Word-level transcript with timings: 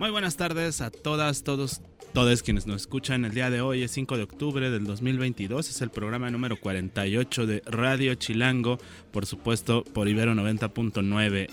Muy 0.00 0.08
buenas 0.08 0.38
tardes 0.38 0.80
a 0.80 0.90
todas, 0.90 1.44
todos, 1.44 1.82
todos 2.14 2.42
quienes 2.42 2.66
nos 2.66 2.80
escuchan. 2.80 3.26
El 3.26 3.34
día 3.34 3.50
de 3.50 3.60
hoy 3.60 3.82
es 3.82 3.90
5 3.90 4.16
de 4.16 4.22
octubre 4.22 4.70
del 4.70 4.86
2022. 4.86 5.68
Es 5.68 5.82
el 5.82 5.90
programa 5.90 6.30
número 6.30 6.58
48 6.58 7.46
de 7.46 7.62
Radio 7.66 8.14
Chilango, 8.14 8.78
por 9.12 9.26
supuesto 9.26 9.84
por 9.84 10.08
Ibero 10.08 10.32
90.9. 10.32 11.48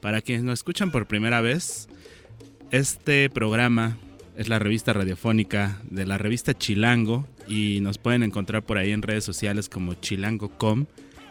Para 0.00 0.20
quienes 0.20 0.42
nos 0.42 0.54
escuchan 0.54 0.90
por 0.90 1.06
primera 1.06 1.40
vez, 1.42 1.88
este 2.72 3.30
programa 3.30 3.96
es 4.36 4.48
la 4.48 4.58
revista 4.58 4.92
radiofónica 4.92 5.80
de 5.88 6.04
la 6.04 6.18
revista 6.18 6.58
Chilango 6.58 7.28
y 7.46 7.78
nos 7.82 7.98
pueden 7.98 8.24
encontrar 8.24 8.64
por 8.64 8.78
ahí 8.78 8.90
en 8.90 9.02
redes 9.02 9.22
sociales 9.22 9.68
como 9.68 9.94
chilango.com 9.94 10.86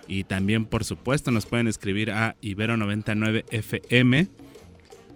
y 0.08 0.23
también 0.23 0.63
por 0.63 0.85
supuesto 0.85 1.31
nos 1.31 1.45
pueden 1.45 1.67
escribir 1.67 2.11
a 2.11 2.38
Ibero 2.39 2.77
99 2.77 3.44
FM 3.52 4.30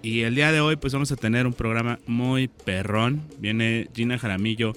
y 0.05 0.21
el 0.21 0.35
día 0.35 0.51
de 0.51 0.61
hoy 0.61 0.75
pues 0.75 0.93
vamos 0.93 1.11
a 1.11 1.15
tener 1.15 1.47
un 1.47 1.53
programa 1.53 1.97
muy 2.05 2.47
perrón. 2.47 3.23
Viene 3.39 3.89
Gina 3.95 4.19
Jaramillo, 4.19 4.73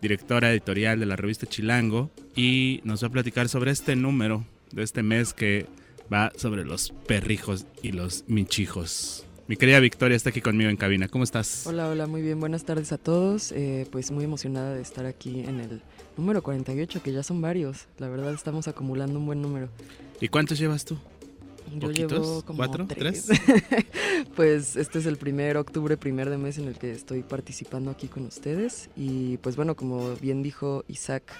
directora 0.00 0.52
editorial 0.52 1.00
de 1.00 1.06
la 1.06 1.16
revista 1.16 1.46
Chilango, 1.46 2.12
y 2.36 2.80
nos 2.84 3.02
va 3.02 3.08
a 3.08 3.10
platicar 3.10 3.48
sobre 3.48 3.72
este 3.72 3.96
número 3.96 4.44
de 4.70 4.84
este 4.84 5.02
mes 5.02 5.34
que 5.34 5.66
va 6.12 6.30
sobre 6.36 6.64
los 6.64 6.92
perrijos 7.08 7.66
y 7.82 7.90
los 7.90 8.22
michijos. 8.28 9.26
Mi 9.48 9.56
querida 9.56 9.80
Victoria 9.80 10.16
está 10.16 10.30
aquí 10.30 10.40
conmigo 10.40 10.70
en 10.70 10.76
cabina. 10.76 11.08
¿Cómo 11.08 11.24
estás? 11.24 11.66
Hola, 11.66 11.88
hola, 11.88 12.06
muy 12.06 12.22
bien. 12.22 12.38
Buenas 12.38 12.64
tardes 12.64 12.92
a 12.92 12.98
todos. 12.98 13.50
Eh, 13.50 13.88
pues 13.90 14.12
muy 14.12 14.22
emocionada 14.22 14.74
de 14.74 14.82
estar 14.82 15.06
aquí 15.06 15.40
en 15.40 15.58
el 15.58 15.82
número 16.16 16.40
48, 16.40 17.02
que 17.02 17.12
ya 17.12 17.24
son 17.24 17.40
varios. 17.40 17.88
La 17.98 18.08
verdad 18.08 18.32
estamos 18.32 18.68
acumulando 18.68 19.18
un 19.18 19.26
buen 19.26 19.42
número. 19.42 19.70
¿Y 20.20 20.28
cuántos 20.28 20.60
llevas 20.60 20.84
tú? 20.84 20.98
Yo 21.78 21.90
llevo 21.90 22.42
como 22.42 22.58
¿Cuatro? 22.58 22.86
tres. 22.86 23.28
pues 24.36 24.76
este 24.76 24.98
es 24.98 25.06
el 25.06 25.16
primer 25.16 25.56
octubre, 25.56 25.96
primer 25.96 26.30
de 26.30 26.38
mes 26.38 26.58
en 26.58 26.68
el 26.68 26.78
que 26.78 26.92
estoy 26.92 27.22
participando 27.22 27.90
aquí 27.90 28.08
con 28.08 28.26
ustedes. 28.26 28.90
Y 28.96 29.38
pues 29.38 29.56
bueno, 29.56 29.74
como 29.76 30.14
bien 30.16 30.42
dijo 30.42 30.84
Isaac, 30.88 31.32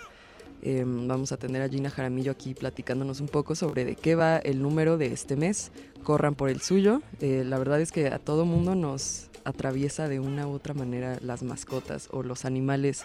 eh, 0.63 0.85
vamos 0.87 1.33
a 1.33 1.37
tener 1.37 1.61
a 1.63 1.69
Gina 1.69 1.91
Jaramillo 1.91 2.31
aquí 2.31 2.55
platicándonos 2.55 3.21
un 3.21 3.29
poco 3.29 3.55
sobre 3.55 3.85
de 3.85 3.97
qué 3.97 4.15
va 4.15 4.39
el 4.39 4.63
número 4.63 4.97
de 4.97 5.13
este 5.13 5.37
mes. 5.37 5.73
Corran 6.05 6.35
por 6.35 6.49
el 6.49 6.61
suyo. 6.61 7.03
Eh, 7.21 7.45
la 7.47 7.59
verdad 7.59 7.81
es 7.81 7.93
que 7.93 8.07
a 8.09 8.19
todo 8.19 8.45
mundo 8.45 8.75
nos 8.75 9.29
atraviesa 9.45 10.09
de 10.09 10.21
una 10.21 10.47
u 10.47 10.53
otra 10.53 10.75
manera 10.75 11.19
las 11.21 11.43
mascotas 11.43 12.09
o 12.13 12.23
los 12.23 12.45
animales 12.45 13.03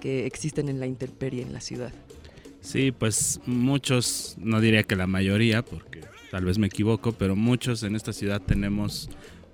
que 0.00 0.26
existen 0.26 0.68
en 0.68 0.80
la 0.80 0.86
intemperie 0.86 1.42
en 1.42 1.52
la 1.52 1.60
ciudad. 1.60 1.92
Sí, 2.60 2.90
pues 2.90 3.40
muchos, 3.46 4.34
no 4.38 4.60
diría 4.60 4.82
que 4.82 4.96
la 4.96 5.06
mayoría, 5.06 5.62
porque 5.62 6.00
tal 6.30 6.44
vez 6.44 6.58
me 6.58 6.66
equivoco, 6.66 7.12
pero 7.12 7.36
muchos 7.36 7.82
en 7.82 7.96
esta 7.96 8.12
ciudad 8.12 8.40
tenemos 8.40 9.08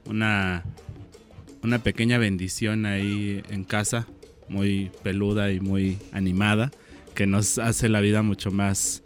una, 0.07 0.65
una 1.63 1.79
pequeña 1.81 2.19
bendición 2.19 2.87
ahí 2.87 3.43
en 3.51 3.65
casa, 3.65 4.07
muy 4.49 4.91
peluda 5.03 5.53
y 5.53 5.61
muy 5.61 5.99
animada, 6.13 6.71
que 7.15 7.27
nos 7.27 7.59
hace 7.59 7.89
la 7.89 8.01
vida 8.01 8.23
mucho 8.23 8.51
más 8.51 9.03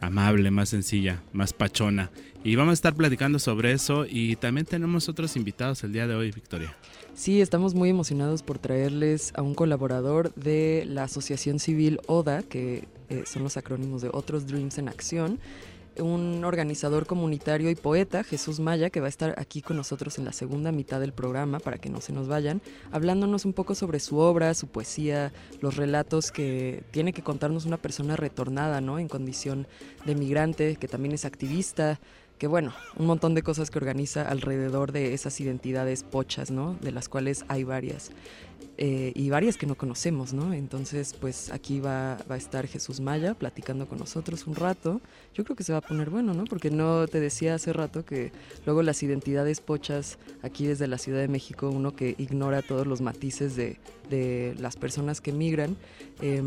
amable, 0.00 0.50
más 0.50 0.68
sencilla, 0.68 1.22
más 1.32 1.52
pachona. 1.52 2.10
Y 2.44 2.54
vamos 2.54 2.70
a 2.70 2.74
estar 2.74 2.94
platicando 2.94 3.38
sobre 3.38 3.72
eso 3.72 4.06
y 4.08 4.36
también 4.36 4.66
tenemos 4.66 5.08
otros 5.08 5.36
invitados 5.36 5.82
el 5.82 5.92
día 5.92 6.06
de 6.06 6.14
hoy, 6.14 6.30
Victoria. 6.30 6.76
Sí, 7.14 7.40
estamos 7.40 7.74
muy 7.74 7.88
emocionados 7.88 8.42
por 8.42 8.58
traerles 8.58 9.32
a 9.34 9.42
un 9.42 9.54
colaborador 9.54 10.32
de 10.34 10.84
la 10.86 11.04
Asociación 11.04 11.58
Civil 11.58 11.98
ODA, 12.06 12.42
que 12.42 12.84
eh, 13.08 13.24
son 13.26 13.42
los 13.42 13.56
acrónimos 13.56 14.02
de 14.02 14.10
Otros 14.12 14.46
Dreams 14.46 14.78
en 14.78 14.88
Acción, 14.88 15.40
un 16.00 16.44
organizador 16.44 17.06
comunitario 17.06 17.70
y 17.70 17.74
poeta, 17.74 18.24
Jesús 18.24 18.60
Maya, 18.60 18.90
que 18.90 19.00
va 19.00 19.06
a 19.06 19.08
estar 19.08 19.34
aquí 19.38 19.62
con 19.62 19.76
nosotros 19.76 20.18
en 20.18 20.24
la 20.24 20.32
segunda 20.32 20.72
mitad 20.72 21.00
del 21.00 21.12
programa, 21.12 21.58
para 21.58 21.78
que 21.78 21.90
no 21.90 22.00
se 22.00 22.12
nos 22.12 22.28
vayan, 22.28 22.62
hablándonos 22.92 23.44
un 23.44 23.52
poco 23.52 23.74
sobre 23.74 24.00
su 24.00 24.18
obra, 24.18 24.54
su 24.54 24.68
poesía, 24.68 25.32
los 25.60 25.76
relatos 25.76 26.30
que 26.30 26.84
tiene 26.90 27.12
que 27.12 27.22
contarnos 27.22 27.66
una 27.66 27.76
persona 27.76 28.16
retornada, 28.16 28.80
¿no? 28.80 28.98
En 28.98 29.08
condición 29.08 29.66
de 30.04 30.14
migrante, 30.14 30.76
que 30.76 30.88
también 30.88 31.14
es 31.14 31.24
activista, 31.24 32.00
que 32.38 32.46
bueno, 32.46 32.72
un 32.96 33.06
montón 33.06 33.34
de 33.34 33.42
cosas 33.42 33.70
que 33.70 33.78
organiza 33.78 34.28
alrededor 34.28 34.92
de 34.92 35.14
esas 35.14 35.40
identidades 35.40 36.02
pochas, 36.02 36.50
¿no? 36.50 36.76
De 36.80 36.92
las 36.92 37.08
cuales 37.08 37.44
hay 37.48 37.64
varias. 37.64 38.10
Eh, 38.78 39.12
y 39.14 39.30
varias 39.30 39.56
que 39.56 39.66
no 39.66 39.74
conocemos, 39.74 40.34
¿no? 40.34 40.52
Entonces, 40.52 41.14
pues 41.18 41.50
aquí 41.50 41.80
va, 41.80 42.18
va, 42.30 42.34
a 42.34 42.38
estar 42.38 42.66
Jesús 42.66 43.00
Maya 43.00 43.32
platicando 43.32 43.88
con 43.88 43.98
nosotros 43.98 44.46
un 44.46 44.54
rato. 44.54 45.00
Yo 45.32 45.44
creo 45.44 45.56
que 45.56 45.64
se 45.64 45.72
va 45.72 45.78
a 45.78 45.82
poner 45.82 46.10
bueno, 46.10 46.34
¿no? 46.34 46.44
Porque 46.44 46.70
no 46.70 47.08
te 47.08 47.18
decía 47.18 47.54
hace 47.54 47.72
rato 47.72 48.04
que 48.04 48.32
luego 48.66 48.82
las 48.82 49.02
identidades 49.02 49.62
pochas 49.62 50.18
aquí 50.42 50.66
desde 50.66 50.88
la 50.88 50.98
Ciudad 50.98 51.20
de 51.20 51.28
México, 51.28 51.70
uno 51.70 51.96
que 51.96 52.16
ignora 52.18 52.60
todos 52.60 52.86
los 52.86 53.00
matices 53.00 53.56
de, 53.56 53.78
de 54.10 54.54
las 54.58 54.76
personas 54.76 55.22
que 55.22 55.32
migran, 55.32 55.76
eh, 56.20 56.42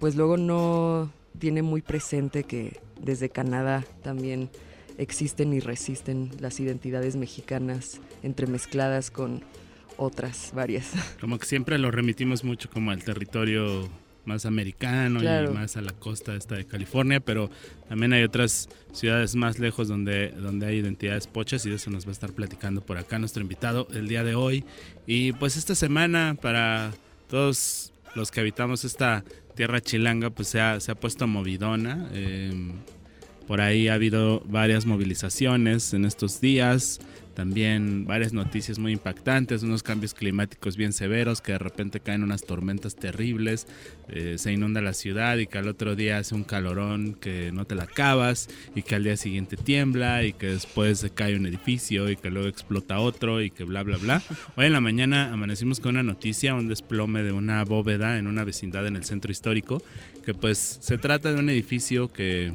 pues 0.00 0.16
luego 0.16 0.36
no 0.36 1.12
tiene 1.38 1.62
muy 1.62 1.82
presente 1.82 2.42
que 2.42 2.80
desde 3.00 3.28
Canadá 3.28 3.84
también 4.02 4.50
existen 4.98 5.52
y 5.52 5.60
resisten 5.60 6.30
las 6.40 6.60
identidades 6.60 7.16
mexicanas 7.16 8.00
entremezcladas 8.22 9.10
con 9.10 9.42
otras 9.96 10.52
varias. 10.54 10.90
Como 11.20 11.38
que 11.38 11.46
siempre 11.46 11.78
lo 11.78 11.90
remitimos 11.90 12.44
mucho 12.44 12.70
como 12.70 12.90
al 12.90 13.02
territorio 13.04 13.88
más 14.24 14.44
americano 14.46 15.20
Claro. 15.20 15.50
y 15.50 15.54
más 15.54 15.76
a 15.76 15.80
la 15.80 15.92
costa 15.92 16.34
esta 16.36 16.54
de 16.54 16.66
California, 16.66 17.20
pero 17.20 17.50
también 17.88 18.12
hay 18.12 18.22
otras 18.22 18.68
ciudades 18.92 19.34
más 19.34 19.58
lejos 19.58 19.88
donde, 19.88 20.28
donde 20.30 20.66
hay 20.66 20.76
identidades 20.78 21.26
pochas 21.26 21.64
y 21.66 21.70
de 21.70 21.76
eso 21.76 21.90
nos 21.90 22.04
va 22.06 22.10
a 22.10 22.12
estar 22.12 22.32
platicando 22.32 22.80
por 22.82 22.98
acá 22.98 23.18
nuestro 23.18 23.42
invitado 23.42 23.88
el 23.92 24.08
día 24.08 24.22
de 24.24 24.34
hoy. 24.34 24.64
Y 25.06 25.32
pues 25.32 25.56
esta 25.56 25.74
semana 25.74 26.36
para 26.40 26.92
todos 27.28 27.92
los 28.14 28.30
que 28.30 28.40
habitamos 28.40 28.84
esta 28.84 29.24
tierra 29.54 29.80
chilanga 29.80 30.30
pues 30.30 30.48
se 30.48 30.60
ha, 30.60 30.80
se 30.80 30.92
ha 30.92 30.94
puesto 30.94 31.26
movidona. 31.26 32.08
eh, 32.12 32.72
por 33.50 33.60
ahí 33.60 33.88
ha 33.88 33.94
habido 33.94 34.44
varias 34.46 34.86
movilizaciones 34.86 35.92
en 35.92 36.04
estos 36.04 36.40
días, 36.40 37.00
también 37.34 38.06
varias 38.06 38.32
noticias 38.32 38.78
muy 38.78 38.92
impactantes, 38.92 39.64
unos 39.64 39.82
cambios 39.82 40.14
climáticos 40.14 40.76
bien 40.76 40.92
severos, 40.92 41.40
que 41.40 41.50
de 41.50 41.58
repente 41.58 41.98
caen 41.98 42.22
unas 42.22 42.44
tormentas 42.44 42.94
terribles, 42.94 43.66
eh, 44.08 44.36
se 44.38 44.52
inunda 44.52 44.80
la 44.80 44.92
ciudad 44.92 45.36
y 45.38 45.48
que 45.48 45.58
al 45.58 45.66
otro 45.66 45.96
día 45.96 46.18
hace 46.18 46.36
un 46.36 46.44
calorón 46.44 47.14
que 47.14 47.50
no 47.50 47.64
te 47.64 47.74
la 47.74 47.82
acabas 47.82 48.48
y 48.76 48.82
que 48.82 48.94
al 48.94 49.02
día 49.02 49.16
siguiente 49.16 49.56
tiembla 49.56 50.22
y 50.22 50.32
que 50.32 50.46
después 50.46 51.00
se 51.00 51.10
cae 51.10 51.34
un 51.34 51.44
edificio 51.44 52.08
y 52.08 52.14
que 52.14 52.30
luego 52.30 52.46
explota 52.46 53.00
otro 53.00 53.42
y 53.42 53.50
que 53.50 53.64
bla 53.64 53.82
bla 53.82 53.96
bla. 53.96 54.22
Hoy 54.54 54.66
en 54.66 54.72
la 54.72 54.80
mañana 54.80 55.32
amanecimos 55.32 55.80
con 55.80 55.96
una 55.96 56.04
noticia, 56.04 56.54
un 56.54 56.68
desplome 56.68 57.24
de 57.24 57.32
una 57.32 57.64
bóveda 57.64 58.16
en 58.16 58.28
una 58.28 58.44
vecindad 58.44 58.86
en 58.86 58.94
el 58.94 59.02
centro 59.02 59.32
histórico, 59.32 59.82
que 60.24 60.34
pues 60.34 60.78
se 60.80 60.98
trata 60.98 61.32
de 61.32 61.40
un 61.40 61.50
edificio 61.50 62.12
que 62.12 62.52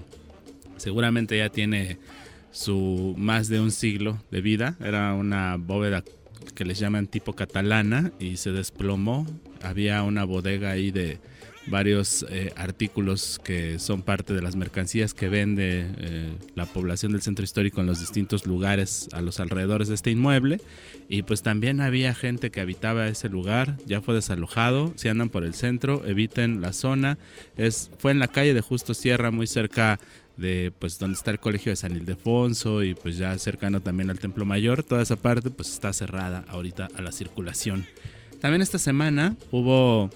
seguramente 0.78 1.38
ya 1.38 1.50
tiene 1.50 1.98
su 2.52 3.16
más 3.18 3.50
de 3.50 3.60
un 3.60 3.72
siglo 3.72 4.18
de 4.32 4.42
vida. 4.42 4.76
Era 4.80 5.14
una 5.14 5.58
bóveda 5.58 6.04
que 6.54 6.66
les 6.66 6.80
llaman 6.80 7.08
tipo 7.08 7.34
catalana 7.34 8.12
y 8.20 8.38
se 8.38 8.52
desplomó. 8.52 9.28
Había 9.62 10.04
una 10.04 10.24
bodega 10.24 10.72
ahí 10.72 10.92
de 10.92 11.20
varios 11.68 12.26
eh, 12.30 12.54
artículos 12.56 13.40
que 13.44 13.80
son 13.80 14.02
parte 14.02 14.34
de 14.34 14.42
las 14.42 14.56
mercancías 14.56 15.14
que 15.14 15.30
vende 15.30 15.88
eh, 15.98 16.34
la 16.54 16.66
población 16.66 17.12
del 17.12 17.22
centro 17.22 17.44
histórico 17.44 17.82
en 17.82 17.88
los 17.88 18.00
distintos 18.00 18.46
lugares 18.46 19.10
a 19.14 19.22
los 19.22 19.40
alrededores 19.40 19.88
de 19.88 19.96
este 19.96 20.12
inmueble 20.12 20.62
y 21.10 21.24
pues 21.24 21.42
también 21.42 21.82
había 21.82 22.14
gente 22.14 22.52
que 22.52 22.62
habitaba 22.62 23.08
ese 23.08 23.30
lugar 23.30 23.78
ya 23.86 24.02
fue 24.02 24.14
desalojado 24.14 24.94
si 24.96 25.08
andan 25.08 25.30
por 25.30 25.44
el 25.44 25.56
centro 25.56 26.06
eviten 26.06 26.62
la 26.62 26.74
zona 26.74 27.18
es 27.58 27.90
fue 27.98 28.12
en 28.12 28.20
la 28.20 28.28
calle 28.28 28.54
de 28.54 28.62
Justo 28.62 28.94
Sierra 28.94 29.32
muy 29.32 29.48
cerca 29.48 30.00
de 30.38 30.72
pues 30.78 31.00
donde 31.00 31.16
está 31.16 31.32
el 31.32 31.40
colegio 31.40 31.72
de 31.72 31.76
San 31.76 31.96
Ildefonso 31.96 32.84
y 32.84 32.94
pues 32.94 33.18
ya 33.18 33.38
cercano 33.38 33.82
también 33.82 34.10
al 34.10 34.20
Templo 34.20 34.46
Mayor, 34.46 34.84
toda 34.84 35.02
esa 35.02 35.16
parte 35.16 35.50
pues 35.50 35.72
está 35.72 35.94
cerrada 35.94 36.46
ahorita 36.48 36.90
a 36.96 37.02
la 37.02 37.12
circulación. 37.12 37.86
También 38.42 38.62
esta 38.62 38.80
semana 38.80 39.36
hubo 39.52 40.10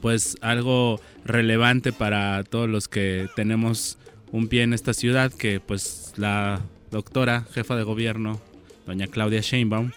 pues 0.00 0.36
algo 0.40 1.00
relevante 1.24 1.92
para 1.92 2.42
todos 2.44 2.68
los 2.68 2.88
que 2.88 3.28
tenemos 3.36 3.98
un 4.30 4.48
pie 4.48 4.62
en 4.62 4.72
esta 4.72 4.94
ciudad 4.94 5.32
que 5.32 5.60
pues 5.60 6.14
la 6.16 6.60
doctora 6.90 7.46
jefa 7.52 7.76
de 7.76 7.82
gobierno 7.82 8.40
doña 8.86 9.06
Claudia 9.06 9.40
Sheinbaum 9.40 9.90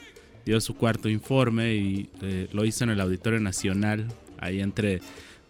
dio 0.46 0.62
su 0.62 0.76
cuarto 0.76 1.10
informe 1.10 1.76
y 1.76 2.10
eh, 2.22 2.48
lo 2.54 2.66
hizo 2.66 2.84
en 2.84 2.92
el 2.92 3.02
Auditorio 3.02 3.40
Nacional, 3.40 4.08
ahí 4.38 4.62
entre 4.62 5.02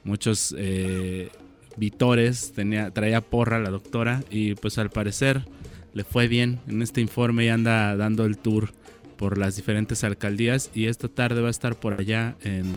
muchos 0.03 0.56
eh, 0.57 1.30
vitores, 1.77 2.54
tenía, 2.54 2.92
traía 2.92 3.22
porra 3.22 3.60
la 3.60 3.69
doctora 3.69 4.24
y 4.30 4.56
pues 4.56 4.77
al 4.77 4.89
parecer 4.89 5.45
le 5.94 6.04
fue 6.04 6.27
bien 6.27 6.60
en 6.68 6.81
este 6.81 7.01
informe 7.01 7.45
y 7.45 7.50
anda 7.50 7.95
dando 7.95 8.25
el 8.25 8.38
tour 8.38 8.72
por 9.18 9.38
las 9.38 9.56
diferentes 9.56 10.04
alcaldías 10.04 10.69
y 10.74 10.88
esta 10.88 11.07
tarde 11.07 11.42
va 11.42 11.48
a 11.48 11.51
estar 11.51 11.75
por 11.75 12.00
allá 12.00 12.36
en 12.44 12.75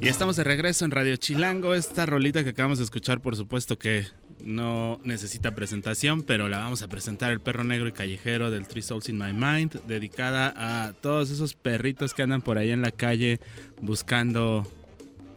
Y 0.00 0.06
estamos 0.06 0.36
de 0.36 0.44
regreso 0.44 0.84
en 0.84 0.92
Radio 0.92 1.16
Chilango. 1.16 1.74
Esta 1.74 2.06
rolita 2.06 2.44
que 2.44 2.50
acabamos 2.50 2.78
de 2.78 2.84
escuchar, 2.84 3.20
por 3.20 3.34
supuesto 3.34 3.78
que 3.78 4.06
no 4.44 5.00
necesita 5.04 5.54
presentación, 5.54 6.22
pero 6.22 6.48
la 6.48 6.58
vamos 6.58 6.82
a 6.82 6.88
presentar 6.88 7.32
el 7.32 7.40
perro 7.40 7.64
negro 7.64 7.88
y 7.88 7.92
callejero 7.92 8.50
del 8.50 8.66
Three 8.66 8.82
Souls 8.82 9.08
in 9.08 9.18
My 9.18 9.32
Mind, 9.32 9.80
dedicada 9.86 10.52
a 10.56 10.92
todos 10.92 11.30
esos 11.30 11.54
perritos 11.54 12.14
que 12.14 12.22
andan 12.22 12.42
por 12.42 12.58
ahí 12.58 12.70
en 12.70 12.82
la 12.82 12.90
calle 12.90 13.40
buscando 13.80 14.66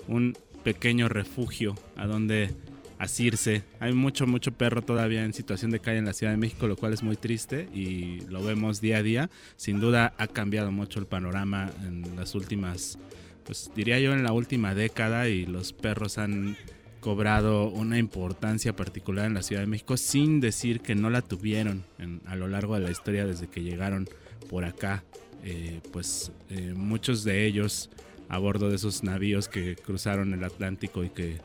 un 0.07 0.37
pequeño 0.63 1.09
refugio 1.09 1.75
a 1.95 2.05
donde 2.05 2.53
asirse. 3.01 3.63
Hay 3.79 3.93
mucho, 3.93 4.27
mucho 4.27 4.51
perro 4.51 4.83
todavía 4.83 5.25
en 5.25 5.33
situación 5.33 5.71
de 5.71 5.79
calle 5.79 5.97
en 5.97 6.05
la 6.05 6.13
Ciudad 6.13 6.33
de 6.33 6.37
México, 6.37 6.67
lo 6.67 6.75
cual 6.75 6.93
es 6.93 7.01
muy 7.01 7.15
triste 7.15 7.67
y 7.73 8.21
lo 8.29 8.43
vemos 8.43 8.79
día 8.79 8.97
a 8.97 9.03
día. 9.03 9.29
Sin 9.55 9.79
duda 9.79 10.13
ha 10.17 10.27
cambiado 10.27 10.71
mucho 10.71 10.99
el 10.99 11.07
panorama 11.07 11.71
en 11.83 12.15
las 12.15 12.35
últimas, 12.35 12.99
pues 13.43 13.71
diría 13.75 13.99
yo 13.99 14.13
en 14.13 14.23
la 14.23 14.33
última 14.33 14.75
década 14.75 15.27
y 15.29 15.47
los 15.47 15.73
perros 15.73 16.19
han 16.19 16.55
cobrado 17.01 17.67
una 17.69 17.97
importancia 17.97 18.73
particular 18.73 19.25
en 19.25 19.33
la 19.33 19.43
Ciudad 19.43 19.61
de 19.61 19.67
México 19.67 19.97
sin 19.97 20.39
decir 20.39 20.79
que 20.79 20.95
no 20.95 21.09
la 21.09 21.21
tuvieron 21.21 21.83
a 22.25 22.35
lo 22.35 22.47
largo 22.47 22.75
de 22.75 22.81
la 22.81 22.91
historia 22.91 23.25
desde 23.25 23.47
que 23.47 23.63
llegaron 23.63 24.07
por 24.49 24.63
acá. 24.63 25.03
Eh, 25.43 25.81
pues 25.91 26.31
eh, 26.49 26.73
muchos 26.75 27.23
de 27.23 27.45
ellos 27.45 27.89
a 28.29 28.37
bordo 28.37 28.69
de 28.69 28.75
esos 28.75 29.03
navíos 29.03 29.49
que 29.49 29.75
cruzaron 29.75 30.33
el 30.33 30.43
Atlántico 30.43 31.03
y 31.03 31.09
que 31.09 31.41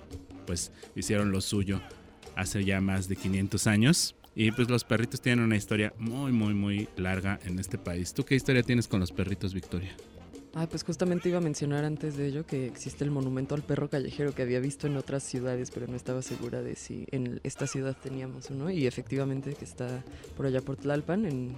pues 0.46 0.70
hicieron 0.94 1.32
lo 1.32 1.40
suyo 1.40 1.80
hace 2.36 2.64
ya 2.64 2.80
más 2.80 3.08
de 3.08 3.16
500 3.16 3.66
años. 3.66 4.14
Y 4.36 4.52
pues 4.52 4.68
los 4.68 4.84
perritos 4.84 5.22
tienen 5.22 5.44
una 5.44 5.56
historia 5.56 5.94
muy, 5.98 6.30
muy, 6.30 6.52
muy 6.52 6.88
larga 6.96 7.40
en 7.44 7.58
este 7.58 7.78
país. 7.78 8.12
¿Tú 8.12 8.24
qué 8.24 8.34
historia 8.34 8.62
tienes 8.62 8.86
con 8.86 9.00
los 9.00 9.10
perritos, 9.10 9.54
Victoria? 9.54 9.96
Ah, 10.58 10.66
pues 10.66 10.84
justamente 10.84 11.28
iba 11.28 11.36
a 11.36 11.42
mencionar 11.42 11.84
antes 11.84 12.16
de 12.16 12.28
ello 12.28 12.46
que 12.46 12.66
existe 12.66 13.04
el 13.04 13.10
monumento 13.10 13.54
al 13.54 13.60
perro 13.60 13.90
callejero 13.90 14.34
que 14.34 14.40
había 14.40 14.58
visto 14.58 14.86
en 14.86 14.96
otras 14.96 15.22
ciudades, 15.22 15.70
pero 15.70 15.86
no 15.86 15.96
estaba 15.96 16.22
segura 16.22 16.62
de 16.62 16.76
si 16.76 17.06
en 17.10 17.42
esta 17.44 17.66
ciudad 17.66 17.94
teníamos 18.02 18.48
uno. 18.48 18.70
Y 18.70 18.86
efectivamente 18.86 19.52
que 19.52 19.66
está 19.66 20.02
por 20.34 20.46
allá 20.46 20.62
por 20.62 20.78
Tlalpan, 20.78 21.26
en, 21.26 21.56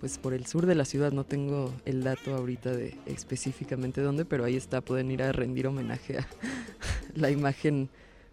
pues 0.00 0.18
por 0.18 0.34
el 0.34 0.44
sur 0.46 0.66
de 0.66 0.74
la 0.74 0.84
ciudad. 0.84 1.12
No 1.12 1.22
tengo 1.22 1.72
el 1.84 2.02
dato 2.02 2.34
ahorita 2.34 2.72
de 2.72 2.98
específicamente 3.06 4.00
dónde, 4.00 4.24
pero 4.24 4.44
ahí 4.44 4.56
está. 4.56 4.80
Pueden 4.80 5.12
ir 5.12 5.22
a 5.22 5.30
rendir 5.30 5.68
homenaje 5.68 6.18
a 6.18 6.26
la 7.14 7.30
imagen 7.30 7.90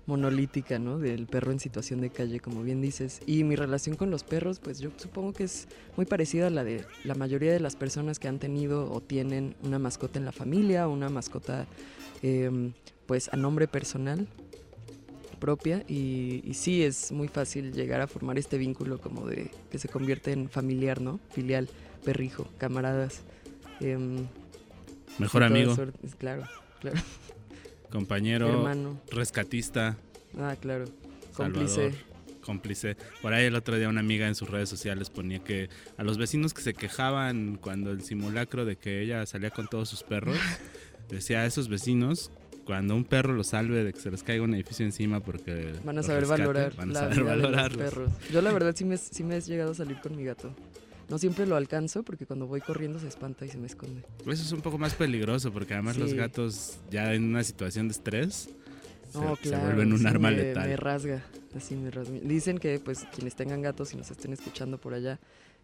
monolítica, 0.10 0.80
¿no? 0.80 0.98
Del 0.98 1.28
perro 1.28 1.52
en 1.52 1.60
situación 1.60 2.02
de 2.02 2.10
calle, 2.10 2.40
como 2.40 2.64
bien 2.64 2.82
dices. 2.82 3.22
Y 3.26 3.44
mi 3.44 3.56
relación 3.56 3.96
con 3.96 4.10
los 4.10 4.24
perros, 4.24 4.60
pues 4.60 4.80
yo 4.80 4.90
supongo 4.98 5.34
que 5.34 5.44
es 5.44 5.68
muy 5.96 6.06
parecida 6.06 6.48
a 6.48 6.50
la 6.50 6.64
de 6.64 6.84
la 7.04 7.16
mayoría 7.16 7.54
de 7.54 7.60
las 7.60 7.76
personas 7.76 8.20
que 8.20 8.28
han 8.28 8.40
tenido 8.40 8.92
o 8.92 9.02
tienen 9.02 9.56
una 9.64 9.80
mascota 9.80 10.20
en 10.20 10.26
la 10.26 10.32
familia, 10.32 10.88
una 10.88 11.10
mascota, 11.10 11.68
em, 12.24 12.74
pues 13.06 13.30
a 13.32 13.38
nombre 13.38 13.68
personal 13.68 14.28
propia 15.40 15.86
y, 15.88 16.52
sí 16.54 16.84
es 16.84 17.14
muy 17.14 17.30
fácil 17.30 17.72
llegar 17.72 18.02
a 18.02 18.08
formar 18.08 18.38
este 18.38 18.58
vínculo 18.58 19.00
como 19.00 19.26
de 19.26 19.52
que 19.72 19.80
se 19.80 19.88
convierte 19.88 20.34
en 20.34 20.50
familiar, 20.50 21.00
¿no? 21.00 21.20
Filial, 21.30 21.70
perrijo, 22.04 22.48
camaradas. 22.58 23.22
Em, 23.80 24.28
Mejor 25.18 25.44
amigo. 25.44 25.76
Claro, 26.18 26.44
claro 26.82 26.98
compañero, 27.90 28.48
Hermano. 28.50 29.00
rescatista. 29.12 29.98
Ah, 30.38 30.56
claro. 30.60 30.86
Cómplice. 31.34 31.92
Cómplice. 32.42 32.96
Por 33.22 33.34
ahí 33.34 33.46
el 33.46 33.56
otro 33.56 33.78
día 33.78 33.90
una 33.90 34.00
amiga 34.00 34.28
en 34.28 34.36
sus 34.36 34.50
redes 34.50 34.70
sociales 34.70 35.10
ponía 35.10 35.40
que 35.40 35.70
a 35.98 36.04
los 36.04 36.18
vecinos 36.18 36.54
que 36.54 36.62
se 36.62 36.74
quejaban 36.74 37.58
cuando 37.62 37.92
el 37.92 38.02
simulacro 38.02 38.66
de 38.66 38.76
que 38.76 39.02
ella 39.02 39.26
salía 39.26 39.52
con 39.52 39.68
todos 39.68 39.90
sus 39.90 40.04
perros, 40.04 40.38
decía 41.10 41.42
a 41.42 41.46
esos 41.46 41.70
vecinos 41.70 42.32
cuando 42.66 42.96
un 42.96 43.04
perro 43.04 43.34
los 43.34 43.48
salve 43.48 43.84
de 43.84 43.94
que 43.94 44.00
se 44.00 44.12
les 44.12 44.22
caiga 44.22 44.44
un 44.44 44.54
edificio 44.54 44.86
encima 44.86 45.22
porque 45.22 45.74
van 45.84 45.98
a 45.98 46.04
saber 46.04 46.28
valorar 46.28 46.76
van 46.76 46.92
a 46.92 47.00
saber 47.00 47.24
valorar 47.24 47.72
los 47.76 47.82
perros. 47.82 48.12
Yo 48.32 48.42
la 48.44 48.52
verdad 48.52 48.76
sí 48.76 48.86
me, 48.86 48.96
sí 48.98 49.24
me 49.24 49.38
he 49.38 49.42
llegado 49.42 49.72
a 49.72 49.74
salir 49.76 50.00
con 50.02 50.16
mi 50.16 50.24
gato. 50.24 50.54
No 51.10 51.18
siempre 51.18 51.48
lo 51.48 51.56
alcanzo 51.56 52.04
porque 52.04 52.26
cuando 52.26 52.46
voy 52.46 52.62
corriendo 52.62 53.00
se 53.00 53.08
espanta 53.08 53.46
y 53.46 53.50
se 53.50 53.58
me 53.58 53.68
esconde. 53.68 54.04
Eso 54.22 54.44
es 54.44 54.52
un 54.52 54.62
poco 54.62 54.78
más 54.78 54.94
peligroso 54.94 55.52
porque 55.52 55.74
además 55.74 55.98
los 55.98 56.14
gatos 56.14 56.78
ya 56.92 57.14
en 57.14 57.24
una 57.24 57.44
situación 57.44 57.88
de 57.88 57.94
estrés 57.94 58.50
se, 59.12 59.58
vuelven 59.58 59.94
un 59.94 60.06
arma 60.06 60.32
letal. 60.32 60.68
Me 60.68 60.76
rasga, 60.76 61.24
así 61.56 61.76
me 61.76 61.90
rasga. 61.90 62.20
Dicen 62.22 62.60
que 62.60 62.80
pues 62.80 63.06
quienes 63.16 63.36
tengan 63.36 63.62
gatos 63.62 63.94
y 63.94 63.98
nos 63.98 64.12
estén 64.12 64.34
escuchando 64.34 64.78
por 64.78 64.94
allá, 64.94 65.20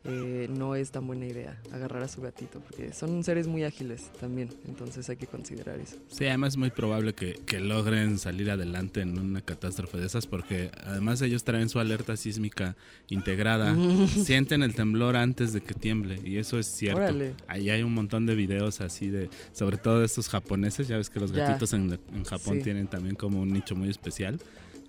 eh, 0.07 0.47
no 0.49 0.75
es 0.75 0.91
tan 0.91 1.07
buena 1.07 1.25
idea 1.25 1.59
agarrar 1.71 2.03
a 2.03 2.07
su 2.07 2.21
gatito, 2.21 2.59
porque 2.59 2.93
son 2.93 3.23
seres 3.23 3.47
muy 3.47 3.63
ágiles 3.63 4.11
también, 4.19 4.49
entonces 4.67 5.09
hay 5.09 5.17
que 5.17 5.25
considerar 5.25 5.79
eso. 5.79 5.97
Sí, 6.09 6.25
además 6.25 6.53
es 6.53 6.57
muy 6.57 6.69
probable 6.69 7.13
que, 7.13 7.35
logren 7.59 8.19
salir 8.19 8.51
adelante 8.51 9.01
en 9.01 9.17
una 9.17 9.41
catástrofe 9.41 9.97
de 9.97 10.05
esas, 10.05 10.27
porque 10.27 10.69
además 10.83 11.21
ellos 11.21 11.43
traen 11.43 11.69
su 11.69 11.79
alerta 11.79 12.17
sísmica 12.17 12.75
integrada, 13.07 13.75
sienten 14.07 14.61
el 14.61 14.75
temblor 14.75 15.15
antes 15.15 15.53
de 15.53 15.61
que 15.61 15.73
tiemble, 15.73 16.19
y 16.23 16.37
eso 16.37 16.59
es 16.59 16.67
cierto. 16.67 17.15
Ahí 17.47 17.69
hay 17.69 17.81
un 17.81 17.93
montón 17.93 18.25
de 18.25 18.35
videos 18.35 18.81
así 18.81 19.09
de, 19.09 19.29
sobre 19.53 19.77
todo 19.77 19.99
de 20.01 20.05
estos 20.05 20.29
japoneses, 20.29 20.87
ya 20.87 20.97
ves 20.97 21.09
que 21.09 21.19
los 21.19 21.31
gatitos 21.31 21.73
en, 21.73 21.97
Japón 22.25 22.61
tienen 22.61 22.87
también 22.87 23.15
como 23.15 23.41
un 23.41 23.51
nicho 23.51 23.75
muy 23.75 23.89
especial 23.89 24.39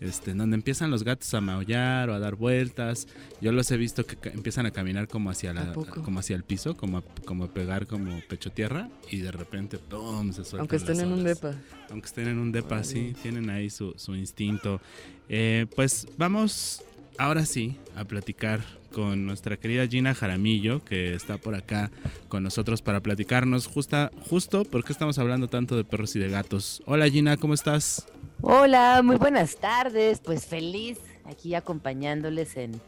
este, 0.01 0.35
donde 0.35 0.57
empiezan 0.57 0.91
los 0.91 1.05
gatos 1.05 1.33
a 1.35 1.41
maullar 1.41 2.11
o 2.11 2.15
a 2.15 2.19
dar 2.19 2.35
vueltas. 2.35 3.09
Yo 3.41 3.53
los 3.53 3.71
he 3.71 3.77
visto 3.77 4.05
que 4.05 4.31
empiezan 4.31 4.67
a 4.67 4.71
caminar 4.71 5.09
como 5.09 5.31
hacia 5.31 5.53
la, 5.53 5.73
como 5.73 6.21
hacia 6.21 6.37
el 6.37 6.45
piso, 6.45 6.77
como 6.77 6.99
a, 6.99 7.03
como 7.25 7.49
pegar 7.49 7.87
como 7.87 8.21
pecho 8.29 8.51
tierra 8.51 8.89
y 9.11 9.19
de 9.19 9.33
repente 9.33 9.79
¡pum! 9.79 10.33
se 10.33 10.45
sueltan. 10.45 10.61
Aunque 10.61 10.77
estén 10.77 11.01
en 11.01 11.13
un 11.13 11.25
depa. 11.25 11.55
Aunque 11.91 12.07
estén 12.07 12.29
en 12.29 12.39
un 12.39 12.53
depa, 12.53 12.85
sí, 12.85 13.15
tienen 13.23 13.51
ahí 13.51 13.71
su, 13.71 13.95
instinto. 14.09 14.81
Eh, 15.29 15.67
pues 15.75 16.07
vamos 16.17 16.83
ahora 17.19 17.47
sí 17.47 17.77
a 17.97 18.05
platicar 18.05 18.61
con 18.93 19.27
nuestra 19.27 19.57
querida 19.57 19.87
Gina 19.87 20.15
Jaramillo, 20.15 20.85
que 20.85 21.15
está 21.15 21.37
por 21.37 21.55
acá 21.55 21.91
con 22.29 22.43
nosotros 22.43 22.81
para 22.81 23.01
platicarnos 23.01 23.67
justa, 23.67 24.11
justo 24.21 24.65
porque 24.65 24.93
estamos 24.93 25.19
hablando 25.19 25.49
tanto 25.49 25.77
de 25.77 25.85
perros 25.85 26.17
y 26.17 26.19
de 26.19 26.31
gatos. 26.31 26.83
Hola 26.87 27.09
Gina, 27.11 27.37
¿cómo 27.37 27.55
estás? 27.55 28.07
Hola, 28.43 29.01
muy 29.03 29.17
buenas 29.17 29.57
tardes. 29.57 30.21
Pues 30.21 30.47
feliz 30.47 30.99
aquí 31.25 31.55
acompañándoles 31.55 32.57
en 32.57 32.81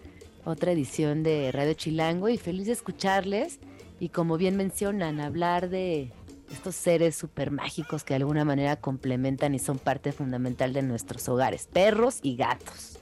otra 0.45 0.73
edición 0.73 1.23
de 1.23 1.51
Radio 1.53 1.73
Chilango 1.75 2.29
y 2.29 2.37
feliz 2.37 2.67
de 2.67 2.73
escucharles 2.73 3.59
y 3.99 4.11
como 4.11 4.37
bien 4.37 4.57
mencionan, 4.57 5.21
hablar 5.21 5.71
de 5.71 6.13
estos 6.53 6.75
seres 6.75 7.17
súper 7.17 7.51
mágicos 7.51 8.05
que 8.05 8.15
de 8.15 8.19
alguna 8.19 8.45
manera 8.45 8.77
complementan 8.77 9.55
y 9.55 9.59
son 9.59 9.79
parte 9.79 10.13
fundamental 10.13 10.73
de 10.73 10.83
nuestros 10.83 11.29
hogares, 11.29 11.67
perros 11.73 12.21
y 12.23 12.37
gatos. 12.37 12.99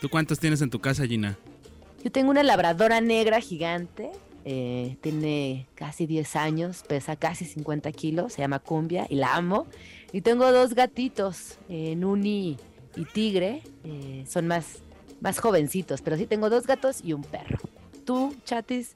¿Tú 0.00 0.08
cuántos 0.08 0.38
tienes 0.38 0.62
en 0.62 0.70
tu 0.70 0.80
casa, 0.80 1.06
Gina? 1.06 1.36
Yo 2.02 2.12
tengo 2.12 2.30
una 2.30 2.42
labradora 2.42 3.00
negra 3.00 3.40
gigante, 3.40 4.10
eh, 4.44 4.96
tiene 5.00 5.66
casi 5.74 6.06
10 6.06 6.36
años, 6.36 6.84
pesa 6.86 7.16
casi 7.16 7.44
50 7.46 7.90
kilos, 7.92 8.34
se 8.34 8.42
llama 8.42 8.58
Cumbia 8.58 9.06
y 9.08 9.16
la 9.16 9.34
amo. 9.34 9.66
Y 10.14 10.20
tengo 10.20 10.52
dos 10.52 10.74
gatitos, 10.74 11.58
eh, 11.68 11.96
Nuni 11.96 12.56
y 12.94 13.04
Tigre. 13.04 13.62
Eh, 13.82 14.24
son 14.28 14.46
más, 14.46 14.76
más 15.20 15.40
jovencitos, 15.40 16.02
pero 16.02 16.16
sí 16.16 16.26
tengo 16.26 16.48
dos 16.50 16.68
gatos 16.68 17.00
y 17.02 17.14
un 17.14 17.22
perro. 17.22 17.58
¿Tú, 18.04 18.32
Chatis? 18.44 18.94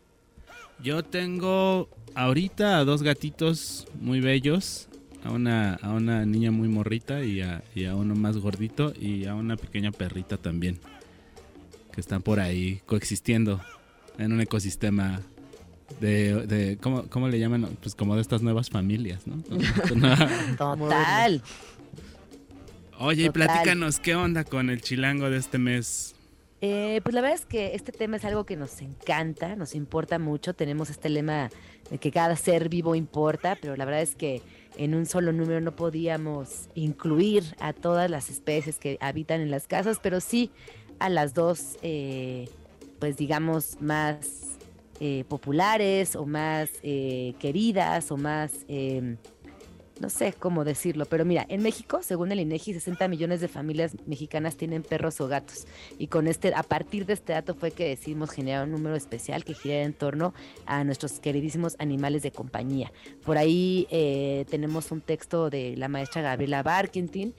Yo 0.80 1.02
tengo 1.02 1.88
ahorita 2.14 2.78
a 2.78 2.84
dos 2.84 3.02
gatitos 3.02 3.88
muy 4.00 4.20
bellos. 4.20 4.88
A 5.24 5.32
una, 5.32 5.74
a 5.74 5.92
una 5.92 6.24
niña 6.24 6.52
muy 6.52 6.68
morrita 6.68 7.24
y 7.24 7.40
a, 7.40 7.64
y 7.74 7.86
a 7.86 7.96
uno 7.96 8.14
más 8.14 8.38
gordito 8.38 8.92
y 8.96 9.26
a 9.26 9.34
una 9.34 9.56
pequeña 9.56 9.90
perrita 9.90 10.36
también. 10.36 10.78
Que 11.90 12.00
están 12.00 12.22
por 12.22 12.38
ahí 12.38 12.80
coexistiendo 12.86 13.60
en 14.18 14.32
un 14.32 14.40
ecosistema 14.40 15.20
de, 16.00 16.46
de 16.46 16.78
¿cómo, 16.78 17.04
¿cómo, 17.08 17.28
le 17.28 17.38
llaman? 17.38 17.76
Pues 17.80 17.94
como 17.94 18.14
de 18.14 18.22
estas 18.22 18.42
nuevas 18.42 18.70
familias, 18.70 19.26
¿no? 19.26 19.42
Total. 20.58 21.42
Oye, 22.98 23.24
y 23.24 23.30
platícanos, 23.30 24.00
¿qué 24.00 24.14
onda 24.14 24.44
con 24.44 24.70
el 24.70 24.82
chilango 24.82 25.30
de 25.30 25.38
este 25.38 25.58
mes? 25.58 26.14
Eh, 26.60 27.00
pues 27.04 27.14
la 27.14 27.20
verdad 27.20 27.38
es 27.38 27.46
que 27.46 27.74
este 27.76 27.92
tema 27.92 28.16
es 28.16 28.24
algo 28.24 28.44
que 28.44 28.56
nos 28.56 28.80
encanta, 28.82 29.54
nos 29.54 29.74
importa 29.74 30.18
mucho. 30.18 30.54
Tenemos 30.54 30.90
este 30.90 31.08
lema 31.08 31.50
de 31.90 31.98
que 31.98 32.10
cada 32.10 32.34
ser 32.34 32.68
vivo 32.68 32.96
importa, 32.96 33.56
pero 33.60 33.76
la 33.76 33.84
verdad 33.84 34.02
es 34.02 34.16
que 34.16 34.42
en 34.76 34.94
un 34.94 35.06
solo 35.06 35.32
número 35.32 35.60
no 35.60 35.76
podíamos 35.76 36.68
incluir 36.74 37.44
a 37.60 37.72
todas 37.72 38.10
las 38.10 38.30
especies 38.30 38.78
que 38.78 38.98
habitan 39.00 39.40
en 39.40 39.50
las 39.50 39.68
casas, 39.68 40.00
pero 40.02 40.20
sí 40.20 40.50
a 40.98 41.08
las 41.08 41.34
dos, 41.34 41.78
eh, 41.82 42.48
pues 42.98 43.16
digamos, 43.16 43.80
más 43.80 44.57
eh, 45.00 45.24
populares 45.28 46.16
o 46.16 46.26
más 46.26 46.70
eh, 46.82 47.34
queridas 47.38 48.10
o 48.10 48.16
más 48.16 48.64
em, 48.68 49.16
no 50.00 50.10
sé 50.10 50.32
cómo 50.32 50.64
decirlo, 50.64 51.06
pero 51.06 51.24
mira, 51.24 51.44
en 51.48 51.62
México, 51.62 52.00
según 52.02 52.32
el 52.32 52.40
INEGI, 52.40 52.74
60 52.74 53.08
millones 53.08 53.40
de 53.40 53.48
familias 53.48 53.96
mexicanas 54.06 54.56
tienen 54.56 54.82
perros 54.82 55.20
o 55.20 55.28
gatos. 55.28 55.66
Y 55.98 56.06
con 56.06 56.28
este, 56.28 56.54
a 56.54 56.62
partir 56.62 57.06
de 57.06 57.14
este 57.14 57.32
dato 57.32 57.54
fue 57.54 57.70
que 57.70 57.88
decidimos 57.88 58.30
generar 58.30 58.64
un 58.64 58.72
número 58.72 58.96
especial 58.96 59.44
que 59.44 59.54
gira 59.54 59.82
en 59.82 59.94
torno 59.94 60.34
a 60.66 60.84
nuestros 60.84 61.18
queridísimos 61.20 61.76
animales 61.78 62.22
de 62.22 62.30
compañía. 62.30 62.92
Por 63.24 63.38
ahí 63.38 63.86
eh, 63.90 64.44
tenemos 64.50 64.90
un 64.92 65.00
texto 65.00 65.50
de 65.50 65.76
la 65.76 65.88
maestra 65.88 66.22
Gabriela 66.22 66.62
Barkentin. 66.62 67.34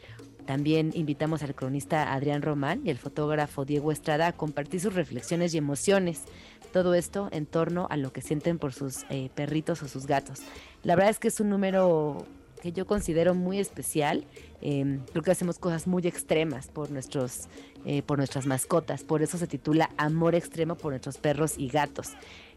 También 0.46 0.92
invitamos 0.96 1.44
al 1.44 1.54
cronista 1.54 2.12
Adrián 2.12 2.42
Román 2.42 2.82
y 2.84 2.90
el 2.90 2.98
fotógrafo 2.98 3.66
Diego 3.66 3.92
Estrada 3.92 4.28
a 4.28 4.32
compartir 4.34 4.82
sus 4.82 4.96
reflexiones 4.96 5.54
y 5.54 5.60
emociones. 5.60 6.24
Todo 6.72 6.94
esto 6.94 7.30
en 7.32 7.46
torno 7.46 7.88
a 7.90 7.98
lo 7.98 8.12
que 8.12 8.22
sienten 8.22 8.60
por 8.60 8.74
sus 8.74 9.06
eh, 9.10 9.30
perritos 9.34 9.82
o 9.82 9.88
sus 9.88 10.06
gatos. 10.06 10.42
La 10.84 10.96
verdad 10.96 11.12
es 11.12 11.20
que 11.20 11.30
es 11.30 11.40
un 11.40 11.50
número 11.50 12.26
que 12.62 12.72
yo 12.72 12.86
considero 12.86 13.34
muy 13.34 13.60
especial. 13.60 14.26
Eh, 14.62 15.00
creo 15.12 15.24
que 15.24 15.32
hacemos 15.32 15.58
cosas 15.60 15.88
muy 15.88 16.06
extremas 16.06 16.68
por, 16.68 16.92
nuestros, 16.92 17.48
eh, 17.86 18.02
por 18.02 18.18
nuestras 18.18 18.46
mascotas. 18.46 19.04
Por 19.04 19.22
eso 19.22 19.38
se 19.38 19.48
titula 19.48 19.90
Amor 19.98 20.36
Extremo 20.36 20.76
por 20.76 20.92
nuestros 20.92 21.18
perros 21.18 21.58
y 21.58 21.70
gatos. 21.70 22.14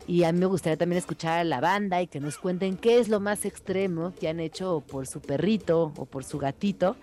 Y 0.07 0.25
a 0.25 0.33
mí 0.33 0.41
me 0.41 0.47
gustaría 0.47 0.77
también 0.77 0.99
escuchar 0.99 1.39
a 1.39 1.45
la 1.45 1.61
banda 1.61 2.03
y 2.03 2.09
que 2.09 2.21
nos 2.21 2.39
cuenten 2.39 2.77
qué 2.77 2.99
es 2.99 3.09
lo 3.09 3.21
más 3.21 3.45
extremo 3.45 4.13
que 4.19 4.29
han 4.29 4.41
hecho 4.41 4.81
por 4.81 5.07
su 5.07 5.21
perrito 5.21 5.93
o 5.97 6.05
por 6.07 6.25
su 6.25 6.39
gatito. 6.39 6.97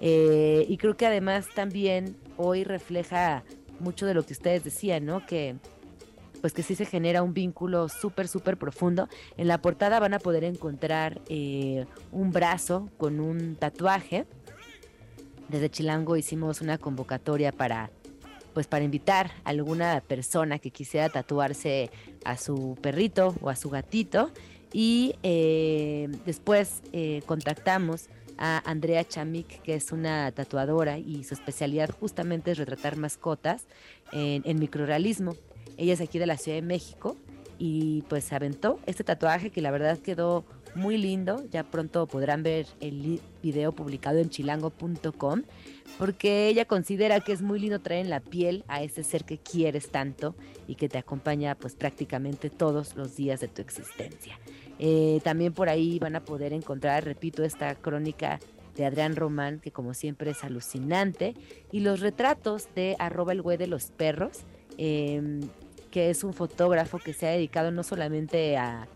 Eh, 0.00 0.64
y 0.68 0.76
creo 0.78 0.96
que 0.96 1.06
además 1.06 1.46
también 1.54 2.16
hoy 2.36 2.64
refleja 2.64 3.44
mucho 3.78 4.06
de 4.06 4.14
lo 4.14 4.24
que 4.24 4.32
ustedes 4.32 4.64
decían, 4.64 5.04
¿no? 5.04 5.26
Que 5.26 5.56
pues 6.40 6.52
que 6.52 6.62
sí 6.62 6.74
se 6.74 6.86
genera 6.86 7.22
un 7.22 7.34
vínculo 7.34 7.88
súper, 7.88 8.28
súper 8.28 8.56
profundo. 8.56 9.08
En 9.36 9.48
la 9.48 9.60
portada 9.60 10.00
van 10.00 10.14
a 10.14 10.18
poder 10.18 10.44
encontrar 10.44 11.20
eh, 11.28 11.86
un 12.12 12.32
brazo 12.32 12.88
con 12.98 13.20
un 13.20 13.56
tatuaje. 13.56 14.26
Desde 15.48 15.70
Chilango 15.70 16.16
hicimos 16.16 16.60
una 16.60 16.78
convocatoria 16.78 17.52
para 17.52 17.90
pues 18.52 18.66
para 18.66 18.86
invitar 18.86 19.32
a 19.44 19.50
alguna 19.50 20.00
persona 20.00 20.58
que 20.58 20.70
quisiera 20.70 21.10
tatuarse 21.10 21.90
a 22.24 22.38
su 22.38 22.78
perrito 22.80 23.34
o 23.42 23.50
a 23.50 23.54
su 23.54 23.68
gatito 23.68 24.30
y 24.72 25.14
eh, 25.22 26.08
después 26.24 26.80
eh, 26.94 27.20
contactamos 27.26 28.08
a 28.38 28.62
Andrea 28.64 29.04
Chamik, 29.04 29.60
que 29.60 29.74
es 29.74 29.92
una 29.92 30.32
tatuadora 30.32 30.98
y 30.98 31.24
su 31.24 31.34
especialidad 31.34 31.90
justamente 31.90 32.50
es 32.50 32.56
retratar 32.56 32.96
mascotas 32.96 33.66
en, 34.10 34.42
en 34.46 34.58
microrealismo. 34.58 35.34
Ella 35.76 35.94
es 35.94 36.00
aquí 36.00 36.18
de 36.18 36.26
la 36.26 36.36
Ciudad 36.36 36.56
de 36.56 36.62
México 36.62 37.16
y 37.58 38.02
pues 38.08 38.24
se 38.24 38.34
aventó 38.34 38.80
este 38.86 39.04
tatuaje 39.04 39.50
que 39.50 39.62
la 39.62 39.70
verdad 39.70 39.98
quedó 39.98 40.44
muy 40.74 40.98
lindo. 40.98 41.44
Ya 41.50 41.64
pronto 41.64 42.06
podrán 42.06 42.42
ver 42.42 42.66
el 42.80 43.20
video 43.42 43.72
publicado 43.72 44.18
en 44.18 44.30
chilango.com 44.30 45.42
porque 45.98 46.48
ella 46.48 46.66
considera 46.66 47.20
que 47.20 47.32
es 47.32 47.42
muy 47.42 47.58
lindo 47.58 47.80
traer 47.80 48.04
en 48.04 48.10
la 48.10 48.20
piel 48.20 48.64
a 48.68 48.82
ese 48.82 49.02
ser 49.02 49.24
que 49.24 49.38
quieres 49.38 49.88
tanto 49.88 50.34
y 50.68 50.74
que 50.74 50.88
te 50.88 50.98
acompaña 50.98 51.54
pues 51.54 51.74
prácticamente 51.74 52.50
todos 52.50 52.94
los 52.96 53.16
días 53.16 53.40
de 53.40 53.48
tu 53.48 53.62
existencia. 53.62 54.38
Eh, 54.78 55.20
también 55.24 55.54
por 55.54 55.68
ahí 55.68 55.98
van 55.98 56.16
a 56.16 56.24
poder 56.24 56.52
encontrar, 56.52 57.04
repito, 57.04 57.42
esta 57.42 57.74
crónica 57.74 58.38
de 58.76 58.84
Adrián 58.84 59.16
Román, 59.16 59.58
que 59.60 59.72
como 59.72 59.94
siempre 59.94 60.32
es 60.32 60.44
alucinante, 60.44 61.34
y 61.72 61.80
los 61.80 62.00
retratos 62.00 62.68
de 62.74 62.94
arroba 62.98 63.32
el 63.32 63.40
güey 63.40 63.56
de 63.56 63.68
los 63.68 63.86
perros, 63.86 64.40
eh, 64.76 65.40
que 65.96 66.10
es 66.10 66.24
un 66.24 66.34
fotógrafo 66.34 66.98
que 66.98 67.14
se 67.14 67.26
ha 67.26 67.30
dedicado 67.30 67.70
no 67.70 67.82
solamente 67.82 68.58
a, 68.58 68.86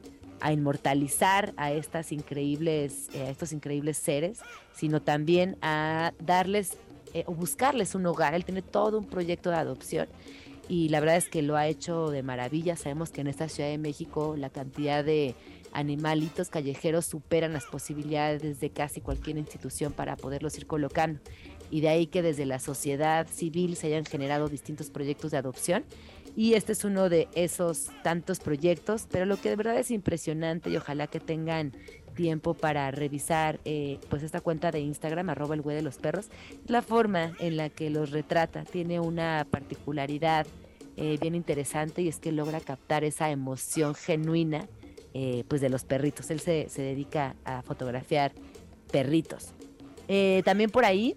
inmortalizar 0.52 1.54
a 1.56 1.72
estas 1.72 2.12
increíbles, 2.12 3.08
eh, 3.14 3.22
a 3.22 3.30
estos 3.30 3.54
increíbles 3.54 3.96
seres, 3.96 4.40
sino 4.74 5.00
también 5.00 5.56
a 5.62 6.12
darles 6.18 6.76
eh, 7.14 7.24
o 7.26 7.32
buscarles 7.32 7.94
un 7.94 8.04
hogar. 8.04 8.34
Él 8.34 8.44
tiene 8.44 8.60
todo 8.60 8.98
un 8.98 9.06
proyecto 9.06 9.48
de 9.48 9.56
adopción 9.56 10.08
y 10.68 10.90
la 10.90 11.00
verdad 11.00 11.16
es 11.16 11.30
que 11.30 11.40
lo 11.40 11.56
ha 11.56 11.68
hecho 11.68 12.10
de 12.10 12.22
maravilla. 12.22 12.76
Sabemos 12.76 13.12
que 13.12 13.22
en 13.22 13.28
esta 13.28 13.48
Ciudad 13.48 13.70
de 13.70 13.78
México 13.78 14.34
la 14.36 14.50
cantidad 14.50 15.02
de 15.02 15.34
animalitos 15.72 16.50
callejeros 16.50 17.06
superan 17.06 17.54
las 17.54 17.64
posibilidades 17.64 18.60
de 18.60 18.70
casi 18.70 19.00
cualquier 19.00 19.38
institución 19.38 19.94
para 19.94 20.16
poderlos 20.16 20.58
ir 20.58 20.66
colocando. 20.66 21.18
Y 21.70 21.80
de 21.80 21.88
ahí 21.88 22.08
que 22.08 22.20
desde 22.20 22.44
la 22.44 22.58
sociedad 22.58 23.26
civil 23.28 23.76
se 23.76 23.86
hayan 23.86 24.04
generado 24.04 24.48
distintos 24.48 24.90
proyectos 24.90 25.30
de 25.30 25.38
adopción 25.38 25.84
y 26.36 26.54
este 26.54 26.72
es 26.72 26.84
uno 26.84 27.08
de 27.08 27.28
esos 27.34 27.90
tantos 28.02 28.40
proyectos, 28.40 29.06
pero 29.10 29.26
lo 29.26 29.40
que 29.40 29.50
de 29.50 29.56
verdad 29.56 29.78
es 29.78 29.90
impresionante 29.90 30.70
y 30.70 30.76
ojalá 30.76 31.06
que 31.06 31.20
tengan 31.20 31.72
tiempo 32.14 32.54
para 32.54 32.90
revisar 32.90 33.60
eh, 33.64 33.98
pues 34.08 34.22
esta 34.22 34.40
cuenta 34.40 34.70
de 34.70 34.80
Instagram, 34.80 35.30
arroba 35.30 35.54
el 35.54 35.62
güey 35.62 35.76
de 35.76 35.82
los 35.82 35.96
perros, 35.96 36.28
la 36.66 36.82
forma 36.82 37.32
en 37.40 37.56
la 37.56 37.70
que 37.70 37.90
los 37.90 38.10
retrata 38.10 38.64
tiene 38.64 39.00
una 39.00 39.46
particularidad 39.50 40.46
eh, 40.96 41.18
bien 41.20 41.34
interesante 41.34 42.02
y 42.02 42.08
es 42.08 42.18
que 42.18 42.32
logra 42.32 42.60
captar 42.60 43.04
esa 43.04 43.30
emoción 43.30 43.94
genuina 43.94 44.68
eh, 45.14 45.44
pues 45.48 45.60
de 45.60 45.70
los 45.70 45.84
perritos. 45.84 46.30
Él 46.30 46.40
se, 46.40 46.68
se 46.68 46.82
dedica 46.82 47.36
a 47.44 47.62
fotografiar 47.62 48.32
perritos. 48.92 49.52
también 50.44 50.70
por 50.70 50.84
ahí 50.84 51.16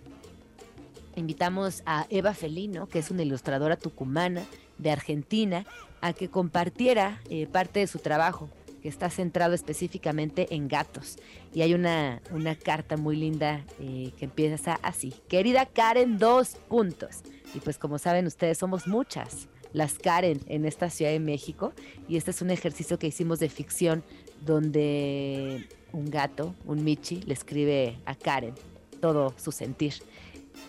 invitamos 1.15 1.83
a 1.85 2.05
Eva 2.09 2.33
Felino, 2.33 2.87
que 2.87 2.99
es 2.99 3.11
una 3.11 3.23
ilustradora 3.23 3.75
tucumana 3.75 4.43
de 4.77 4.91
Argentina 4.91 5.65
a 6.01 6.13
que 6.13 6.29
compartiera 6.29 7.21
eh, 7.29 7.47
parte 7.47 7.79
de 7.79 7.87
su 7.87 7.99
trabajo 7.99 8.49
que 8.81 8.89
está 8.89 9.09
centrado 9.09 9.53
específicamente 9.53 10.53
en 10.53 10.67
gatos. 10.67 11.17
Y 11.53 11.61
hay 11.61 11.73
una, 11.73 12.21
una 12.31 12.55
carta 12.55 12.97
muy 12.97 13.15
linda 13.15 13.65
eh, 13.79 14.11
que 14.17 14.25
empieza 14.25 14.77
así. 14.83 15.13
Querida 15.29 15.65
Karen, 15.65 16.17
dos 16.17 16.57
puntos. 16.67 17.21
Y 17.55 17.59
pues 17.59 17.77
como 17.77 17.97
saben 17.97 18.27
ustedes, 18.27 18.57
somos 18.57 18.85
muchas 18.85 19.47
las 19.71 19.93
Karen 19.93 20.41
en 20.47 20.65
esta 20.65 20.89
Ciudad 20.89 21.11
de 21.11 21.19
México. 21.21 21.71
Y 22.09 22.17
este 22.17 22.31
es 22.31 22.41
un 22.41 22.51
ejercicio 22.51 22.99
que 22.99 23.07
hicimos 23.07 23.39
de 23.39 23.49
ficción 23.49 24.03
donde 24.41 25.67
un 25.93 26.09
gato, 26.09 26.53
un 26.65 26.83
Michi, 26.83 27.21
le 27.21 27.33
escribe 27.33 27.97
a 28.05 28.15
Karen 28.15 28.55
todo 28.99 29.33
su 29.37 29.51
sentir. 29.51 29.95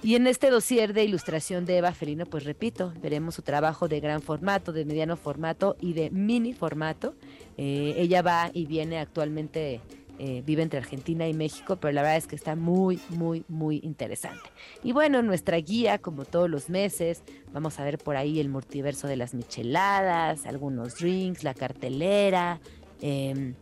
Y 0.02 0.16
en 0.16 0.26
este 0.26 0.50
dossier 0.50 0.92
de 0.92 1.04
ilustración 1.04 1.64
de 1.64 1.78
Eva 1.78 1.92
Felino, 1.92 2.26
pues 2.26 2.44
repito, 2.44 2.92
veremos 3.00 3.34
su 3.34 3.42
trabajo 3.42 3.88
de 3.88 4.00
gran 4.00 4.20
formato, 4.20 4.72
de 4.72 4.84
mediano 4.84 5.16
formato 5.16 5.76
y 5.80 5.94
de 5.94 6.10
mini 6.10 6.52
formato. 6.52 7.14
Eh, 7.56 7.94
ella 7.96 8.22
va 8.22 8.50
y 8.52 8.66
viene 8.66 8.98
actualmente, 8.98 9.80
eh, 10.18 10.42
vive 10.44 10.62
entre 10.62 10.78
Argentina 10.78 11.26
y 11.26 11.32
México, 11.32 11.76
pero 11.76 11.92
la 11.92 12.02
verdad 12.02 12.18
es 12.18 12.26
que 12.26 12.36
está 12.36 12.54
muy, 12.54 13.00
muy, 13.10 13.44
muy 13.48 13.80
interesante. 13.82 14.50
Y 14.82 14.92
bueno, 14.92 15.22
nuestra 15.22 15.56
guía, 15.56 15.98
como 15.98 16.24
todos 16.24 16.50
los 16.50 16.68
meses, 16.68 17.22
vamos 17.52 17.80
a 17.80 17.84
ver 17.84 17.98
por 17.98 18.16
ahí 18.16 18.40
el 18.40 18.48
multiverso 18.48 19.06
de 19.06 19.16
las 19.16 19.32
micheladas, 19.32 20.44
algunos 20.44 20.96
drinks, 20.96 21.44
la 21.44 21.54
cartelera. 21.54 22.60
Em, 23.00 23.54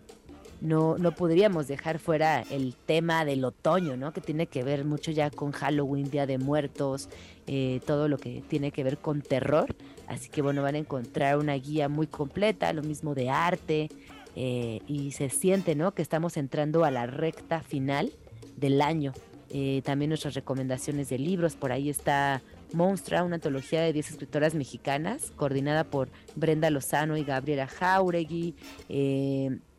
no, 0.62 0.96
no 0.96 1.12
podríamos 1.12 1.66
dejar 1.66 1.98
fuera 1.98 2.42
el 2.42 2.76
tema 2.76 3.24
del 3.24 3.44
otoño, 3.44 3.96
¿no? 3.96 4.12
Que 4.12 4.20
tiene 4.20 4.46
que 4.46 4.62
ver 4.62 4.84
mucho 4.84 5.10
ya 5.10 5.28
con 5.28 5.50
Halloween, 5.50 6.08
Día 6.08 6.24
de 6.24 6.38
Muertos, 6.38 7.08
eh, 7.48 7.80
todo 7.84 8.06
lo 8.06 8.16
que 8.16 8.42
tiene 8.48 8.70
que 8.70 8.84
ver 8.84 8.98
con 8.98 9.22
terror. 9.22 9.74
Así 10.06 10.28
que 10.28 10.40
bueno, 10.40 10.62
van 10.62 10.76
a 10.76 10.78
encontrar 10.78 11.36
una 11.36 11.54
guía 11.54 11.88
muy 11.88 12.06
completa, 12.06 12.72
lo 12.72 12.82
mismo 12.82 13.14
de 13.14 13.28
arte, 13.28 13.88
eh, 14.36 14.80
y 14.86 15.10
se 15.10 15.30
siente, 15.30 15.74
¿no? 15.74 15.94
Que 15.94 16.02
estamos 16.02 16.36
entrando 16.36 16.84
a 16.84 16.92
la 16.92 17.06
recta 17.06 17.60
final 17.62 18.12
del 18.56 18.82
año. 18.82 19.12
Eh, 19.50 19.82
también 19.84 20.10
nuestras 20.10 20.34
recomendaciones 20.34 21.08
de 21.08 21.18
libros, 21.18 21.56
por 21.56 21.72
ahí 21.72 21.90
está 21.90 22.40
Monstra, 22.72 23.24
una 23.24 23.34
antología 23.34 23.82
de 23.82 23.92
10 23.92 24.12
escritoras 24.12 24.54
mexicanas, 24.54 25.32
coordinada 25.36 25.84
por 25.84 26.08
Brenda 26.36 26.70
Lozano 26.70 27.18
y 27.18 27.24
Gabriela 27.24 27.66
Jauregui, 27.66 28.54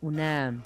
una 0.04 0.62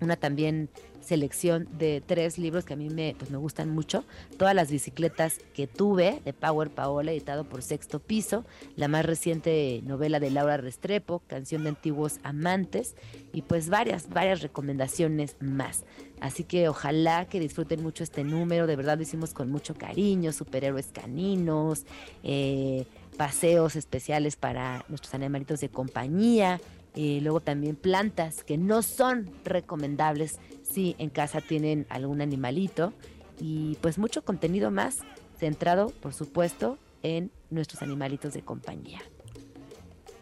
una 0.00 0.16
también 0.16 0.68
selección 1.00 1.68
de 1.78 2.02
tres 2.04 2.38
libros 2.38 2.64
que 2.64 2.72
a 2.72 2.76
mí 2.76 2.88
me, 2.88 3.14
pues 3.18 3.30
me 3.30 3.36
gustan 3.36 3.70
mucho. 3.70 4.04
Todas 4.38 4.54
las 4.54 4.70
bicicletas 4.70 5.38
que 5.52 5.66
tuve 5.66 6.22
de 6.24 6.32
Power 6.32 6.70
Paola, 6.70 7.12
editado 7.12 7.44
por 7.44 7.62
Sexto 7.62 8.00
Piso. 8.00 8.44
La 8.74 8.88
más 8.88 9.04
reciente 9.04 9.82
novela 9.84 10.18
de 10.18 10.30
Laura 10.30 10.56
Restrepo, 10.56 11.22
Canción 11.26 11.62
de 11.62 11.70
Antiguos 11.70 12.20
Amantes. 12.22 12.94
Y 13.32 13.42
pues 13.42 13.68
varias, 13.68 14.08
varias 14.08 14.40
recomendaciones 14.40 15.36
más. 15.40 15.84
Así 16.20 16.44
que 16.44 16.68
ojalá 16.68 17.26
que 17.26 17.38
disfruten 17.38 17.82
mucho 17.82 18.02
este 18.02 18.24
número. 18.24 18.66
De 18.66 18.76
verdad 18.76 18.96
lo 18.96 19.02
hicimos 19.02 19.34
con 19.34 19.50
mucho 19.50 19.74
cariño. 19.74 20.32
Superhéroes 20.32 20.86
caninos. 20.86 21.84
Eh, 22.22 22.86
paseos 23.18 23.76
especiales 23.76 24.36
para 24.36 24.84
nuestros 24.88 25.14
animalitos 25.14 25.60
de 25.60 25.68
compañía. 25.68 26.60
Eh, 26.94 27.18
luego 27.22 27.40
también 27.40 27.76
plantas 27.76 28.44
que 28.44 28.56
no 28.56 28.82
son 28.82 29.30
recomendables 29.44 30.38
si 30.62 30.94
en 30.98 31.10
casa 31.10 31.40
tienen 31.40 31.86
algún 31.88 32.20
animalito. 32.20 32.92
Y 33.40 33.76
pues 33.80 33.98
mucho 33.98 34.24
contenido 34.24 34.70
más 34.70 34.98
centrado, 35.38 35.90
por 36.00 36.14
supuesto, 36.14 36.78
en 37.02 37.30
nuestros 37.50 37.82
animalitos 37.82 38.32
de 38.32 38.42
compañía. 38.42 39.00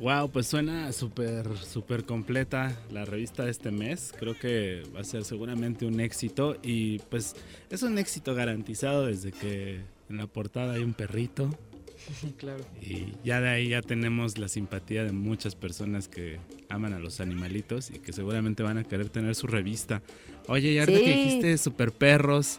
Wow, 0.02 0.31
pues 0.31 0.49
suena 0.49 0.91
súper, 0.91 1.57
súper 1.59 2.05
completa 2.05 2.76
la 2.91 3.05
revista 3.05 3.45
de 3.45 3.52
este 3.52 3.71
mes. 3.71 4.12
Creo 4.19 4.37
que 4.37 4.83
va 4.95 5.00
a 5.00 5.05
ser 5.05 5.25
seguramente 5.25 5.87
un 5.87 6.00
éxito 6.00 6.57
y 6.61 6.99
pues 6.99 7.37
es 7.71 7.83
un 7.85 7.99
éxito 7.99 8.35
garantizado 8.35 9.07
desde 9.07 9.31
que 9.31 9.81
en 10.09 10.17
la 10.17 10.26
portada 10.26 10.75
hay 10.75 10.83
un 10.83 10.95
perrito. 10.95 11.50
claro. 12.38 12.64
Y 12.80 13.14
ya 13.25 13.40
de 13.40 13.49
ahí 13.49 13.68
ya 13.71 13.82
tenemos 13.82 14.38
la 14.38 14.49
simpatía 14.49 15.04
de 15.04 15.12
muchas 15.12 15.54
personas 15.54 16.09
que 16.09 16.38
aman 16.68 16.92
a 16.92 16.99
los 16.99 17.21
animalitos 17.21 17.90
y 17.90 17.99
que 17.99 18.12
seguramente 18.12 18.62
van 18.62 18.78
a 18.78 18.85
querer 18.85 19.09
tener 19.09 19.35
su 19.35 19.47
revista. 19.47 20.02
Oye, 20.49 20.73
y 20.73 20.78
ahorita 20.78 20.99
que 20.99 21.16
dijiste 21.16 21.59
super 21.59 21.92
perros, 21.92 22.59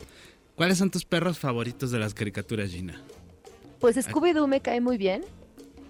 ¿cuáles 0.55 0.77
son 0.77 0.89
tus 0.89 1.05
perros 1.05 1.39
favoritos 1.39 1.91
de 1.91 1.99
las 1.99 2.13
caricaturas, 2.13 2.71
Gina? 2.71 3.01
Pues 3.79 3.97
Scooby-Doo 3.97 4.47
me 4.47 4.61
cae 4.61 4.79
muy 4.79 4.97
bien. 4.97 5.23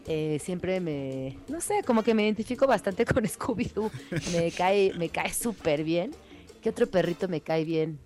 Eh, 0.08 0.40
siempre 0.44 0.82
me, 0.82 1.38
no 1.48 1.62
sé, 1.62 1.82
como 1.86 2.04
que 2.04 2.14
me 2.14 2.24
identifico 2.24 2.68
bastante 2.68 3.06
con 3.06 3.24
Scooby-Doo. 3.24 3.92
Me 4.34 4.52
cae, 4.52 4.94
me 4.98 5.10
cae 5.10 5.34
súper 5.34 5.84
bien. 5.84 6.12
¿Qué 6.62 6.70
otro 6.70 6.88
perrito 6.88 7.28
me 7.28 7.42
cae 7.42 7.66
bien? 7.66 8.00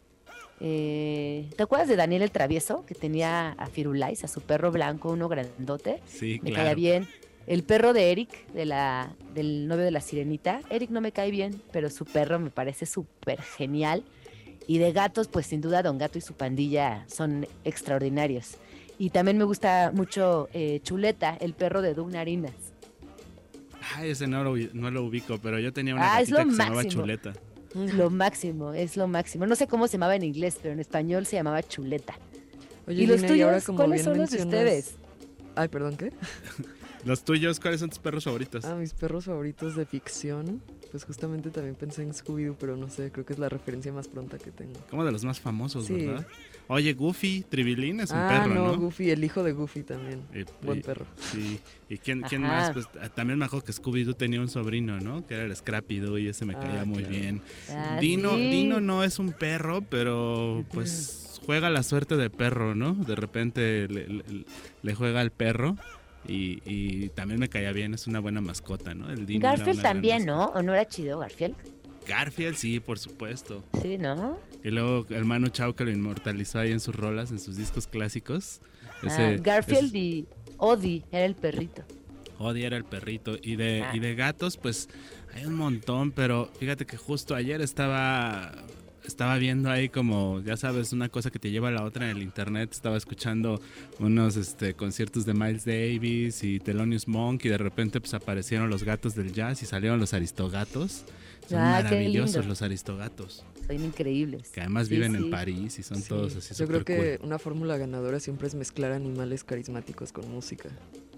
Eh, 0.60 1.50
¿Te 1.56 1.64
acuerdas 1.64 1.88
de 1.88 1.96
Daniel 1.96 2.22
el 2.24 2.32
Travieso? 2.32 2.86
Que 2.86 2.96
tenía 2.96 3.52
a 3.52 3.68
Firulais, 3.68 4.24
a 4.24 4.28
su 4.28 4.42
perro 4.42 4.72
blanco, 4.72 5.12
uno 5.12 5.28
grandote. 5.30 6.02
Sí, 6.08 6.40
Me 6.44 6.50
claro. 6.52 6.64
caía 6.64 6.76
bien. 6.76 7.08
El 7.46 7.64
perro 7.64 7.94
de 7.94 8.12
Eric, 8.12 8.48
de 8.54 8.66
la, 8.66 9.14
del 9.34 9.68
novio 9.68 9.86
de 9.86 9.92
la 9.92 10.02
sirenita. 10.02 10.62
Eric 10.70 10.90
no 10.90 11.00
me 11.00 11.12
cae 11.14 11.32
bien, 11.32 11.62
pero 11.72 11.90
su 11.90 12.04
perro 12.06 12.40
me 12.40 12.50
parece 12.50 12.86
súper 12.86 13.42
genial. 13.42 14.04
Y 14.68 14.80
de 14.80 14.92
gatos, 14.92 15.30
pues 15.30 15.46
sin 15.48 15.62
duda 15.62 15.82
Don 15.82 15.98
Gato 15.98 16.18
y 16.18 16.22
su 16.22 16.34
pandilla 16.34 17.06
son 17.08 17.48
extraordinarios. 17.64 18.56
Y 19.00 19.12
también 19.12 19.38
me 19.38 19.46
gusta 19.46 19.92
mucho 19.94 20.50
eh, 20.54 20.82
Chuleta, 20.84 21.38
el 21.40 21.54
perro 21.54 21.82
de 21.82 21.94
Doug 21.94 22.12
Narinas. 22.12 22.52
Ay, 23.96 24.10
ese 24.10 24.28
no 24.28 24.44
lo, 24.44 24.58
no 24.74 24.92
lo 24.92 25.04
ubico, 25.06 25.38
pero 25.42 25.58
yo 25.60 25.72
tenía 25.72 25.94
una 25.96 26.16
Ah, 26.16 26.22
es 26.22 26.30
gatita 26.30 26.44
lo 26.44 26.50
que 26.50 26.52
se 26.56 26.58
llamaba 26.64 26.82
máximo. 26.84 27.04
Chuleta. 27.04 27.34
Lo 27.74 28.10
máximo, 28.10 28.74
es 28.74 28.98
lo 28.98 29.08
máximo. 29.08 29.46
No 29.46 29.56
sé 29.56 29.68
cómo 29.68 29.88
se 29.88 29.94
llamaba 29.94 30.16
en 30.16 30.24
inglés, 30.24 30.58
pero 30.62 30.74
en 30.74 30.80
español 30.80 31.26
se 31.26 31.36
llamaba 31.36 31.62
Chuleta. 31.64 32.18
Oye, 32.88 33.04
¿Y 33.04 33.08
los 33.08 33.22
ahora 33.24 33.28
tuyos? 33.34 33.64
como 33.66 33.78
¿Cuáles 33.78 34.04
son 34.04 34.18
los 34.18 34.30
de 34.32 34.42
ustedes? 34.44 34.96
Ay, 35.56 35.68
perdón, 35.68 35.98
¿qué? 35.98 36.12
Los 37.06 37.24
tuyos, 37.24 37.60
¿cuáles 37.60 37.80
son 37.80 37.90
tus 37.90 38.00
perros 38.00 38.24
favoritos? 38.26 38.66
Ah, 38.66 38.76
mis 38.76 38.94
perros 38.94 39.26
favoritos 39.26 39.76
de 39.76 39.86
ficción. 39.86 40.62
Pues 40.92 41.06
justamente 41.06 41.52
también 41.52 41.76
pensé 41.76 42.02
en 42.02 42.12
Scooby-Doo, 42.14 42.56
pero 42.60 42.76
no 42.76 42.90
sé, 42.90 43.12
creo 43.12 43.26
que 43.26 43.34
es 43.34 43.40
la 43.40 43.48
referencia 43.50 43.94
más 43.94 44.08
pronta 44.08 44.38
que 44.38 44.52
tengo. 44.52 44.74
Como 44.90 45.06
de 45.06 45.12
los 45.12 45.24
más 45.24 45.40
famosos, 45.40 45.86
Sí. 45.86 46.06
¿verdad? 46.06 46.26
Oye, 46.70 46.94
Goofy, 46.94 47.46
Tribilín 47.48 48.02
es 48.02 48.12
un 48.12 48.18
ah, 48.18 48.28
perro, 48.30 48.54
no, 48.54 48.68
¿no? 48.68 48.78
Goofy, 48.78 49.10
el 49.12 49.24
hijo 49.24 49.42
de 49.44 49.54
Goofy 49.54 49.84
también. 49.84 50.22
Y- 50.36 50.44
Buen 50.66 50.80
y- 50.80 50.82
perro. 50.84 51.06
Sí. 51.16 51.60
¿Y 51.90 51.98
quién, 51.98 52.22
quién 52.24 52.42
más? 52.42 52.72
Pues 52.72 52.88
ah, 53.02 53.08
también 53.10 53.40
me 53.40 53.46
acuerdo 53.46 53.66
que 53.66 53.72
Scooby-Doo 53.72 54.16
tenía 54.16 54.42
un 54.42 54.50
sobrino, 54.50 55.00
¿no? 55.00 55.26
Que 55.26 55.36
era 55.36 55.44
el 55.44 55.56
Scrappy 55.56 56.00
Doo 56.00 56.18
y 56.18 56.28
ese 56.28 56.44
me 56.46 56.56
Ah, 56.56 56.60
caía 56.60 56.84
muy 56.86 57.04
claro. 57.04 57.16
bien. 57.18 57.42
Ah, 57.70 57.98
Dino, 58.02 58.32
sí. 58.36 58.50
Dino 58.50 58.82
no 58.82 59.04
es 59.06 59.18
un 59.20 59.32
perro, 59.32 59.82
pero 59.82 60.66
pues 60.74 61.40
juega 61.46 61.70
la 61.70 61.84
suerte 61.84 62.18
de 62.18 62.30
perro, 62.30 62.76
¿no? 62.76 62.94
De 62.96 63.16
repente 63.16 63.88
le, 63.88 64.08
le- 64.08 64.24
le 64.82 64.94
juega 64.96 65.22
al 65.22 65.32
perro 65.32 65.78
y, 66.28 66.62
y 66.66 67.08
también 67.10 67.40
me 67.40 67.48
caía 67.48 67.72
bien, 67.72 67.94
es 67.94 68.08
una 68.08 68.20
buena 68.20 68.42
mascota, 68.42 68.94
¿no? 68.94 69.10
El 69.10 69.26
Dino 69.26 69.44
Garfield 69.48 69.82
también. 69.82 70.26
¿no? 70.26 70.48
¿O 70.48 70.62
no 70.62 70.74
era 70.74 70.86
chido 70.86 71.20
Garfield? 71.20 71.56
Garfield, 72.08 72.56
sí, 72.56 72.80
por 72.80 73.00
supuesto. 73.00 73.64
Sí, 73.82 73.98
¿no? 73.98 74.40
Y 74.64 74.70
luego 74.72 75.06
el 75.10 75.26
Manu 75.26 75.50
Chao 75.50 75.76
que 75.76 75.84
lo 75.84 75.92
inmortalizó 75.92 76.60
ahí 76.60 76.72
en 76.72 76.80
sus 76.80 76.96
rolas, 76.96 77.32
en 77.32 77.40
sus 77.40 77.58
discos 77.58 77.88
clásicos. 77.88 78.62
Ah, 79.04 79.08
Ese- 79.08 79.38
Garfield 79.38 79.96
y 79.96 80.26
Odie 80.58 81.04
era 81.12 81.26
el 81.26 81.36
perrito. 81.36 81.84
Odie 82.40 82.66
era 82.66 82.78
el 82.78 82.86
perrito. 82.86 83.36
Y 83.42 83.56
de, 83.56 83.84
Ah. 83.84 83.96
y 83.96 84.00
de 84.00 84.16
gatos, 84.16 84.58
pues 84.58 84.90
hay 85.34 85.46
un 85.46 85.56
montón, 85.56 86.12
pero 86.12 86.50
fíjate 86.60 86.86
que 86.86 86.98
justo 86.98 87.36
ayer 87.36 87.62
estaba. 87.62 88.52
Estaba 89.08 89.38
viendo 89.38 89.70
ahí 89.70 89.90
como, 89.90 90.42
ya 90.42 90.58
sabes, 90.58 90.92
una 90.94 91.10
cosa 91.10 91.32
que 91.32 91.40
te 91.40 91.50
lleva 91.50 91.70
a 91.70 91.72
la 91.72 91.84
otra 91.84 92.10
en 92.12 92.18
el 92.18 92.24
internet. 92.24 92.70
Estaba 92.72 92.98
escuchando 92.98 93.60
unos 94.00 94.36
este, 94.36 94.74
conciertos 94.74 95.26
de 95.26 95.34
Miles 95.34 95.66
Davis 95.66 96.44
y 96.44 96.60
Thelonious 96.60 97.08
Monk 97.08 97.46
y 97.46 97.50
de 97.50 97.58
repente 97.58 98.00
pues 98.02 98.14
aparecieron 98.14 98.70
los 98.70 98.84
gatos 98.84 99.16
del 99.16 99.32
jazz 99.34 99.64
y 99.64 99.66
salieron 99.66 100.00
los 100.00 100.14
aristogatos. 100.14 101.06
Son 101.48 101.60
Ah, 101.60 101.82
maravillosos 101.82 102.46
los 102.46 102.62
aristogatos. 102.62 103.46
Son 103.66 103.84
increíbles. 103.84 104.50
Que 104.50 104.62
además 104.62 104.88
Sí, 104.88 104.96
viven 104.96 105.14
sí. 105.14 105.18
en 105.24 105.32
París 105.32 105.80
y 105.80 105.84
son 105.84 105.98
Sí, 106.02 106.10
todos 106.10 106.36
así 106.36 106.54
Yo 106.56 106.68
creo 106.68 106.84
que 106.86 107.20
una 107.24 107.40
fórmula 107.40 107.78
ganadora 107.78 108.20
siempre 108.20 108.48
es 108.48 108.56
mezclar 108.56 108.92
animales 108.92 109.44
carismáticos 109.46 110.12
con 110.12 110.30
música. 110.30 110.70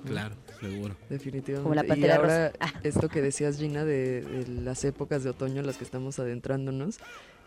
Claro, 0.05 0.35
seguro. 0.61 0.95
Definitivamente. 1.09 1.63
Como 1.63 1.75
la 1.75 1.83
y 1.83 1.87
Pantera 1.87 2.15
ahora, 2.15 2.47
Rosa. 2.51 2.57
Ah. 2.61 2.79
esto 2.83 3.09
que 3.09 3.21
decías, 3.21 3.57
Gina, 3.57 3.83
de, 3.83 4.21
de 4.21 4.47
las 4.61 4.85
épocas 4.85 5.23
de 5.23 5.31
otoño 5.31 5.59
en 5.59 5.65
las 5.67 5.77
que 5.77 5.83
estamos 5.83 6.19
adentrándonos, 6.19 6.99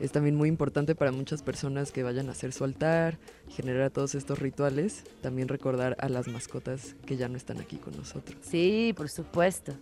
es 0.02 0.10
también 0.10 0.34
muy 0.34 0.48
importante 0.48 0.96
para 0.96 1.12
muchas 1.12 1.42
personas 1.42 1.92
que 1.92 2.02
vayan 2.02 2.28
a 2.28 2.32
hacer 2.32 2.52
su 2.52 2.64
altar, 2.64 3.18
generar 3.48 3.90
todos 3.90 4.16
estos 4.16 4.40
rituales, 4.40 5.04
también 5.20 5.46
recordar 5.46 5.96
a 6.00 6.08
las 6.08 6.26
mascotas 6.26 6.96
que 7.06 7.16
ya 7.16 7.28
no 7.28 7.36
están 7.36 7.60
aquí 7.60 7.76
con 7.76 7.96
nosotros. 7.96 8.36
Sí, 8.42 8.92
por 8.96 9.08
supuesto. 9.08 9.74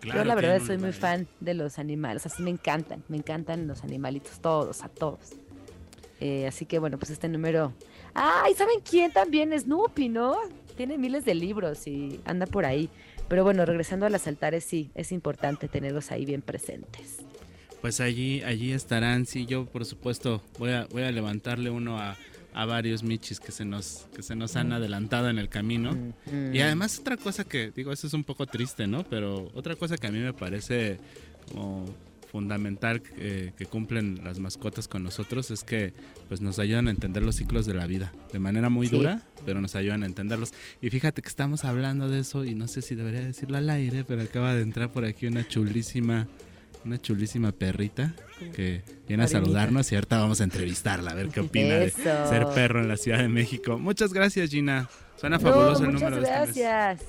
Claro, 0.00 0.20
Yo 0.20 0.24
la 0.24 0.34
verdad 0.34 0.62
soy 0.64 0.78
muy 0.78 0.92
fan 0.92 1.28
de 1.40 1.52
los 1.52 1.78
animales, 1.78 2.24
así 2.24 2.42
me 2.42 2.48
encantan, 2.48 3.04
me 3.08 3.18
encantan 3.18 3.66
los 3.66 3.84
animalitos, 3.84 4.40
todos, 4.40 4.82
a 4.82 4.88
todos. 4.88 5.32
Eh, 6.20 6.46
así 6.46 6.64
que 6.64 6.78
bueno, 6.78 6.98
pues 6.98 7.10
este 7.10 7.28
número... 7.28 7.74
¡Ay! 8.14 8.54
¿Saben 8.54 8.80
quién 8.80 9.12
también? 9.12 9.58
Snoopy, 9.58 10.08
¿no? 10.08 10.36
Tiene 10.78 10.96
miles 10.96 11.26
de 11.26 11.34
libros 11.34 11.86
y 11.86 12.20
anda 12.24 12.46
por 12.46 12.64
ahí. 12.64 12.88
Pero 13.28 13.44
bueno, 13.44 13.66
regresando 13.66 14.06
a 14.06 14.10
los 14.10 14.26
altares, 14.26 14.64
sí, 14.64 14.90
es 14.94 15.12
importante 15.12 15.68
tenerlos 15.68 16.10
ahí 16.10 16.24
bien 16.24 16.40
presentes. 16.40 17.18
Pues 17.80 18.00
allí, 18.00 18.42
allí 18.42 18.72
estarán. 18.72 19.26
Sí, 19.26 19.46
yo 19.46 19.66
por 19.66 19.84
supuesto 19.84 20.42
voy 20.58 20.70
a, 20.72 20.86
voy 20.86 21.02
a 21.02 21.12
levantarle 21.12 21.70
uno 21.70 21.98
a, 21.98 22.16
a 22.54 22.64
varios 22.66 23.02
michis 23.04 23.38
que 23.40 23.52
se 23.52 23.64
nos, 23.64 24.06
que 24.16 24.22
se 24.22 24.34
nos 24.34 24.56
han 24.56 24.72
adelantado 24.72 25.28
en 25.30 25.38
el 25.38 25.48
camino. 25.48 25.92
Mm, 26.26 26.54
Y 26.54 26.60
además 26.60 26.98
otra 26.98 27.16
cosa 27.16 27.44
que, 27.44 27.70
digo, 27.70 27.92
eso 27.92 28.06
es 28.08 28.14
un 28.14 28.24
poco 28.24 28.46
triste, 28.46 28.86
¿no? 28.86 29.04
Pero 29.04 29.50
otra 29.54 29.76
cosa 29.76 29.96
que 29.96 30.06
a 30.08 30.10
mí 30.10 30.18
me 30.18 30.32
parece 30.32 30.98
como 31.52 31.86
fundamental 32.30 33.00
eh, 33.16 33.52
que 33.56 33.64
cumplen 33.64 34.20
las 34.22 34.38
mascotas 34.38 34.86
con 34.86 35.02
nosotros 35.02 35.50
es 35.50 35.64
que 35.64 35.94
pues 36.28 36.42
nos 36.42 36.58
ayudan 36.58 36.88
a 36.88 36.90
entender 36.90 37.22
los 37.22 37.36
ciclos 37.36 37.64
de 37.64 37.72
la 37.72 37.86
vida 37.86 38.12
de 38.34 38.38
manera 38.38 38.68
muy 38.68 38.86
Sí. 38.86 38.96
dura, 38.96 39.22
pero 39.46 39.62
nos 39.62 39.74
ayudan 39.76 40.02
a 40.02 40.06
entenderlos. 40.06 40.52
Y 40.82 40.90
fíjate 40.90 41.22
que 41.22 41.28
estamos 41.28 41.64
hablando 41.64 42.10
de 42.10 42.18
eso 42.20 42.44
y 42.44 42.54
no 42.54 42.68
sé 42.68 42.82
si 42.82 42.94
debería 42.94 43.22
decirlo 43.22 43.56
al 43.56 43.70
aire, 43.70 44.04
pero 44.04 44.20
acaba 44.20 44.54
de 44.54 44.60
entrar 44.60 44.92
por 44.92 45.06
aquí 45.06 45.26
una 45.26 45.48
chulísima 45.48 46.28
una 46.84 47.00
chulísima 47.00 47.52
perrita 47.52 48.14
que 48.54 48.82
viene 49.06 49.24
a 49.24 49.28
saludarnos 49.28 49.90
y 49.92 49.96
ahorita 49.96 50.18
vamos 50.18 50.40
a 50.40 50.44
entrevistarla 50.44 51.10
a 51.10 51.14
ver 51.14 51.28
qué 51.28 51.40
opina 51.40 51.74
de 51.74 51.90
ser 51.90 52.46
perro 52.54 52.80
en 52.80 52.88
la 52.88 52.96
Ciudad 52.96 53.18
de 53.18 53.28
México. 53.28 53.78
Muchas 53.78 54.12
gracias, 54.12 54.50
Gina. 54.50 54.88
Suena 55.16 55.36
No, 55.38 55.42
fabuloso 55.42 55.84
el 55.84 55.92
número 55.92 56.16
de 56.16 56.22
este 56.22 56.30
mes. 56.46 56.56
gracias. 56.56 57.00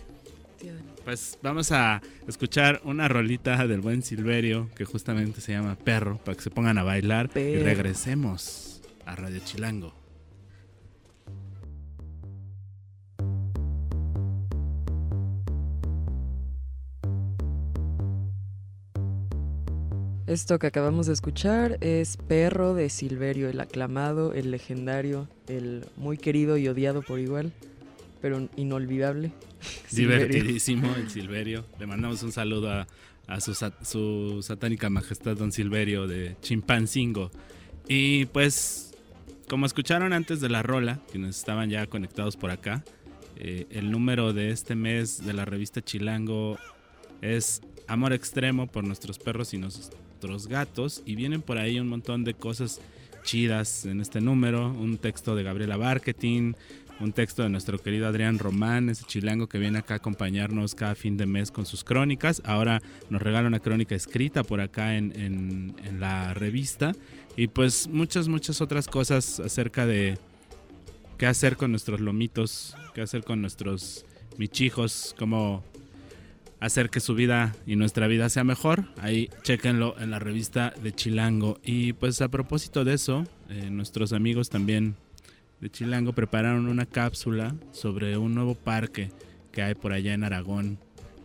Pues 1.05 1.38
vamos 1.41 1.71
a 1.71 2.01
escuchar 2.27 2.82
una 2.84 3.08
rolita 3.08 3.65
del 3.67 3.82
buen 3.82 4.03
Silverio 4.03 4.69
que 4.75 4.86
justamente 4.86 5.41
se 5.41 5.53
llama 5.53 5.75
Perro 5.75 6.17
para 6.23 6.36
que 6.36 6.43
se 6.43 6.49
pongan 6.51 6.77
a 6.77 6.84
bailar 6.84 7.29
y 7.36 7.55
regresemos 7.58 8.82
a 9.05 9.15
Radio 9.15 9.39
Chilango. 9.43 9.93
Esto 20.30 20.60
que 20.60 20.68
acabamos 20.68 21.08
de 21.08 21.13
escuchar 21.13 21.80
es 21.82 22.15
Perro 22.15 22.76
de 22.76 22.92
Silverio, 22.92 23.50
el 23.50 23.60
aclamado, 23.60 24.32
el 24.34 24.52
legendario, 24.52 25.28
el 25.48 25.88
muy 25.98 26.20
querido 26.20 26.56
y 26.56 26.68
odiado 26.68 27.02
por 27.02 27.20
igual, 27.20 27.52
pero 28.22 28.48
inolvidable. 28.56 29.32
Divertidísimo 29.92 30.94
el 30.96 31.10
Silverio. 31.10 31.65
Le 31.80 31.88
mandamos 31.88 32.22
un 32.22 32.32
saludo 32.32 32.72
a, 32.72 32.88
a 33.26 33.42
su, 33.42 33.56
su 33.82 34.44
satánica 34.44 34.92
majestad 34.92 35.36
Don 35.36 35.52
Silverio 35.52 36.06
de 36.06 36.36
Chimpancingo. 36.44 37.32
Y 37.88 38.26
pues, 38.26 38.94
como 39.48 39.65
escucharon 39.65 40.13
antes 40.13 40.42
de 40.42 40.50
la 40.50 40.62
rola, 40.62 41.00
quienes 41.12 41.39
estaban 41.39 41.72
ya 41.72 41.88
conectados 41.88 42.38
por 42.38 42.52
acá, 42.52 42.84
eh, 43.36 43.65
el 43.72 43.89
número 43.89 44.32
de 44.34 44.52
este 44.52 44.76
mes 44.76 45.26
de 45.26 45.34
la 45.34 45.46
revista 45.46 45.82
Chilango 45.82 46.60
es 47.24 47.63
Amor 47.88 48.13
Extremo 48.13 48.68
por 48.68 48.84
nuestros 48.84 49.18
perros 49.18 49.56
y 49.56 49.58
nuestros 50.19 50.47
gatos. 50.47 51.01
Y 51.05 51.15
vienen 51.15 51.41
por 51.41 51.58
ahí 51.58 51.79
un 51.79 51.88
montón 51.88 52.23
de 52.23 52.34
cosas 52.34 52.82
chidas 53.23 53.86
en 53.86 54.01
este 54.01 54.19
número. 54.21 54.69
Un 54.73 54.97
texto 54.97 55.34
de 55.36 55.43
Gabriela 55.43 55.77
Marketing, 55.77 56.53
un 56.99 57.13
texto 57.13 57.43
de 57.43 57.49
nuestro 57.49 57.79
querido 57.79 58.05
Adrián 58.08 58.38
Román, 58.38 58.89
ese 58.89 59.05
chilango 59.05 59.47
que 59.47 59.58
viene 59.58 59.79
acá 59.79 59.93
a 59.95 59.97
acompañarnos 59.97 60.75
cada 60.75 60.95
fin 60.95 61.15
de 61.15 61.25
mes 61.25 61.51
con 61.51 61.65
sus 61.65 61.86
crónicas. 61.86 62.41
Ahora 62.43 62.82
nos 63.10 63.21
regala 63.21 63.47
una 63.47 63.60
crónica 63.62 63.95
escrita 63.95 64.43
por 64.43 64.60
acá 64.60 64.97
en, 64.97 65.13
en- 65.19 65.75
en 65.86 65.99
la 66.01 66.34
revista. 66.34 66.91
Y 67.38 67.47
pues 67.47 67.88
muchas, 67.88 68.27
muchas 68.27 68.60
otras 68.60 68.88
cosas 68.88 69.39
acerca 69.39 69.86
de 69.86 70.17
qué 71.17 71.27
hacer 71.27 71.55
con 71.55 71.71
nuestros 71.71 72.01
lomitos, 72.01 72.75
qué 72.93 73.01
hacer 73.01 73.23
con 73.23 73.39
nuestros 73.39 74.05
michijos, 74.38 75.15
cómo 75.17 75.63
hacer 76.60 76.89
que 76.89 77.00
su 77.00 77.15
vida 77.15 77.56
y 77.65 77.76
nuestra 77.76 78.08
vida 78.08 78.30
sea 78.30 78.43
mejor. 78.43 78.86
Ahí 78.98 79.30
chequenlo 79.43 79.95
en 80.00 80.12
la 80.12 80.19
revista 80.19 80.74
de 80.82 80.91
Chilango. 80.91 81.60
Y 81.63 81.93
pues 81.93 82.22
a 82.22 82.30
propósito 82.30 82.84
de 82.84 82.93
eso, 82.93 83.26
eh, 83.50 83.69
nuestros 83.69 84.13
amigos 84.13 84.50
también 84.50 84.95
de 85.62 85.69
Chilango 85.69 86.13
prepararon 86.13 86.67
una 86.67 86.86
cápsula 86.86 87.56
sobre 87.72 88.17
un 88.17 88.34
nuevo 88.36 88.56
parque 88.56 89.12
que 89.52 89.62
hay 89.62 89.76
por 89.76 89.93
allá 89.93 90.13
en 90.13 90.24
Aragón, 90.24 90.78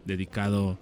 dedicado 0.04 0.78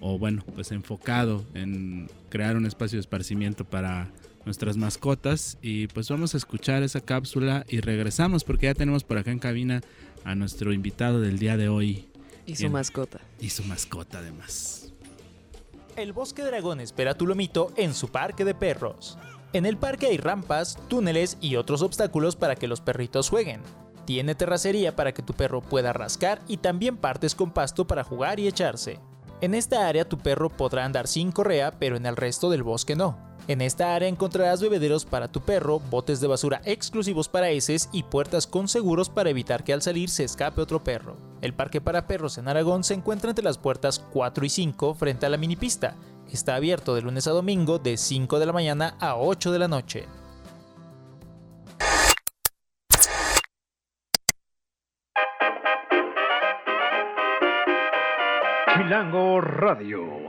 o 0.00 0.18
bueno, 0.18 0.44
pues 0.54 0.72
enfocado 0.72 1.44
en 1.54 2.08
crear 2.28 2.56
un 2.56 2.66
espacio 2.66 2.96
de 2.96 3.00
esparcimiento 3.00 3.64
para 3.64 4.10
nuestras 4.44 4.76
mascotas 4.76 5.58
y 5.62 5.86
pues 5.88 6.08
vamos 6.08 6.34
a 6.34 6.36
escuchar 6.36 6.82
esa 6.82 7.00
cápsula 7.00 7.64
y 7.68 7.80
regresamos 7.80 8.44
porque 8.44 8.66
ya 8.66 8.74
tenemos 8.74 9.04
por 9.04 9.18
acá 9.18 9.32
en 9.32 9.38
cabina 9.38 9.80
a 10.24 10.34
nuestro 10.34 10.72
invitado 10.72 11.20
del 11.20 11.38
día 11.38 11.56
de 11.56 11.68
hoy. 11.68 12.06
Y 12.46 12.56
su 12.56 12.70
mascota. 12.70 13.20
Y 13.40 13.50
su 13.50 13.64
mascota 13.64 14.18
además. 14.18 14.92
El 15.96 16.12
Bosque 16.12 16.42
Dragón 16.42 16.80
espera 16.80 17.14
tu 17.14 17.26
lomito 17.26 17.72
en 17.76 17.94
su 17.94 18.08
parque 18.08 18.44
de 18.44 18.54
perros. 18.54 19.18
En 19.52 19.66
el 19.66 19.76
parque 19.76 20.06
hay 20.06 20.18
rampas, 20.18 20.78
túneles 20.88 21.38
y 21.40 21.56
otros 21.56 21.82
obstáculos 21.82 22.36
para 22.36 22.56
que 22.56 22.68
los 22.68 22.80
perritos 22.80 23.30
jueguen. 23.30 23.62
Tiene 24.04 24.34
terracería 24.34 24.94
para 24.94 25.12
que 25.12 25.22
tu 25.22 25.32
perro 25.32 25.62
pueda 25.62 25.92
rascar 25.92 26.40
y 26.46 26.58
también 26.58 26.96
partes 26.96 27.34
con 27.34 27.50
pasto 27.50 27.86
para 27.86 28.04
jugar 28.04 28.38
y 28.38 28.46
echarse. 28.46 29.00
En 29.40 29.54
esta 29.54 29.88
área 29.88 30.08
tu 30.08 30.18
perro 30.18 30.48
podrá 30.48 30.84
andar 30.84 31.08
sin 31.08 31.32
correa, 31.32 31.72
pero 31.78 31.96
en 31.96 32.06
el 32.06 32.16
resto 32.16 32.50
del 32.50 32.62
bosque 32.62 32.94
no. 32.94 33.18
En 33.48 33.60
esta 33.60 33.94
área 33.94 34.08
encontrarás 34.08 34.60
bebederos 34.60 35.04
para 35.04 35.28
tu 35.28 35.40
perro, 35.40 35.78
botes 35.78 36.20
de 36.20 36.26
basura 36.26 36.60
exclusivos 36.64 37.28
para 37.28 37.50
heces 37.50 37.88
y 37.92 38.02
puertas 38.02 38.44
con 38.48 38.66
seguros 38.66 39.08
para 39.08 39.30
evitar 39.30 39.62
que 39.62 39.72
al 39.72 39.82
salir 39.82 40.10
se 40.10 40.24
escape 40.24 40.60
otro 40.60 40.82
perro. 40.82 41.16
El 41.42 41.54
parque 41.54 41.80
para 41.80 42.08
perros 42.08 42.38
en 42.38 42.48
Aragón 42.48 42.82
se 42.82 42.94
encuentra 42.94 43.30
entre 43.30 43.44
las 43.44 43.58
puertas 43.58 44.00
4 44.12 44.44
y 44.44 44.48
5 44.48 44.94
frente 44.94 45.26
a 45.26 45.28
la 45.28 45.36
minipista. 45.36 45.94
Está 46.28 46.56
abierto 46.56 46.96
de 46.96 47.02
lunes 47.02 47.28
a 47.28 47.30
domingo 47.30 47.78
de 47.78 47.96
5 47.96 48.40
de 48.40 48.46
la 48.46 48.52
mañana 48.52 48.96
a 48.98 49.16
8 49.16 49.52
de 49.52 49.58
la 49.60 49.68
noche. 49.68 50.06
Chilango 58.76 59.40
Radio. 59.40 60.25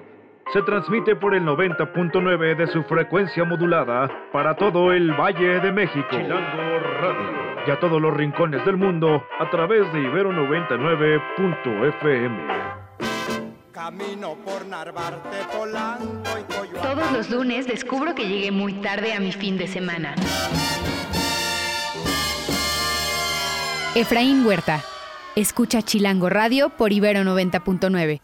Se 0.53 0.61
transmite 0.61 1.17
por 1.17 1.35
el 1.35 1.43
90.9 1.43 2.55
de 2.55 2.67
su 2.67 2.81
frecuencia 2.83 3.43
modulada 3.43 4.09
para 4.31 4.55
todo 4.55 4.93
el 4.93 5.11
Valle 5.11 5.59
de 5.59 5.73
México. 5.73 6.07
Chilango 6.09 6.79
Radio. 7.01 7.57
Y 7.67 7.71
a 7.71 7.77
todos 7.81 8.01
los 8.01 8.15
rincones 8.15 8.63
del 8.65 8.77
mundo 8.77 9.25
a 9.39 9.49
través 9.49 9.91
de 9.91 9.99
Ibero 9.99 10.31
99.fm. 10.31 12.47
Camino 13.73 14.35
por 14.45 14.65
Narvarte, 14.65 15.37
Polanco 15.53 16.39
y 16.39 16.43
Coyoacán. 16.53 16.95
Todos 16.95 17.11
los 17.11 17.29
lunes 17.29 17.67
descubro 17.67 18.15
que 18.15 18.29
llegué 18.29 18.51
muy 18.51 18.71
tarde 18.75 19.11
a 19.13 19.19
mi 19.19 19.33
fin 19.33 19.57
de 19.57 19.67
semana. 19.67 20.15
Efraín 23.95 24.45
Huerta. 24.45 24.81
Escucha 25.35 25.81
Chilango 25.81 26.29
Radio 26.29 26.69
por 26.69 26.93
Ibero 26.93 27.23
90.9. 27.23 28.21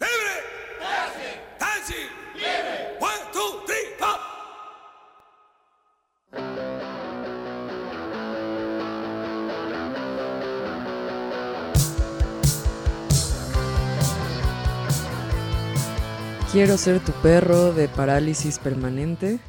Quiero 16.54 16.78
ser 16.78 17.00
tu 17.00 17.12
perro 17.14 17.74
de 17.74 17.88
parálisis 17.88 18.60
permanente. 18.60 19.40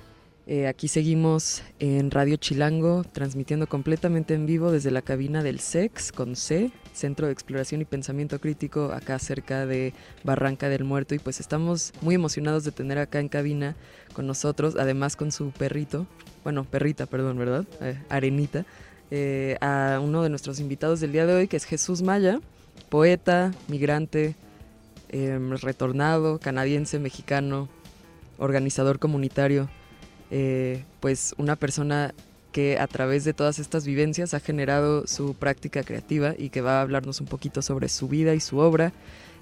Eh, 0.47 0.67
aquí 0.67 0.88
seguimos 0.88 1.62
en 1.79 2.11
Radio 2.11 2.37
Chilango, 2.37 3.05
transmitiendo 3.05 3.67
completamente 3.67 4.33
en 4.33 4.47
vivo 4.47 4.73
desde 4.73 4.90
la 4.90 5.03
cabina 5.03 5.43
del 5.43 5.61
SEX 5.61 6.12
con 6.12 6.35
C, 6.35 6.71
Centro 6.95 7.27
de 7.27 7.35
Exploración 7.35 7.83
y 7.83 7.85
Pensamiento 7.85 8.40
Crítico, 8.40 8.90
acá 8.90 9.19
cerca 9.19 9.67
de 9.67 9.93
Barranca 10.23 10.71
del 10.71 10.85
Muerto. 10.85 11.14
Y 11.14 11.19
pues 11.19 11.40
estamos 11.40 11.93
muy 12.01 12.14
emocionados 12.14 12.64
de 12.64 12.73
tener 12.73 12.97
acá 12.97 13.21
en 13.21 13.29
cabina 13.29 13.77
con 14.14 14.27
nosotros, 14.27 14.75
además 14.79 15.14
con 15.14 15.31
su 15.31 15.51
perrito, 15.51 16.07
bueno, 16.43 16.64
perrita, 16.64 17.05
perdón, 17.05 17.37
¿verdad? 17.37 17.67
Eh, 17.83 18.01
Arenita, 18.09 18.64
eh, 19.11 19.59
a 19.61 20.01
uno 20.03 20.23
de 20.23 20.31
nuestros 20.31 20.59
invitados 20.59 21.01
del 21.01 21.12
día 21.12 21.27
de 21.27 21.35
hoy, 21.35 21.49
que 21.49 21.59
es 21.59 21.67
Jesús 21.67 22.01
Maya, 22.01 22.40
poeta, 22.88 23.53
migrante, 23.69 24.37
em, 25.14 25.57
retornado, 25.59 26.40
canadiense, 26.40 26.98
mexicano, 26.98 27.68
organizador 28.37 28.98
comunitario, 28.98 29.70
eh, 30.33 30.83
pues 30.98 31.37
una 31.38 31.55
persona 31.55 32.12
que 32.50 32.79
a 32.81 32.88
través 32.88 33.22
de 33.22 33.33
todas 33.33 33.61
estas 33.61 33.87
vivencias 33.87 34.35
ha 34.35 34.40
generado 34.40 35.07
su 35.07 35.35
práctica 35.35 35.85
creativa 35.85 36.35
y 36.37 36.48
que 36.50 36.62
va 36.62 36.79
a 36.79 36.83
hablarnos 36.83 37.20
un 37.20 37.29
poquito 37.29 37.62
sobre 37.62 37.88
su 37.88 38.09
vida 38.09 38.35
y 38.35 38.40
su 38.40 38.59
obra, 38.59 38.92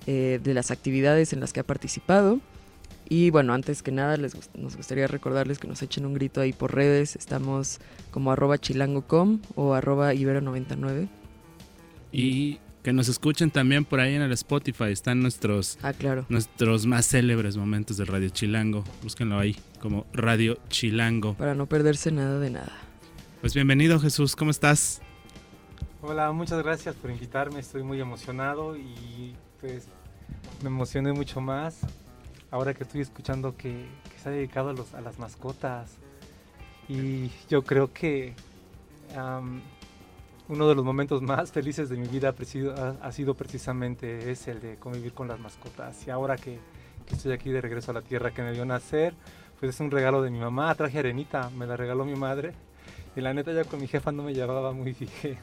eh, 0.06 0.40
de 0.42 0.52
las 0.52 0.70
actividades 0.70 1.32
en 1.32 1.40
las 1.40 1.54
que 1.54 1.60
ha 1.60 1.64
participado. 1.64 2.38
Y 3.08 3.30
bueno, 3.30 3.54
antes 3.54 3.82
que 3.82 3.92
nada 3.92 4.18
les, 4.18 4.34
nos 4.54 4.76
gustaría 4.76 5.06
recordarles 5.06 5.58
que 5.58 5.68
nos 5.68 5.80
echen 5.80 6.04
un 6.04 6.12
grito 6.12 6.42
ahí 6.42 6.52
por 6.52 6.74
redes. 6.74 7.16
Estamos 7.16 7.80
como 8.10 8.30
arroba 8.30 8.58
chilango.com 8.58 9.40
o 9.54 9.72
arroba 9.72 10.12
ibero99. 10.12 11.08
Y 12.12 12.58
que 12.82 12.92
nos 12.92 13.08
escuchen 13.08 13.50
también 13.50 13.84
por 13.84 14.00
ahí 14.00 14.14
en 14.14 14.22
el 14.22 14.32
Spotify. 14.32 14.86
Están 14.90 15.20
nuestros, 15.20 15.78
Ah, 15.82 15.92
claro. 15.92 16.26
nuestros 16.28 16.86
más 16.86 17.06
célebres 17.06 17.56
momentos 17.56 17.96
de 17.96 18.04
Radio 18.04 18.28
Chilango. 18.30 18.84
Búsquenlo 19.02 19.38
ahí 19.38 19.56
como 19.80 20.06
Radio 20.12 20.58
Chilango. 20.68 21.34
Para 21.34 21.54
no 21.54 21.66
perderse 21.66 22.10
nada 22.10 22.38
de 22.40 22.50
nada. 22.50 22.72
Pues 23.40 23.54
bienvenido 23.54 23.98
Jesús, 24.00 24.34
¿cómo 24.36 24.50
estás? 24.50 25.00
Hola, 26.00 26.32
muchas 26.32 26.62
gracias 26.62 26.96
por 26.96 27.10
invitarme, 27.10 27.60
estoy 27.60 27.84
muy 27.84 28.00
emocionado 28.00 28.76
y 28.76 29.34
pues 29.60 29.86
me 30.62 30.68
emocioné 30.68 31.12
mucho 31.12 31.40
más 31.40 31.78
ahora 32.50 32.74
que 32.74 32.82
estoy 32.82 33.00
escuchando 33.00 33.56
que, 33.56 33.70
que 33.70 34.18
se 34.20 34.28
ha 34.28 34.32
dedicado 34.32 34.70
a, 34.70 34.72
los, 34.72 34.94
a 34.94 35.00
las 35.00 35.18
mascotas 35.20 35.90
y 36.88 37.30
yo 37.48 37.62
creo 37.62 37.92
que 37.92 38.34
uno 40.52 40.68
de 40.68 40.74
los 40.74 40.84
momentos 40.84 41.22
más 41.22 41.50
felices 41.50 41.88
de 41.88 41.96
mi 41.96 42.06
vida 42.08 42.34
ha, 43.00 43.12
sido 43.12 43.34
precisamente 43.34 44.30
es 44.30 44.46
el 44.48 44.60
de 44.60 44.76
convivir 44.76 45.14
con 45.14 45.26
las 45.26 45.40
mascotas 45.40 46.06
y 46.06 46.10
ahora 46.10 46.36
que, 46.36 46.58
que 47.06 47.14
estoy 47.14 47.32
aquí 47.32 47.48
de 47.50 47.62
regreso 47.62 47.90
a 47.90 47.94
la 47.94 48.02
tierra 48.02 48.32
que 48.32 48.42
me 48.42 48.52
vio 48.52 48.66
nacer, 48.66 49.14
pues 49.58 49.74
es 49.74 49.80
un 49.80 49.90
regalo 49.90 50.20
de 50.20 50.28
mi 50.30 50.38
mamá, 50.38 50.74
traje 50.74 50.98
arenita, 50.98 51.48
me 51.56 51.66
la 51.66 51.74
regaló 51.74 52.04
mi 52.04 52.16
madre 52.16 52.52
y 53.16 53.22
la 53.22 53.32
neta 53.32 53.50
ya 53.54 53.64
con 53.64 53.80
mi 53.80 53.88
jefa 53.88 54.12
no 54.12 54.24
me 54.24 54.34
llevaba 54.34 54.72
muy 54.72 54.92
bien. 55.22 55.38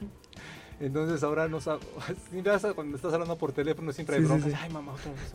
Entonces 0.79 1.23
ahora 1.23 1.47
no 1.47 1.59
sab- 1.59 1.79
cuando 2.75 2.95
estás 2.95 3.11
hablando 3.11 3.35
por 3.35 3.51
teléfono 3.51 3.91
siempre 3.91 4.17
hay 4.17 4.21
Sí, 4.21 4.27
sí, 4.27 4.31
broncas. 4.31 4.51
sí. 4.51 4.57
Ay, 4.61 4.69
mamá, 4.71 4.93
otra 4.93 5.11
vez". 5.11 5.33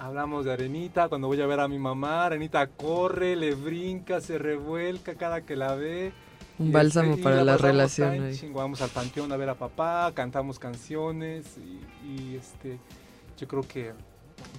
Hablamos 0.00 0.46
de 0.46 0.52
Arenita, 0.52 1.08
cuando 1.08 1.28
voy 1.28 1.40
a 1.40 1.46
ver 1.46 1.60
a 1.60 1.68
mi 1.68 1.78
mamá, 1.78 2.24
Arenita 2.24 2.66
corre, 2.66 3.36
le 3.36 3.54
brinca, 3.54 4.20
se 4.20 4.36
revuelca 4.36 5.14
cada 5.14 5.42
que 5.42 5.54
la 5.54 5.76
ve. 5.76 6.12
Un 6.60 6.68
Y, 6.68 6.70
bálsamo 6.72 7.12
este, 7.12 7.22
para 7.22 7.36
la 7.42 7.52
pasamos 7.56 7.62
relación. 7.72 8.22
ahí. 8.24 8.50
Vamos 8.54 8.82
al 8.82 8.90
panteón 8.90 9.32
a 9.32 9.36
ver 9.36 9.48
a 9.48 9.54
papá, 9.54 10.12
cantamos 10.14 10.58
canciones 10.58 11.56
y, 11.58 12.06
y, 12.06 12.36
este, 12.36 12.78
yo 13.38 13.48
creo 13.48 13.62
que 13.66 13.92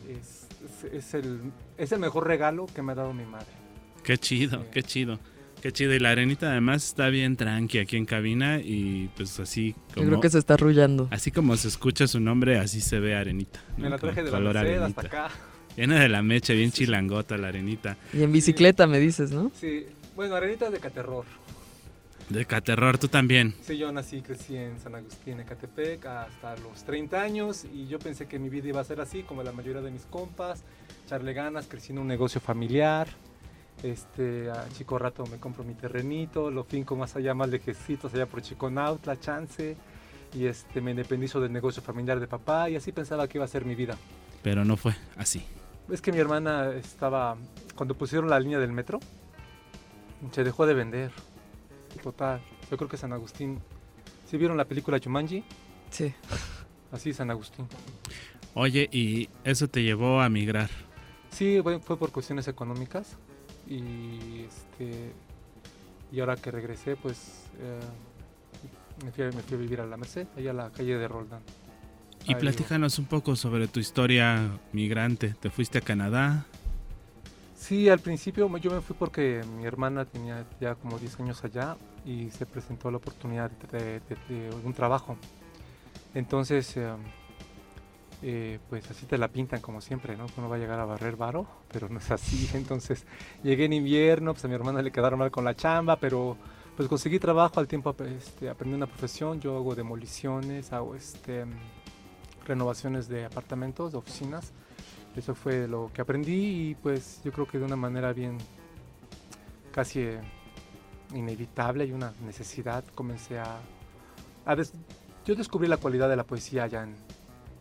es, 0.10 0.48
es- 0.84 0.92
es 0.94 1.14
el, 1.14 1.40
es 1.78 1.92
el 1.92 2.00
mejor 2.00 2.28
regalo 2.28 2.66
que 2.66 2.82
me 2.82 2.92
ha 2.94 2.96
dado 2.96 3.14
mi 3.14 3.26
madre. 3.26 3.46
Qué 4.04 4.18
chido, 4.18 4.60
Sí. 4.62 4.68
qué 4.72 4.84
chido. 4.84 5.20
Qué 5.62 5.72
chido. 5.72 5.94
Y 5.94 6.00
la 6.00 6.10
arenita 6.10 6.50
además 6.50 6.84
está 6.84 7.10
bien 7.10 7.36
tranqui 7.38 7.78
aquí 7.78 7.96
en 7.96 8.06
cabina 8.06 8.60
y 8.60 9.12
pues 9.16 9.40
así 9.40 9.76
Yo 9.90 9.94
como, 9.96 10.08
creo 10.08 10.22
que 10.22 10.30
se 10.32 10.40
está 10.40 10.56
arrullando. 10.56 11.08
así 11.12 11.30
como 11.30 11.56
se 11.56 11.68
escucha 11.68 12.08
su 12.08 12.20
nombre, 12.20 12.58
así 12.58 12.82
se 12.82 13.00
ve 13.00 13.16
arenita. 13.16 13.60
¿no? 13.78 13.84
Me 13.84 13.90
la 13.92 14.00
Con 14.00 14.10
traje 14.10 14.24
de 14.24 14.32
la 14.32 14.60
arenita. 14.60 14.86
hasta 14.88 15.02
acá. 15.02 15.30
Viene 15.78 16.00
de 16.00 16.10
la 16.10 16.24
mecha, 16.24 16.54
bien 16.54 16.72
chilangota 16.72 17.38
la 17.38 17.50
arenita. 17.50 17.96
Y 18.12 18.24
en 18.24 18.32
bicicleta 18.32 18.88
me 18.88 19.00
dices, 19.00 19.32
¿no? 19.32 19.52
Sí, 19.54 19.86
bueno, 20.16 20.36
Arenita 20.36 20.66
es 20.66 20.72
de 20.74 20.80
Caterror. 20.80 21.26
De 22.32 22.46
Caterror, 22.46 22.98
tú 22.98 23.10
también. 23.10 23.54
Sí, 23.62 23.78
yo 23.78 23.92
nací 23.92 24.18
y 24.18 24.22
crecí 24.22 24.56
en 24.56 24.80
San 24.80 24.96
Agustín, 24.96 25.42
Ecatepec, 25.42 26.06
hasta 26.06 26.56
los 26.56 26.86
30 26.86 27.22
años 27.22 27.66
y 27.66 27.88
yo 27.88 28.00
pensé 28.00 28.26
que 28.26 28.40
mi 28.40 28.48
vida 28.48 28.70
iba 28.70 28.80
a 28.80 28.86
ser 28.86 29.02
así, 29.02 29.24
como 29.24 29.44
la 29.44 29.52
mayoría 29.52 29.82
de 29.82 29.92
mis 29.92 30.06
compas, 30.06 30.64
echarle 31.06 31.34
ganas, 31.34 31.68
crecí 31.68 31.92
en 31.92 32.00
un 32.00 32.08
negocio 32.08 32.40
familiar. 32.40 33.10
Este, 33.84 34.50
a 34.50 34.66
chico 34.70 34.98
rato 34.98 35.26
me 35.26 35.40
compro 35.40 35.66
mi 35.66 35.74
terrenito, 35.74 36.50
lo 36.50 36.64
finco 36.64 36.96
más 36.96 37.18
allá, 37.18 37.34
más 37.34 37.50
lejecitos, 37.50 38.14
allá 38.14 38.28
por 38.28 38.42
Chiconautla, 38.42 39.20
chance, 39.20 39.76
y 40.34 40.46
este, 40.46 40.80
me 40.80 40.92
independizo 40.92 41.42
del 41.42 41.52
negocio 41.52 41.82
familiar 41.82 42.22
de 42.22 42.28
papá 42.28 42.70
y 42.70 42.78
así 42.78 42.94
pensaba 42.94 43.28
que 43.28 43.40
iba 43.40 43.46
a 43.46 43.50
ser 43.50 43.66
mi 43.66 43.76
vida. 43.76 43.98
Pero 44.42 44.64
no 44.64 44.78
fue 44.78 44.96
así. 45.18 45.44
Es 45.90 46.02
que 46.02 46.14
mi 46.14 46.20
hermana 46.20 46.72
estaba, 46.76 47.36
cuando 47.76 47.94
pusieron 47.94 48.30
la 48.30 48.40
línea 48.40 48.60
del 48.60 48.72
metro, 48.72 49.02
se 50.32 50.46
dejó 50.46 50.66
de 50.66 50.76
vender. 50.76 51.12
Total, 52.02 52.42
yo 52.70 52.78
creo 52.78 52.90
que 52.90 52.98
San 52.98 53.14
Agustín, 53.14 53.60
¿sí 54.30 54.38
vieron 54.38 54.58
la 54.58 54.66
película 54.66 55.00
Jumanji? 55.04 55.44
Sí. 55.90 56.14
así 56.92 57.14
San 57.14 57.30
Agustín. 57.30 57.68
Oye, 58.54 58.90
¿y 58.92 59.30
eso 59.44 59.68
te 59.68 59.84
llevó 59.84 60.22
a 60.22 60.30
migrar? 60.30 60.70
Sí, 61.30 61.60
fue, 61.64 61.80
fue 61.80 61.98
por 61.98 62.12
cuestiones 62.12 62.48
económicas 62.48 63.16
y 63.68 64.42
este 64.48 65.12
y 66.12 66.20
ahora 66.20 66.36
que 66.36 66.52
regresé, 66.52 66.98
pues 66.98 67.46
eh, 67.60 67.80
me, 69.06 69.12
fui, 69.12 69.24
a- 69.24 69.28
me 69.32 69.42
fui 69.42 69.56
a 69.56 69.60
vivir 69.62 69.80
a 69.80 69.86
la 69.86 69.96
Merced, 69.96 70.28
allá 70.36 70.52
a 70.52 70.54
la 70.54 70.70
calle 70.72 70.98
de 70.98 71.08
Roldán. 71.08 71.40
Y 72.28 72.34
Ahí 72.34 72.40
platícanos 72.42 73.00
un 73.00 73.06
poco 73.06 73.36
sobre 73.38 73.68
tu 73.70 73.80
historia 73.80 74.52
migrante. 74.74 75.34
¿Te 75.40 75.50
fuiste 75.50 75.78
a 75.78 75.82
Canadá? 75.82 76.46
Sí, 77.72 77.88
al 77.88 78.00
principio 78.00 78.54
yo 78.58 78.70
me 78.70 78.82
fui 78.82 78.98
porque 79.00 79.46
mi 79.56 79.64
hermana 79.64 80.04
tenía 80.04 80.46
ya 80.60 80.76
como 80.76 81.00
10 81.00 81.22
años 81.22 81.42
allá 81.46 81.78
y 82.06 82.30
se 82.32 82.46
presentó 82.46 82.92
la 82.92 82.98
oportunidad 82.98 83.50
de, 83.50 84.02
un 84.66 84.74
trabajo. 84.74 85.16
Entonces, 86.14 86.76
eh, 86.76 86.90
eh, 88.24 88.60
pues 88.70 88.92
así 88.92 89.06
te 89.06 89.18
la 89.18 89.30
pintan 89.30 89.62
como 89.62 89.80
siempre, 89.80 90.18
¿no? 90.18 90.26
Uno 90.36 90.50
va 90.50 90.58
a 90.58 90.60
llegar 90.60 90.82
a 90.82 90.84
barrer 90.84 91.16
varo, 91.16 91.48
pero 91.72 91.88
no 91.88 92.00
es 92.00 92.12
así. 92.12 92.50
Entonces, 92.58 93.06
llegué 93.42 93.64
en 93.64 93.72
invierno, 93.72 94.34
pues 94.34 94.44
a 94.44 94.50
mi 94.50 94.56
hermana 94.56 94.82
le 94.82 94.92
quedaron 94.92 95.20
mal 95.20 95.32
con 95.32 95.46
la 95.46 95.56
chamba, 95.56 95.96
pero 95.96 96.36
pues 96.76 96.90
conseguí 96.90 97.20
trabajo 97.20 97.62
al 97.62 97.70
tiempo, 97.70 97.96
este, 98.04 98.50
aprendí 98.50 98.76
una 98.76 98.88
profesión. 98.88 99.40
Yo 99.40 99.56
hago 99.56 99.76
demoliciones, 99.76 100.74
hago 100.74 100.94
este, 100.94 101.46
renovaciones 102.46 103.08
de 103.08 103.24
apartamentos, 103.24 103.94
de 103.94 103.98
oficinas. 103.98 104.52
Eso 105.16 105.36
fue 105.36 105.68
lo 105.68 105.92
que 105.94 106.02
aprendí 106.02 106.70
y 106.70 106.76
pues 106.76 107.22
yo 107.24 107.32
creo 107.32 107.46
que 107.48 107.58
de 107.60 107.66
una 107.66 107.76
manera 107.76 108.14
bien 108.14 108.38
casi 109.72 110.08
inevitable 111.14 111.86
y 111.86 111.92
una 111.92 112.14
necesidad 112.26 112.84
comencé 112.96 113.40
a... 113.40 113.58
a 114.46 114.56
yo 115.26 115.36
descubrí 115.36 115.68
la 115.68 115.78
cualidad 115.78 116.08
de 116.10 116.16
la 116.16 116.24
poesía 116.24 116.64
allá 116.64 116.84
en, 116.84 116.96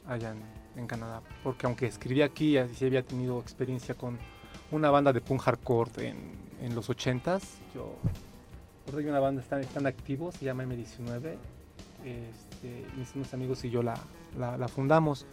allá 0.06 0.32
en, 0.76 0.86
Canadá, 0.86 1.20
porque 1.42 1.66
aunque 1.66 1.86
escribí 1.86 2.22
aquí 2.22 2.56
sí 2.74 2.86
había 2.86 3.02
tenido 3.02 3.38
experiencia 3.40 3.94
con 3.94 4.18
una 4.70 4.90
banda 4.90 5.12
de 5.12 5.20
punk 5.20 5.42
hardcore 5.42 6.08
en, 6.08 6.16
en 6.62 6.74
los 6.74 6.88
80s, 6.88 7.42
yo... 7.74 7.94
Hay 8.96 9.04
una 9.06 9.20
banda, 9.20 9.40
están, 9.42 9.60
están 9.60 9.86
activos, 9.86 10.34
se 10.36 10.46
llama 10.46 10.64
M19, 10.64 11.36
este, 12.04 12.86
mis 13.14 13.34
amigos 13.34 13.64
y 13.64 13.70
yo 13.70 13.82
la- 13.84 14.00
la 14.56 14.66
fundamos. 14.68 15.26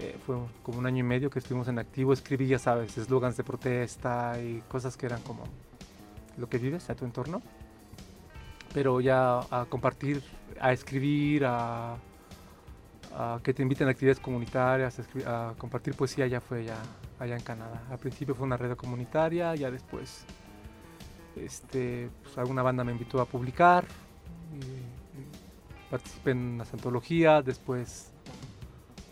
Eh, 0.00 0.16
fue 0.24 0.36
como 0.62 0.78
un 0.78 0.86
año 0.86 0.98
y 0.98 1.02
medio 1.02 1.28
que 1.30 1.38
estuvimos 1.40 1.68
en 1.68 1.78
activo. 1.78 2.12
Escribí, 2.12 2.46
ya 2.46 2.58
sabes, 2.58 2.96
eslogans 2.96 3.36
de 3.36 3.44
protesta 3.44 4.40
y 4.40 4.62
cosas 4.68 4.96
que 4.96 5.06
eran 5.06 5.20
como 5.22 5.42
lo 6.36 6.48
que 6.48 6.58
vives 6.58 6.88
a 6.90 6.94
tu 6.94 7.04
entorno. 7.04 7.42
Pero 8.72 9.00
ya 9.00 9.40
a 9.50 9.66
compartir, 9.68 10.22
a 10.60 10.72
escribir, 10.72 11.44
a, 11.46 11.96
que 13.42 13.52
te 13.52 13.62
inviten 13.62 13.88
a 13.88 13.90
actividades 13.90 14.20
comunitarias, 14.20 15.00
a, 15.26 15.50
a 15.50 15.54
compartir 15.54 15.94
poesía, 15.94 16.26
ya 16.28 16.40
fue 16.40 16.64
ya 16.64 16.76
allá 17.18 17.34
en 17.34 17.42
Canadá. 17.42 17.82
Al 17.90 17.98
principio 17.98 18.34
fue 18.36 18.46
una 18.46 18.56
red 18.56 18.76
comunitaria, 18.76 19.54
ya 19.56 19.70
después 19.70 20.24
este, 21.34 22.10
pues, 22.22 22.38
alguna 22.38 22.62
banda 22.62 22.84
me 22.84 22.92
invitó 22.92 23.20
a 23.20 23.24
publicar. 23.24 23.84
y- 24.54 24.98
participé 25.90 26.32
en 26.32 26.38
unas 26.38 26.70
antologías, 26.74 27.42
después 27.44 28.12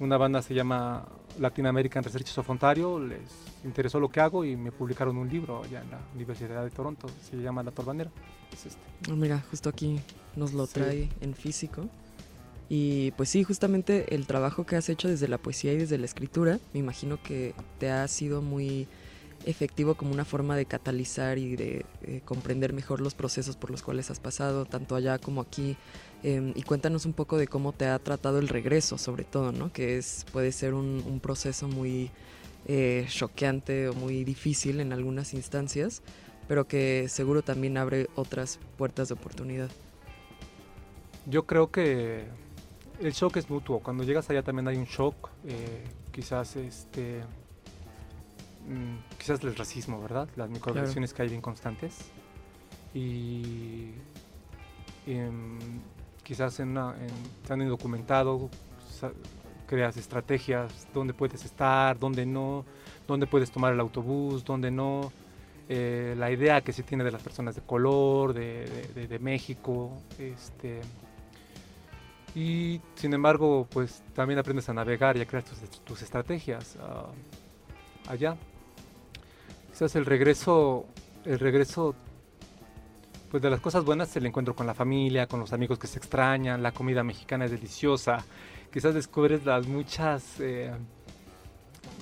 una 0.01 0.17
banda 0.17 0.43
se 0.43 0.55
llama 0.55 1.07
Latin 1.39 1.67
American 1.67 2.03
Research 2.05 2.37
of 2.39 2.49
Ontario, 2.51 2.99
les 2.99 3.21
interesó 3.65 3.99
lo 4.01 4.09
que 4.09 4.21
hago 4.21 4.45
y 4.45 4.57
me 4.57 4.73
publicaron 4.73 5.17
un 5.17 5.29
libro 5.29 5.63
allá 5.65 5.83
en 5.83 5.91
la 5.91 6.01
Universidad 6.15 6.65
de 6.65 6.71
Toronto, 6.71 7.09
se 7.29 7.37
llama 7.37 7.63
La 7.63 7.71
Torbanera. 7.71 8.11
Es 8.53 8.67
este. 8.67 8.81
Ah, 9.11 9.15
Mira, 9.15 9.45
justo 9.51 9.69
aquí 9.69 10.01
nos 10.35 10.53
lo 10.53 10.67
Sí. 10.67 10.75
trae 10.75 11.09
en 11.21 11.35
físico. 11.35 11.89
Y 12.69 13.13
pues 13.13 13.29
sí, 13.29 13.45
justamente 13.45 14.15
el 14.15 14.27
trabajo 14.27 14.67
que 14.67 14.75
has 14.77 14.89
hecho 14.89 15.07
desde 15.09 15.29
la 15.29 15.39
poesía 15.39 15.73
y 15.73 15.77
desde 15.79 15.99
la 15.99 16.07
escritura, 16.07 16.59
me 16.75 16.81
imagino 16.81 17.23
que 17.23 17.55
te 17.79 17.91
ha 17.91 18.07
sido 18.09 18.43
muy 18.43 18.89
efectivo 19.45 19.95
como 19.95 20.13
una 20.13 20.25
forma 20.25 20.57
de 20.57 20.67
catalizar 20.67 21.39
y 21.39 21.57
de 21.57 21.85
eh, 22.03 22.21
comprender 22.25 22.73
mejor 22.73 23.01
los 23.01 23.15
procesos 23.15 23.57
por 23.57 23.71
los 23.71 23.83
cuales 23.83 24.11
has 24.11 24.21
pasado, 24.21 24.65
tanto 24.65 24.97
allá 24.97 25.19
como 25.19 25.41
aquí. 25.41 25.77
Em, 26.23 26.53
y 26.55 26.63
cuéntanos 26.63 27.07
un 27.07 27.13
poco 27.13 27.37
de 27.37 27.47
cómo 27.47 27.73
te 27.73 27.87
ha 27.87 27.99
tratado 27.99 28.39
el 28.39 28.49
regreso, 28.49 28.99
sobre 28.99 29.25
todo, 29.25 29.53
¿no? 29.53 29.73
Que 29.73 29.99
es, 29.99 30.25
puede 30.33 30.51
ser 30.53 30.75
un, 30.75 31.05
un 31.07 31.21
proceso 31.21 31.69
muy 31.69 32.11
eh, 32.69 33.07
choqueante 33.09 33.89
o 33.89 33.95
muy 33.95 34.25
difícil 34.25 34.81
en 34.81 34.93
algunas 34.93 35.35
instancias, 35.35 36.03
pero 36.49 36.67
que 36.67 37.07
seguro 37.09 37.43
también 37.43 37.79
abre 37.79 38.09
otras 38.17 38.59
puertas 38.77 39.07
de 39.07 39.15
oportunidad. 39.15 39.71
Yo 41.27 41.47
creo 41.47 41.71
que 41.71 42.25
el 43.01 43.13
shock 43.13 43.37
es 43.37 43.49
mutuo. 43.49 43.79
Cuando 43.81 44.03
llegas 44.03 44.29
allá 44.31 44.43
también 44.43 44.67
hay 44.67 44.77
un 44.79 44.87
shock, 44.87 45.31
eh, 45.45 45.85
quizás 46.11 46.57
este, 46.57 47.21
mm, 48.69 49.17
quizás 49.19 49.43
el 49.45 49.55
racismo, 49.57 50.01
¿verdad? 50.01 50.29
Las 50.37 50.49
microagresiones 50.51 51.13
que 51.15 51.23
hay 51.23 51.29
bien 51.29 51.41
constantes 51.41 52.11
y 52.95 53.93
em, 55.07 55.59
quizás 56.23 56.59
en, 56.61 56.71
una, 56.71 56.95
en, 57.01 57.09
creas 59.67 59.97
estrategias 59.97 60.87
dónde 60.95 61.13
puedes 61.15 61.45
estar, 61.45 61.99
dónde 61.99 62.25
no, 62.27 62.65
dónde 63.07 63.27
puedes 63.27 63.51
tomar 63.51 63.73
el 63.73 63.81
autobús, 63.81 64.45
dónde 64.45 64.71
no. 64.71 65.13
eh, 65.69 66.15
la 66.17 66.31
idea 66.31 66.61
que 66.61 66.73
se 66.73 66.83
tiene 66.85 67.03
de 67.05 67.11
las 67.11 67.23
personas 67.23 67.57
de 67.57 67.61
color, 67.63 68.33
de, 68.33 68.65
de- 68.67 68.89
de- 68.95 69.09
de 69.09 69.19
México, 69.19 69.91
este, 70.19 70.81
y 72.37 72.81
sin 72.95 73.13
embargo, 73.15 73.67
pues 73.71 74.03
también 74.15 74.39
aprendes 74.39 74.69
a 74.69 74.75
navegar 74.75 75.17
y 75.17 75.23
a 75.23 75.27
crear 75.27 75.43
tus, 75.43 75.59
tus 75.85 76.03
estrategias 76.03 76.77
ah, 76.81 77.07
allá. 78.09 78.37
Quizás 79.77 79.95
el 79.95 80.07
regreso, 80.07 80.87
el 81.27 81.39
regreso, 81.39 81.95
pues 83.31 83.43
de 83.43 83.51
las 83.51 83.61
cosas 83.61 83.85
buenas 83.85 84.17
el 84.17 84.25
encuentro 84.25 84.57
con 84.57 84.67
la 84.67 84.73
familia, 84.73 85.27
con 85.27 85.39
los 85.39 85.53
amigos 85.53 85.79
que 85.79 85.87
se 85.87 85.99
extrañan, 85.99 86.63
la 86.63 86.73
comida 86.73 87.05
mexicana 87.05 87.45
es 87.45 87.51
deliciosa. 87.51 88.25
Quizás 88.73 88.95
descubres 88.95 89.45
las 89.45 89.67
muchas 89.67 90.41
eh, 90.41 90.73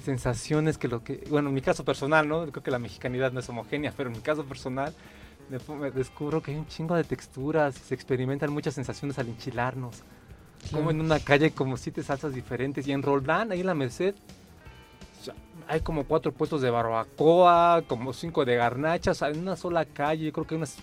sensaciones 0.05 0.79
que 0.79 0.87
lo 0.87 1.03
que, 1.03 1.25
bueno, 1.29 1.49
en 1.49 1.55
mi 1.57 1.63
caso 1.63 1.85
personal, 1.85 2.29
¿no? 2.29 2.47
Creo 2.47 2.63
que 2.63 2.71
la 2.71 2.79
mexicanidad 2.79 3.33
no 3.33 3.41
es 3.41 3.49
homogénea, 3.49 3.93
pero 3.97 4.09
en 4.09 4.15
mi 4.15 4.23
caso 4.23 4.45
personal 4.45 4.95
me 5.51 5.91
descubro 5.91 6.41
que 6.41 6.53
hay 6.53 6.59
un 6.59 6.69
chingo 6.69 6.95
de 6.95 7.03
texturas 7.03 7.75
se 7.75 7.93
experimentan 7.97 8.53
muchas 8.53 8.75
sensaciones 8.75 9.19
al 9.19 9.27
enchilarnos. 9.27 10.05
Como 10.71 10.93
en 10.93 11.01
una 11.01 11.19
calle 11.19 11.51
como 11.51 11.77
siete 11.77 12.05
salsas 12.05 12.35
diferentes. 12.35 12.87
Y 12.87 12.93
en 12.93 13.03
Roldán, 13.03 13.51
ahí 13.51 13.63
en 13.63 13.67
la 13.67 13.75
Merced, 13.75 14.15
hay 15.69 15.81
como 15.81 16.05
cuatro 16.05 16.33
puestos 16.33 16.61
de 16.63 16.71
barbacoa, 16.71 17.83
como 17.87 18.13
cinco 18.13 18.45
de 18.45 18.57
garnachas, 18.57 19.23
en 19.23 19.41
una 19.41 19.57
sola 19.57 19.85
calle. 19.85 20.27
Yo 20.27 20.33
creo 20.33 20.47
que 20.47 20.55
hay 20.55 20.59
unas 20.59 20.77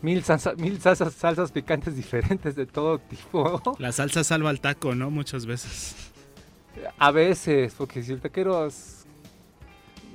mil, 0.00 0.22
salsa- 0.24 0.56
mil 0.56 0.80
salsas, 0.80 1.14
salsas 1.14 1.52
picantes 1.52 1.96
diferentes 1.96 2.54
de 2.56 2.66
todo 2.66 2.98
tipo. 2.98 3.60
La 3.78 3.92
salsa 3.92 4.24
salva 4.24 4.50
al 4.50 4.60
taco, 4.60 4.94
¿no? 4.94 5.10
Muchas 5.10 5.46
veces. 5.46 5.96
A 6.98 7.10
veces, 7.10 7.74
porque 7.76 8.02
si 8.02 8.12
el 8.12 8.20
taquero, 8.20 8.66
es- 8.66 9.06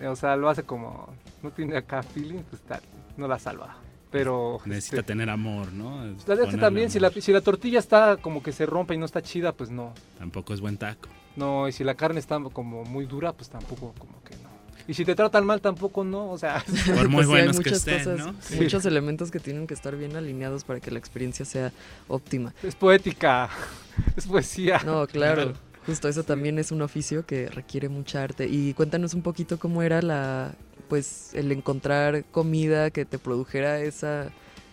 o 0.06 0.16
sea, 0.16 0.36
lo 0.36 0.50
hace 0.50 0.64
como, 0.64 1.08
no 1.42 1.52
tiene 1.52 1.78
acá 1.78 2.04
feeling, 2.04 2.42
pues 2.50 2.62
tal, 2.64 2.82
no 3.16 3.28
la 3.28 3.40
salva. 3.40 3.78
Pero... 4.12 4.60
Necesita 4.66 4.98
este, 4.98 5.08
tener 5.08 5.30
amor, 5.30 5.74
¿no? 5.74 6.06
la 6.26 6.58
también, 6.60 6.90
si 6.90 7.00
la, 7.00 7.08
amor. 7.10 7.22
si 7.22 7.32
la 7.32 7.42
tortilla 7.42 7.80
está 7.80 8.18
como 8.18 8.42
que 8.42 8.52
se 8.54 8.66
rompe 8.66 8.94
y 8.94 8.98
no 8.98 9.06
está 9.06 9.22
chida, 9.22 9.52
pues 9.52 9.70
no. 9.70 9.94
Tampoco 10.18 10.54
es 10.54 10.62
buen 10.62 10.78
taco. 10.78 11.10
No, 11.38 11.68
y 11.68 11.72
si 11.72 11.84
la 11.84 11.96
carne 11.96 12.20
está 12.20 12.40
como 12.52 12.84
muy 12.84 13.06
dura, 13.06 13.32
pues 13.32 13.50
tampoco 13.50 13.94
como 13.98 14.22
que 14.24 14.36
no. 14.38 14.50
Y 14.88 14.94
si 14.96 15.06
te 15.06 15.16
tratan 15.16 15.46
mal, 15.46 15.62
tampoco 15.62 16.04
no, 16.04 16.32
o 16.32 16.38
sea... 16.38 16.64
Por 16.96 17.10
muy 17.10 17.26
Pues 17.26 17.28
sí, 17.28 17.34
hay 17.34 17.46
buenos 17.46 17.60
que 17.60 17.70
estén, 17.70 17.98
cosas, 18.00 18.20
¿no? 18.20 18.36
Sí. 18.42 18.56
Muchos 18.56 18.86
elementos 18.86 19.30
que 19.30 19.40
tienen 19.40 19.68
que 19.68 19.76
estar 19.76 19.96
bien 19.96 20.16
alineados 20.16 20.64
para 20.64 20.80
que 20.80 20.90
la 20.90 20.98
experiencia 20.98 21.46
sea 21.46 21.72
óptima. 22.08 22.54
es 22.64 22.76
poética, 22.76 23.50
es 24.18 24.26
poesía. 24.26 24.82
No, 24.84 25.06
claro. 25.06 25.44
Claro. 25.44 25.68
Justo 25.86 26.10
eso 26.10 26.24
también 26.24 26.58
es 26.60 26.72
un 26.72 26.82
oficio 26.82 27.26
que 27.26 27.48
requiere 27.48 27.88
mucha 27.88 28.24
arte. 28.24 28.48
Y 28.48 28.74
cuéntanos 28.74 29.14
un 29.14 29.22
poquito 29.22 29.58
cómo 29.60 29.84
era 29.84 30.02
la, 30.02 30.56
pues, 30.90 31.34
el 31.34 31.52
encontrar 31.52 32.26
comida 32.26 32.90
que 32.90 33.06
te 33.06 33.20
produjera 33.20 33.80
esa, 33.80 34.32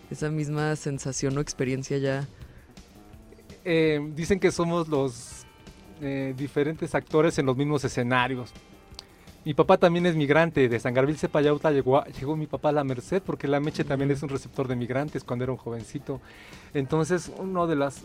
esa 0.09 0.29
misma 0.29 0.75
sensación 0.75 1.37
o 1.37 1.41
experiencia 1.41 1.97
ya. 1.99 2.27
Eh, 3.63 4.01
dicen 4.13 4.39
que 4.39 4.51
somos 4.51 4.89
los 4.89 5.44
eh, 6.01 6.33
diferentes 6.37 6.93
actores 6.95 7.37
en 7.39 7.45
los 7.45 7.55
mismos 7.57 7.83
escenarios. 7.83 8.51
Mi 9.43 9.53
papá 9.53 9.77
también 9.77 10.07
es 10.07 10.15
migrante, 10.15 10.67
de 10.67 10.79
San 10.79 10.95
Gabriel 10.95 11.19
Cepayauta 11.19 11.69
llegó, 11.69 11.97
a- 11.99 12.05
llegó 12.07 12.35
mi 12.35 12.47
papá 12.47 12.69
a 12.69 12.71
la 12.71 12.83
Merced, 12.83 13.21
porque 13.21 13.47
la 13.47 13.59
Meche 13.59 13.83
también 13.83 14.09
es 14.09 14.23
un 14.23 14.29
receptor 14.29 14.67
de 14.67 14.75
migrantes 14.75 15.23
cuando 15.23 15.43
era 15.43 15.51
un 15.51 15.59
jovencito. 15.59 16.19
Entonces, 16.73 17.31
uno 17.37 17.67
de 17.67 17.75
las... 17.75 18.03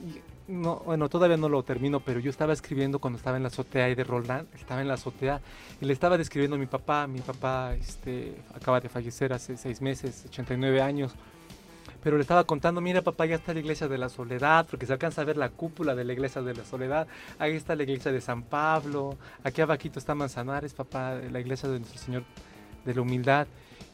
No, 0.49 0.81
bueno, 0.85 1.09
todavía 1.09 1.39
no 1.39 1.49
lo 1.49 1.63
termino, 1.63 2.01
pero 2.01 2.21
yo 2.21 2.29
estaba 2.29 2.53
escribiendo 2.53 2.99
cuando 2.99 3.17
estaba 3.17 3.37
en 3.39 3.45
la 3.45 3.49
azotea 3.49 3.87
ahí 3.87 3.95
de 3.95 4.05
Roldán, 4.05 4.49
estaba 4.55 4.83
en 4.83 4.89
la 4.89 4.95
azotea 4.95 5.41
y 5.81 5.85
le 5.87 5.93
estaba 5.95 6.19
describiendo 6.19 6.57
a 6.57 6.59
mi 6.59 6.67
papá. 6.67 7.07
Mi 7.07 7.21
papá 7.21 7.75
este, 7.75 8.35
acaba 8.55 8.81
de 8.81 8.89
fallecer 8.91 9.33
hace 9.33 9.57
seis 9.57 9.81
meses, 9.81 10.25
89 10.29 10.83
años. 10.83 11.15
Pero 12.03 12.17
le 12.17 12.23
estaba 12.23 12.45
contando, 12.45 12.81
mira 12.81 13.03
papá, 13.03 13.27
ya 13.27 13.37
está 13.37 13.53
la 13.53 13.61
iglesia 13.61 13.89
de 13.89 13.99
la 13.99 14.09
soledad, 14.09 14.67
porque 14.69 14.87
se 14.87 14.93
alcanza 14.93 15.23
a 15.23 15.25
ver 15.25 15.37
la 15.37 15.51
cúpula 15.51 15.95
de 15.95 16.05
la 16.05 16.13
iglesia 16.13 16.43
de 16.43 16.55
la 16.55 16.65
soledad, 16.65 17.07
ahí 17.39 17.55
está 17.55 17.77
la 17.77 17.83
iglesia 17.83 18.13
de 18.13 18.21
San 18.21 18.43
Pablo, 18.43 19.17
aquí 19.45 19.61
abajito 19.61 19.99
está 19.99 20.15
Manzanares, 20.15 20.75
papá, 20.75 21.15
la 21.15 21.41
iglesia 21.41 21.69
de 21.69 21.79
nuestro 21.79 22.01
Señor 22.01 22.25
de 22.85 22.95
la 22.95 23.03
humildad. 23.03 23.47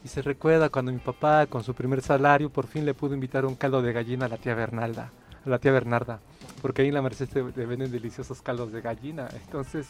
Y 0.03 0.07
se 0.09 0.21
recuerda 0.21 0.69
cuando 0.69 0.91
mi 0.91 0.99
papá, 0.99 1.47
con 1.47 1.63
su 1.63 1.73
primer 1.73 2.01
salario, 2.01 2.49
por 2.49 2.67
fin 2.67 2.85
le 2.85 2.93
pudo 2.93 3.13
invitar 3.13 3.45
un 3.45 3.55
caldo 3.55 3.81
de 3.81 3.93
gallina 3.93 4.25
a 4.25 4.29
la 4.29 4.37
tía 4.37 4.55
Bernalda, 4.55 5.11
a 5.45 5.49
la 5.49 5.59
tía 5.59 5.71
Bernarda, 5.71 6.19
porque 6.61 6.81
ahí 6.81 6.89
en 6.89 6.93
la 6.93 7.01
Merced 7.01 7.27
te, 7.27 7.41
venden 7.41 7.91
deliciosos 7.91 8.41
caldos 8.41 8.71
de 8.71 8.81
gallina. 8.81 9.27
Entonces, 9.33 9.87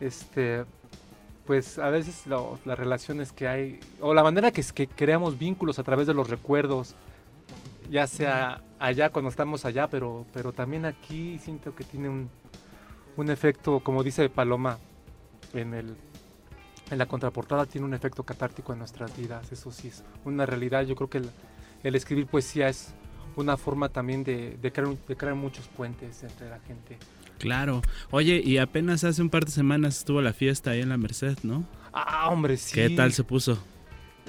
este, 0.00 0.64
pues 1.46 1.78
a 1.78 1.90
veces 1.90 2.24
las 2.26 2.78
relaciones 2.78 3.32
que 3.32 3.46
hay, 3.46 3.80
o 4.00 4.14
la 4.14 4.22
manera 4.22 4.50
que, 4.50 4.60
es 4.60 4.72
que 4.72 4.86
creamos 4.86 5.38
vínculos 5.38 5.78
a 5.78 5.82
través 5.82 6.06
de 6.06 6.14
los 6.14 6.30
recuerdos, 6.30 6.94
ya 7.90 8.06
sea 8.06 8.62
allá 8.78 9.10
cuando 9.10 9.28
estamos 9.30 9.64
allá, 9.64 9.88
pero, 9.88 10.26
pero 10.32 10.52
también 10.52 10.84
aquí 10.84 11.38
siento 11.38 11.74
que 11.74 11.84
tiene 11.84 12.08
un, 12.08 12.30
un 13.16 13.30
efecto, 13.30 13.80
como 13.80 14.02
dice 14.02 14.28
Paloma, 14.28 14.78
en, 15.52 15.74
el, 15.74 15.96
en 16.90 16.98
la 16.98 17.06
contraportada 17.06 17.66
tiene 17.66 17.86
un 17.86 17.94
efecto 17.94 18.22
catártico 18.22 18.72
en 18.72 18.80
nuestras 18.80 19.16
vidas, 19.16 19.50
eso 19.52 19.70
sí 19.70 19.88
es 19.88 20.04
una 20.24 20.46
realidad, 20.46 20.84
yo 20.84 20.96
creo 20.96 21.10
que 21.10 21.18
el, 21.18 21.30
el 21.82 21.94
escribir 21.94 22.26
poesía 22.26 22.68
es 22.68 22.94
una 23.36 23.56
forma 23.56 23.88
también 23.88 24.24
de, 24.24 24.56
de 24.60 24.72
crear, 24.72 24.96
de 24.96 25.16
crear 25.16 25.34
muchos 25.34 25.66
puentes 25.68 26.22
entre 26.22 26.48
la 26.48 26.58
gente. 26.60 26.98
Claro. 27.38 27.82
Oye, 28.10 28.40
y 28.42 28.58
apenas 28.58 29.04
hace 29.04 29.20
un 29.20 29.28
par 29.28 29.44
de 29.44 29.50
semanas 29.50 29.98
estuvo 29.98 30.22
la 30.22 30.32
fiesta 30.32 30.70
ahí 30.70 30.80
en 30.80 30.88
la 30.88 30.96
Merced, 30.96 31.38
¿no? 31.42 31.64
Ah, 31.92 32.28
hombre, 32.30 32.56
sí. 32.56 32.74
¿Qué 32.74 32.90
tal 32.90 33.12
se 33.12 33.24
puso? 33.24 33.58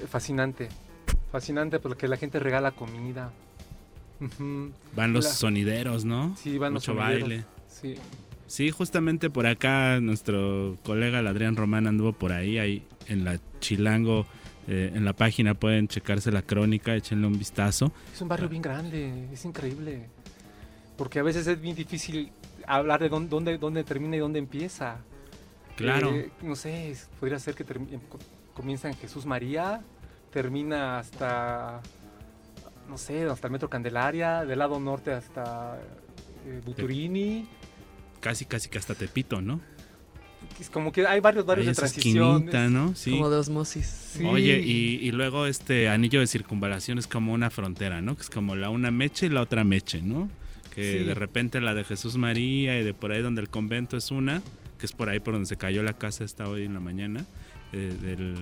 Fascinante, 0.08 0.68
fascinante 1.30 1.78
porque 1.78 2.08
la 2.08 2.16
gente 2.16 2.38
regala 2.40 2.72
comida. 2.72 3.32
Van 4.94 5.12
los 5.12 5.24
La- 5.24 5.30
sonideros, 5.30 6.04
¿no? 6.04 6.36
Sí, 6.36 6.58
van 6.58 6.72
Mucho 6.72 6.94
los 6.94 7.02
sonideros. 7.02 7.28
baile. 7.28 7.44
Sí. 7.68 7.94
Sí, 8.46 8.70
justamente 8.70 9.28
por 9.28 9.46
acá 9.46 9.98
nuestro 10.00 10.78
colega 10.84 11.18
el 11.20 11.26
Adrián 11.26 11.56
Román 11.56 11.86
anduvo 11.86 12.12
por 12.12 12.32
ahí, 12.32 12.58
ahí 12.58 12.82
en 13.08 13.24
la 13.24 13.40
Chilango, 13.60 14.24
eh, 14.68 14.92
en 14.94 15.04
la 15.04 15.12
página 15.12 15.54
pueden 15.54 15.88
checarse 15.88 16.30
la 16.30 16.42
crónica, 16.42 16.94
échenle 16.94 17.26
un 17.26 17.38
vistazo. 17.38 17.92
Es 18.14 18.20
un 18.22 18.28
barrio 18.28 18.48
bien 18.48 18.62
grande, 18.62 19.28
es 19.32 19.44
increíble. 19.44 20.06
Porque 20.96 21.18
a 21.18 21.22
veces 21.22 21.46
es 21.46 21.60
bien 21.60 21.74
difícil 21.76 22.30
hablar 22.66 23.00
de 23.00 23.08
dónde, 23.08 23.28
dónde, 23.28 23.58
dónde 23.58 23.84
termina 23.84 24.16
y 24.16 24.20
dónde 24.20 24.38
empieza. 24.38 24.98
Claro. 25.76 26.14
Eh, 26.14 26.30
no 26.42 26.56
sé, 26.56 26.96
podría 27.20 27.38
ser 27.38 27.54
que 27.54 27.64
comienza 28.54 28.88
en 28.88 28.94
Jesús 28.94 29.26
María, 29.26 29.82
termina 30.32 30.98
hasta, 31.00 31.80
no 32.88 32.98
sé, 32.98 33.24
hasta 33.24 33.46
el 33.48 33.52
Metro 33.52 33.68
Candelaria, 33.70 34.44
del 34.44 34.58
lado 34.58 34.78
norte 34.80 35.12
hasta 35.12 35.78
eh, 36.46 36.60
Buturini. 36.64 37.46
Casi, 38.20 38.44
casi 38.44 38.68
que 38.68 38.78
hasta 38.78 38.94
Tepito, 38.94 39.40
¿no? 39.40 39.60
Es 40.60 40.70
como 40.70 40.92
que 40.92 41.06
hay 41.06 41.20
varios 41.20 41.44
barrios 41.44 41.66
de 41.66 41.72
esa 41.72 41.82
transición. 41.82 42.34
esquinita, 42.36 42.68
¿no? 42.68 42.94
Sí. 42.94 43.10
Como 43.10 43.30
de 43.30 43.36
osmosis. 43.36 43.86
Sí. 44.14 44.24
Oye, 44.24 44.60
y, 44.60 44.98
y 45.02 45.10
luego 45.12 45.46
este 45.46 45.88
anillo 45.88 46.20
de 46.20 46.26
circunvalación 46.26 46.98
es 46.98 47.06
como 47.06 47.32
una 47.32 47.50
frontera, 47.50 48.00
¿no? 48.00 48.14
Que 48.16 48.22
es 48.22 48.30
como 48.30 48.54
la 48.56 48.70
una 48.70 48.90
meche 48.90 49.26
y 49.26 49.28
la 49.30 49.42
otra 49.42 49.64
meche, 49.64 50.00
¿no? 50.02 50.30
Que 50.74 50.98
Sí. 51.00 51.04
de 51.04 51.14
repente 51.14 51.60
la 51.60 51.74
de 51.74 51.84
Jesús 51.84 52.16
María 52.16 52.78
y 52.78 52.84
de 52.84 52.94
por 52.94 53.12
ahí 53.12 53.22
donde 53.22 53.40
el 53.40 53.48
convento 53.48 53.96
es 53.96 54.10
una, 54.10 54.42
que 54.78 54.86
es 54.86 54.92
por 54.92 55.08
ahí 55.08 55.20
por 55.20 55.34
donde 55.34 55.48
se 55.48 55.56
cayó 55.56 55.82
la 55.82 55.94
casa 55.94 56.22
esta 56.24 56.48
hoy 56.48 56.64
en 56.64 56.74
la 56.74 56.80
mañana, 56.80 57.24
eh, 57.76 57.92
del 58.00 58.34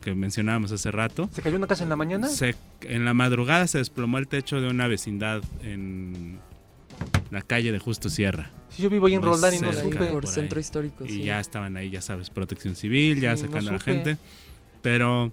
que 0.00 0.14
mencionábamos 0.14 0.72
hace 0.72 0.90
rato. 0.90 1.28
¿Se 1.32 1.42
cayó 1.42 1.56
una 1.56 1.66
casa 1.66 1.82
en 1.82 1.88
la 1.90 1.96
mañana? 1.96 2.28
Se- 2.28 2.54
en 2.82 3.04
la 3.04 3.12
madrugada 3.14 3.66
se 3.66 3.78
desplomó 3.78 4.18
el 4.18 4.28
techo 4.28 4.60
de 4.60 4.68
una 4.68 4.86
vecindad 4.86 5.42
en 5.62 6.38
la 7.30 7.42
calle 7.42 7.72
de 7.72 7.78
Justo 7.78 8.08
Sierra. 8.08 8.50
Sí, 8.70 8.82
yo 8.82 8.90
vivo 8.90 9.06
ahí 9.06 9.14
en 9.14 9.20
Muy 9.20 9.28
Roldán 9.30 9.54
y 9.54 9.58
no 9.60 9.72
supe. 9.72 9.96
por 9.96 10.10
por 10.12 10.26
ahí. 10.26 10.30
centro 10.32 10.60
histórico, 10.60 11.04
Y 11.04 11.08
sí. 11.08 11.22
ya 11.24 11.40
estaban 11.40 11.76
ahí, 11.76 11.90
ya 11.90 12.00
sabes, 12.02 12.30
protección 12.30 12.74
civil, 12.76 13.20
ya 13.20 13.36
Sí, 13.36 13.42
no 13.42 13.48
sacando 13.48 13.70
a 13.70 13.72
la 13.74 13.80
gente. 13.80 14.16
Pero 14.82 15.32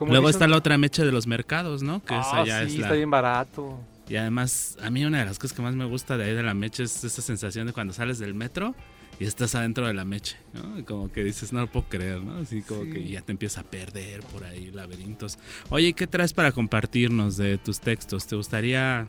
luego 0.00 0.26
dicen- 0.28 0.30
está 0.30 0.48
la 0.48 0.56
otra 0.56 0.76
mecha 0.78 1.04
de 1.04 1.12
los 1.12 1.26
mercados, 1.26 1.82
¿no? 1.82 2.02
Que 2.04 2.18
esa 2.18 2.40
Ah, 2.40 2.44
ya 2.44 2.58
sí, 2.66 2.74
es 2.74 2.78
la... 2.78 2.86
está 2.86 2.94
bien 2.96 3.10
barato. 3.10 3.78
Y 4.08 4.16
además, 4.16 4.76
a 4.82 4.90
mí 4.90 5.04
una 5.04 5.20
de 5.20 5.24
las 5.26 5.38
cosas 5.38 5.56
que 5.56 5.62
más 5.62 5.74
me 5.76 5.84
gusta 5.84 6.16
de 6.18 6.24
ahí 6.24 6.34
de 6.34 6.42
la 6.42 6.52
mecha 6.54 6.82
es 6.82 7.04
esa 7.04 7.22
sensación 7.22 7.66
de 7.68 7.72
cuando 7.72 7.92
sales 7.92 8.18
del 8.18 8.34
metro 8.34 8.74
y 9.20 9.24
estás 9.24 9.54
adentro 9.54 9.86
de 9.86 9.94
la 9.94 10.04
mecha, 10.04 10.36
¿no? 10.54 10.78
Y 10.78 10.82
como 10.82 11.12
que 11.12 11.22
dices, 11.22 11.52
no 11.52 11.60
lo 11.60 11.66
puedo 11.68 11.86
creer, 11.88 12.20
¿no? 12.22 12.38
Así 12.38 12.62
como 12.62 12.84
Sí. 12.84 12.90
que 12.90 13.08
ya 13.08 13.20
te 13.20 13.30
empieza 13.32 13.60
a 13.60 13.64
perder 13.64 14.22
por 14.22 14.42
ahí 14.44 14.70
laberintos. 14.72 15.38
Oye, 15.68 15.88
¿y 15.88 15.92
¿qué 15.92 16.06
traes 16.08 16.32
para 16.32 16.50
compartirnos 16.52 17.36
de 17.36 17.58
tus 17.58 17.78
textos? 17.80 18.26
¿Te 18.26 18.34
gustaría...? 18.34 19.06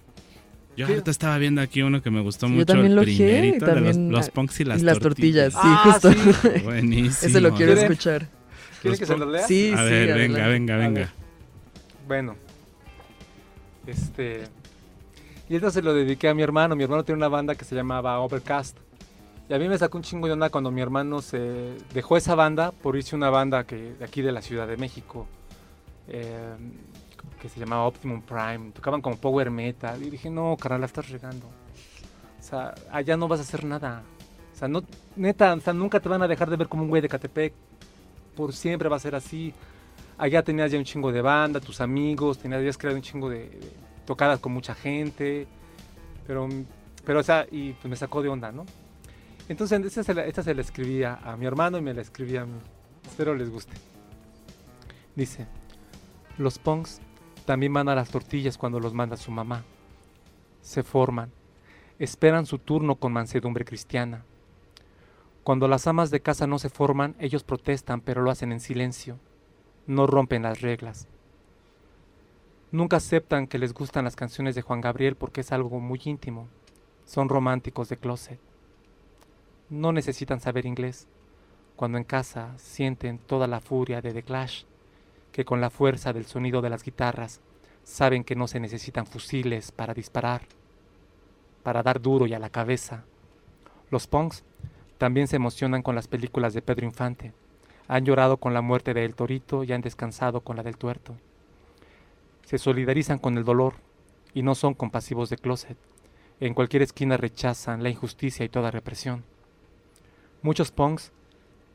Yo 0.77 0.85
¿Qué? 0.87 0.93
ahorita 0.93 1.11
estaba 1.11 1.37
viendo 1.37 1.59
aquí 1.61 1.81
uno 1.81 2.01
que 2.01 2.09
me 2.11 2.21
gustó 2.21 2.47
Sí, 2.47 2.53
yo 2.53 2.59
mucho, 2.59 2.65
también 2.67 2.91
el 2.91 2.95
lo 2.95 3.01
primerito, 3.03 3.65
de 3.65 3.93
los, 4.09 4.29
punks 4.29 4.59
y 4.61 4.63
las, 4.63 4.81
y 4.81 4.85
las 4.85 4.99
tortillas. 4.99 5.53
tortillas, 5.53 5.53
sí, 5.53 5.59
Ah, 5.61 5.91
justo. 5.91 6.11
sí. 6.57 6.59
Buenísimo. 6.63 7.29
Ese 7.29 7.41
lo 7.41 7.49
quiero 7.55 7.73
¿Quiere? 7.73 7.81
escuchar. 7.87 8.27
¿Quieren 8.81 8.91
Los 8.91 8.99
que 8.99 9.05
se 9.05 9.17
los 9.17 9.29
lea? 9.29 9.47
Sí, 9.47 9.71
A 9.73 9.77
sí, 9.77 9.83
ver, 9.83 10.07
venga, 10.17 10.45
adelante. 10.45 10.49
venga, 10.49 10.77
venga. 10.77 11.13
Bueno. 12.07 12.35
Este. 13.87 14.43
Y 15.49 15.55
esto 15.55 15.71
se 15.71 15.81
lo 15.81 15.93
dediqué 15.93 16.29
a 16.29 16.33
mi 16.33 16.41
hermano. 16.41 16.75
Mi 16.75 16.83
hermano 16.83 17.03
tiene 17.03 17.17
una 17.17 17.27
banda 17.27 17.55
que 17.55 17.65
se 17.65 17.75
llamaba 17.75 18.19
Overcast. 18.19 18.77
Y 19.51 19.53
a 19.53 19.59
mí 19.59 19.67
me 19.67 19.77
sacó 19.77 19.97
un 19.97 20.03
chingo 20.05 20.27
de 20.27 20.31
onda 20.31 20.49
cuando 20.49 20.71
mi 20.71 20.79
hermano 20.79 21.21
se 21.21 21.75
dejó 21.93 22.15
esa 22.15 22.35
banda 22.35 22.71
por 22.71 22.95
irse 22.95 23.15
a 23.15 23.17
una 23.17 23.29
banda 23.29 23.65
que, 23.65 23.95
de 23.95 24.05
aquí 24.05 24.21
de 24.21 24.31
la 24.31 24.41
Ciudad 24.41 24.65
de 24.65 24.77
México. 24.77 25.27
eh, 26.07 26.55
que 27.37 27.49
se 27.49 27.59
llamaba 27.59 27.83
Optimum 27.83 28.21
Prime. 28.21 28.71
Tocaban 28.71 29.01
como 29.01 29.17
power 29.17 29.51
metal. 29.51 30.01
Y 30.03 30.09
dije, 30.09 30.29
no, 30.29 30.55
carnal, 30.55 30.79
la 30.79 30.85
estás 30.87 31.09
regando. 31.09 31.47
O 31.47 32.41
sea, 32.41 32.73
allá 32.93 33.17
no 33.17 33.27
vas 33.27 33.41
a 33.41 33.43
hacer 33.43 33.65
nada. 33.65 34.03
O 34.53 34.57
sea, 34.57 34.69
no, 34.69 34.83
neta, 35.17 35.53
o 35.53 35.59
sea, 35.59 35.73
nunca 35.73 35.99
te 35.99 36.07
van 36.07 36.21
a 36.21 36.29
dejar 36.29 36.49
de 36.49 36.55
ver 36.55 36.69
como 36.69 36.83
un 36.83 36.89
güey 36.89 37.01
de 37.01 37.09
Catepec. 37.09 37.53
Por 38.37 38.53
siempre 38.53 38.87
va 38.87 38.95
a 38.95 38.99
ser 38.99 39.15
así. 39.15 39.53
Allá 40.17 40.43
tenías 40.43 40.71
ya 40.71 40.77
un 40.77 40.85
chingo 40.85 41.11
de 41.11 41.21
banda, 41.21 41.59
tus 41.59 41.81
amigos, 41.81 42.37
tenías 42.37 42.59
habías 42.59 42.77
creado 42.77 42.95
un 42.95 43.03
chingo 43.03 43.29
de, 43.29 43.49
de 43.49 43.73
tocadas 44.05 44.39
con 44.39 44.53
mucha 44.53 44.73
gente. 44.73 45.45
Pero, 46.25 46.47
pero, 47.03 47.19
o 47.19 47.23
sea, 47.23 47.45
y 47.51 47.73
pues 47.73 47.89
me 47.89 47.97
sacó 47.97 48.21
de 48.21 48.29
onda, 48.29 48.53
¿no? 48.53 48.65
Entonces, 49.49 49.79
esta 49.85 50.03
se 50.03 50.13
la, 50.13 50.25
esta 50.25 50.43
se 50.43 50.53
la 50.53 50.61
escribí 50.61 51.03
a, 51.03 51.35
mi 51.37 51.45
hermano 51.45 51.77
y 51.77 51.81
me 51.81 51.93
la 51.93 52.01
escribí 52.01 52.37
a 52.37 52.45
mí. 52.45 52.59
Espero 53.05 53.35
les 53.35 53.49
guste. 53.49 53.73
Dice, 55.15 55.47
los 56.37 56.57
punks 56.57 57.01
también 57.45 57.73
van 57.73 57.89
a 57.89 57.95
las 57.95 58.09
tortillas 58.09 58.57
cuando 58.57 58.79
los 58.79 58.93
manda 58.93 59.17
su 59.17 59.31
mamá. 59.31 59.63
Se 60.61 60.83
forman, 60.83 61.31
esperan 61.99 62.45
su 62.45 62.59
turno 62.59 62.95
con 62.95 63.11
mansedumbre 63.13 63.65
cristiana. 63.65 64.23
Cuando 65.43 65.67
las 65.67 65.87
amas 65.87 66.11
de 66.11 66.21
casa 66.21 66.45
no 66.45 66.59
se 66.59 66.69
forman, 66.69 67.15
ellos 67.19 67.43
protestan, 67.43 68.01
pero 68.01 68.21
lo 68.21 68.29
hacen 68.29 68.51
en 68.51 68.59
silencio. 68.59 69.17
No 69.87 70.05
rompen 70.05 70.43
las 70.43 70.61
reglas. 70.61 71.07
Nunca 72.71 72.97
aceptan 72.97 73.47
que 73.47 73.57
les 73.57 73.73
gustan 73.73 74.05
las 74.05 74.15
canciones 74.15 74.55
de 74.55 74.61
Juan 74.61 74.79
Gabriel 74.79 75.15
porque 75.15 75.41
es 75.41 75.51
algo 75.51 75.79
muy 75.79 75.99
íntimo. 76.05 76.47
Son 77.05 77.27
románticos 77.27 77.89
de 77.89 77.97
closet. 77.97 78.39
No 79.71 79.93
necesitan 79.93 80.41
saber 80.41 80.65
inglés. 80.65 81.07
Cuando 81.77 81.97
en 81.97 82.03
casa 82.03 82.53
sienten 82.57 83.19
toda 83.19 83.47
la 83.47 83.61
furia 83.61 84.01
de 84.01 84.11
The 84.11 84.21
Clash, 84.21 84.65
que 85.31 85.45
con 85.45 85.61
la 85.61 85.69
fuerza 85.69 86.11
del 86.11 86.25
sonido 86.25 86.61
de 86.61 86.69
las 86.69 86.83
guitarras 86.83 87.39
saben 87.85 88.25
que 88.25 88.35
no 88.35 88.49
se 88.49 88.59
necesitan 88.59 89.07
fusiles 89.07 89.71
para 89.71 89.93
disparar, 89.93 90.41
para 91.63 91.83
dar 91.83 92.01
duro 92.01 92.27
y 92.27 92.33
a 92.33 92.39
la 92.39 92.49
cabeza. 92.49 93.05
Los 93.91 94.07
punks 94.07 94.43
también 94.97 95.29
se 95.29 95.37
emocionan 95.37 95.83
con 95.83 95.95
las 95.95 96.09
películas 96.09 96.53
de 96.53 96.61
Pedro 96.61 96.85
Infante. 96.85 97.31
Han 97.87 98.03
llorado 98.03 98.35
con 98.35 98.53
la 98.53 98.61
muerte 98.61 98.93
de 98.93 99.05
El 99.05 99.15
Torito 99.15 99.63
y 99.63 99.71
han 99.71 99.81
descansado 99.81 100.41
con 100.41 100.57
la 100.57 100.63
del 100.63 100.75
Tuerto. 100.75 101.15
Se 102.43 102.57
solidarizan 102.57 103.19
con 103.19 103.37
el 103.37 103.45
dolor 103.45 103.75
y 104.33 104.43
no 104.43 104.53
son 104.53 104.73
compasivos 104.73 105.29
de 105.29 105.37
closet. 105.37 105.77
En 106.41 106.55
cualquier 106.55 106.81
esquina 106.81 107.15
rechazan 107.15 107.83
la 107.83 107.89
injusticia 107.89 108.43
y 108.43 108.49
toda 108.49 108.69
represión. 108.69 109.23
Muchos 110.43 110.71
punks 110.71 111.11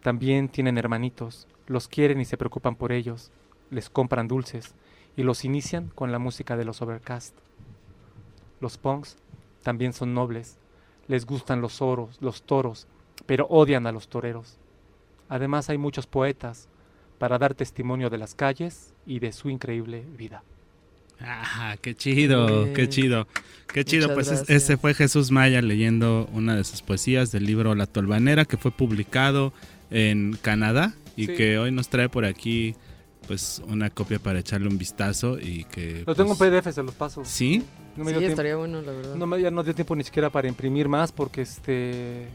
también 0.02 0.48
tienen 0.48 0.76
hermanitos, 0.76 1.46
los 1.68 1.86
quieren 1.86 2.20
y 2.20 2.24
se 2.24 2.36
preocupan 2.36 2.74
por 2.74 2.90
ellos, 2.90 3.30
les 3.70 3.88
compran 3.88 4.26
dulces 4.26 4.74
y 5.16 5.22
los 5.22 5.44
inician 5.44 5.92
con 5.94 6.10
la 6.10 6.18
música 6.18 6.56
de 6.56 6.64
los 6.64 6.82
Overcast. 6.82 7.36
Los 8.60 8.76
punks 8.76 9.18
también 9.62 9.92
son 9.92 10.14
nobles, 10.14 10.58
les 11.06 11.26
gustan 11.26 11.60
los 11.60 11.80
oros, 11.80 12.20
los 12.20 12.42
toros, 12.42 12.88
pero 13.24 13.46
odian 13.46 13.86
a 13.86 13.92
los 13.92 14.08
toreros. 14.08 14.58
Además 15.28 15.70
hay 15.70 15.78
muchos 15.78 16.08
poetas 16.08 16.68
para 17.18 17.38
dar 17.38 17.54
testimonio 17.54 18.10
de 18.10 18.18
las 18.18 18.34
calles 18.34 18.94
y 19.06 19.20
de 19.20 19.32
su 19.32 19.48
increíble 19.48 20.04
vida. 20.16 20.42
Ah, 21.20 21.76
qué 21.80 21.94
chido, 21.94 22.72
qué 22.74 22.88
chido. 22.88 23.26
Qué 23.72 23.84
chido, 23.84 24.08
Muchas 24.08 24.14
pues 24.14 24.26
es- 24.28 24.46
gracias. 24.46 24.62
ese 24.64 24.76
fue 24.76 24.94
Jesús 24.94 25.30
Maya 25.30 25.60
leyendo 25.60 26.28
una 26.32 26.54
de 26.56 26.64
sus 26.64 26.82
poesías 26.82 27.32
del 27.32 27.44
libro 27.46 27.74
La 27.74 27.86
Tolvanera 27.86 28.44
que 28.44 28.56
fue 28.56 28.70
publicado 28.70 29.52
en 29.90 30.38
Canadá 30.40 30.94
y 31.16 31.26
Sí. 31.26 31.34
que 31.34 31.58
hoy 31.58 31.72
nos 31.72 31.88
trae 31.88 32.08
por 32.08 32.24
aquí 32.24 32.74
pues 33.26 33.60
una 33.66 33.90
copia 33.90 34.18
para 34.20 34.38
echarle 34.38 34.68
un 34.68 34.78
vistazo 34.78 35.36
y 35.38 35.64
que... 35.64 36.04
Lo 36.06 36.14
tengo 36.14 36.32
en 36.32 36.38
pues, 36.38 36.50
PDF, 36.50 36.72
se 36.72 36.82
los 36.82 36.94
paso. 36.94 37.22
¿Sí? 37.24 37.64
No 37.96 38.04
me 38.04 38.10
sí, 38.10 38.12
dio 38.12 38.18
tiempo. 38.20 38.32
estaría 38.32 38.56
bueno, 38.56 38.80
la 38.82 38.92
verdad. 38.92 39.14
No 39.16 39.26
me 39.26 39.40
ya 39.42 39.50
no 39.50 39.64
dio 39.64 39.74
tiempo 39.74 39.96
ni 39.96 40.04
siquiera 40.04 40.30
para 40.30 40.46
imprimir 40.48 40.88
más 40.88 41.10
porque 41.12 41.42
este. 41.42 42.28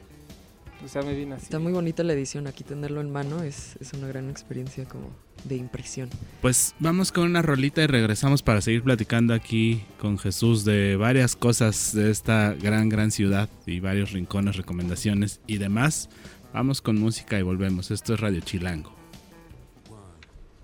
O 0.83 0.87
sea, 0.87 1.03
me 1.03 1.13
vine 1.13 1.35
así. 1.35 1.45
Está 1.45 1.59
muy 1.59 1.71
bonita 1.71 2.03
la 2.03 2.13
edición, 2.13 2.47
aquí 2.47 2.63
tenerlo 2.63 3.01
en 3.01 3.11
mano 3.11 3.43
es, 3.43 3.75
es 3.79 3.93
una 3.93 4.07
gran 4.07 4.29
experiencia 4.29 4.85
como 4.85 5.09
de 5.43 5.55
impresión. 5.55 6.09
Pues 6.41 6.75
vamos 6.79 7.11
con 7.11 7.25
una 7.25 7.41
rolita 7.41 7.83
y 7.83 7.87
regresamos 7.87 8.41
para 8.43 8.61
seguir 8.61 8.83
platicando 8.83 9.33
aquí 9.33 9.83
con 9.99 10.17
Jesús 10.17 10.65
de 10.65 10.95
varias 10.95 11.35
cosas 11.35 11.93
de 11.93 12.11
esta 12.11 12.53
gran, 12.53 12.89
gran 12.89 13.11
ciudad 13.11 13.49
y 13.65 13.79
varios 13.79 14.11
rincones, 14.11 14.57
recomendaciones 14.57 15.39
y 15.47 15.57
demás. 15.57 16.09
Vamos 16.53 16.81
con 16.81 16.99
música 16.99 17.39
y 17.39 17.43
volvemos. 17.43 17.91
Esto 17.91 18.13
es 18.15 18.19
Radio 18.19 18.41
Chilango. 18.41 18.93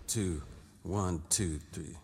two, 0.08 0.42
one, 0.84 1.20
two, 1.30 1.60
three. 1.72 1.96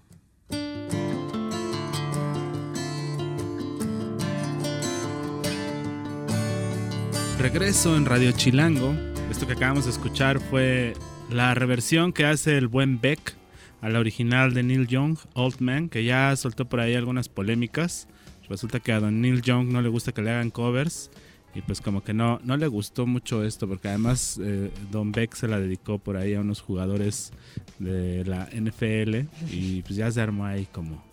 Regreso 7.40 7.98
en 7.98 8.06
Radio 8.06 8.32
Chilango. 8.32 8.94
Esto 9.30 9.48
que 9.48 9.54
acabamos 9.54 9.86
de 9.86 9.92
escuchar 9.92 10.40
fue 10.40 10.94
la 11.30 11.54
reversión 11.54 12.14
que 12.14 12.26
hace 12.26 12.58
el 12.58 12.68
buen 12.68 13.02
Beck 13.02 13.36
a 13.82 13.90
la 13.90 14.00
original 14.00 14.54
de 14.54 14.64
Neil 14.64 14.88
Young, 14.88 15.18
Old 15.34 15.60
Man, 15.60 15.90
que 15.90 16.04
ya 16.04 16.36
soltó 16.36 16.66
por 16.66 16.80
ahí 16.80 16.96
algunas 16.96 17.28
polémicas. 17.30 18.08
Resulta 18.50 18.80
que 18.80 18.94
a 18.94 19.00
don 19.00 19.22
Neil 19.22 19.42
Young 19.42 19.68
no 19.72 19.82
le 19.82 19.90
gusta 19.90 20.12
que 20.14 20.22
le 20.22 20.32
hagan 20.32 20.52
covers 20.52 21.10
y 21.56 21.62
pues 21.62 21.82
como 21.82 22.04
que 22.04 22.14
no, 22.14 22.40
no 22.44 22.58
le 22.58 22.68
gustó 22.68 23.06
mucho 23.06 23.44
esto 23.44 23.68
porque 23.68 23.88
además 23.88 24.40
eh, 24.42 24.72
Don 24.92 25.12
Beck 25.12 25.36
se 25.36 25.48
la 25.48 25.60
dedicó 25.60 26.00
por 26.00 26.18
ahí 26.18 26.34
a 26.34 26.42
unos 26.42 26.62
jugadores 26.62 27.32
de 27.80 28.24
la 28.26 28.46
NFL 28.54 29.28
y 29.52 29.82
pues 29.84 29.96
ya 29.96 30.10
se 30.12 30.22
armó 30.22 30.46
ahí 30.46 30.68
como, 30.72 31.04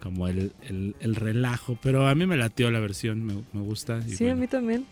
como 0.00 0.28
el, 0.28 0.52
el- 0.68 0.94
el 1.00 1.14
relajo. 1.16 1.76
Pero 1.82 2.08
a 2.08 2.14
mí 2.14 2.26
me 2.26 2.36
latió 2.36 2.70
la 2.70 2.80
versión, 2.80 3.24
me, 3.24 3.34
me 3.52 3.60
gusta. 3.62 4.00
y 4.06 4.12
Sí, 4.14 4.24
a 4.24 4.28
bueno, 4.28 4.40
mí 4.42 4.46
también. 4.48 4.84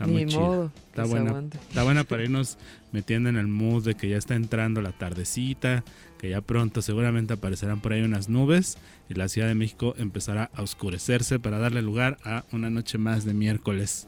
Está 0.00 0.06
Ni 0.06 0.24
muy 0.24 0.26
chida. 0.26 0.40
modo. 0.40 0.72
Está 0.88 1.04
buena, 1.04 1.30
aguante. 1.30 1.58
está 1.58 1.82
buena 1.84 2.04
para 2.04 2.22
irnos 2.22 2.56
metiendo 2.90 3.28
en 3.28 3.36
el 3.36 3.48
mood 3.48 3.84
de 3.84 3.94
que 3.94 4.08
ya 4.08 4.16
está 4.16 4.34
entrando 4.34 4.80
la 4.80 4.92
tardecita, 4.92 5.84
que 6.18 6.30
ya 6.30 6.40
pronto 6.40 6.80
seguramente 6.80 7.34
aparecerán 7.34 7.80
por 7.80 7.92
ahí 7.92 8.00
unas 8.00 8.30
nubes 8.30 8.78
y 9.10 9.14
la 9.14 9.28
Ciudad 9.28 9.48
de 9.48 9.54
México 9.54 9.94
empezará 9.98 10.50
a 10.54 10.62
oscurecerse 10.62 11.38
para 11.38 11.58
darle 11.58 11.82
lugar 11.82 12.16
a 12.24 12.44
una 12.52 12.70
noche 12.70 12.96
más 12.96 13.26
de 13.26 13.34
miércoles. 13.34 14.06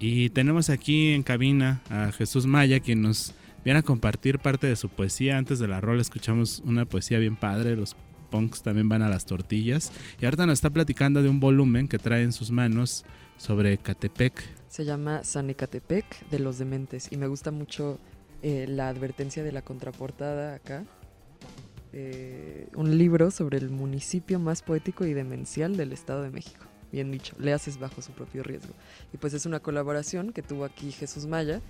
Y 0.00 0.30
tenemos 0.30 0.70
aquí 0.70 1.10
en 1.10 1.22
cabina 1.22 1.82
a 1.90 2.10
Jesús 2.10 2.46
Maya, 2.46 2.80
quien 2.80 3.02
nos 3.02 3.34
viene 3.64 3.80
a 3.80 3.82
compartir 3.82 4.38
parte 4.38 4.66
de 4.66 4.76
su 4.76 4.88
poesía. 4.88 5.36
Antes 5.36 5.58
de 5.58 5.68
la 5.68 5.80
rola 5.80 6.00
escuchamos 6.00 6.62
una 6.64 6.86
poesía 6.86 7.18
bien 7.18 7.36
padre, 7.36 7.76
los 7.76 7.96
punks 8.30 8.62
también 8.62 8.88
van 8.88 9.02
a 9.02 9.10
las 9.10 9.26
tortillas. 9.26 9.92
Y 10.20 10.24
ahorita 10.24 10.46
nos 10.46 10.54
está 10.54 10.70
platicando 10.70 11.22
de 11.22 11.28
un 11.28 11.38
volumen 11.38 11.86
que 11.86 11.98
trae 11.98 12.22
en 12.22 12.32
sus 12.32 12.50
manos 12.50 13.04
sobre 13.42 13.76
Catepec, 13.76 14.40
Se 14.68 14.84
llama 14.84 15.24
San 15.24 15.50
Ecatepec 15.50 16.28
de 16.30 16.38
los 16.38 16.58
Dementes 16.58 17.10
y 17.10 17.16
me 17.16 17.26
gusta 17.26 17.50
mucho 17.50 17.98
eh, 18.40 18.66
la 18.68 18.88
advertencia 18.88 19.42
de 19.42 19.50
la 19.50 19.62
contraportada 19.62 20.54
acá. 20.54 20.84
Eh, 21.92 22.68
un 22.76 22.96
libro 22.96 23.32
sobre 23.32 23.58
el 23.58 23.68
municipio 23.68 24.38
más 24.38 24.62
poético 24.62 25.04
y 25.06 25.12
demencial 25.12 25.76
del 25.76 25.92
Estado 25.92 26.22
de 26.22 26.30
México. 26.30 26.64
Bien 26.92 27.10
dicho, 27.10 27.34
le 27.40 27.52
haces 27.52 27.80
bajo 27.80 28.00
su 28.00 28.12
propio 28.12 28.44
riesgo. 28.44 28.74
Y 29.12 29.16
pues 29.16 29.34
es 29.34 29.44
una 29.44 29.58
colaboración 29.58 30.32
que 30.32 30.42
tuvo 30.42 30.64
aquí 30.64 30.92
Jesús 30.92 31.26
Maya 31.26 31.60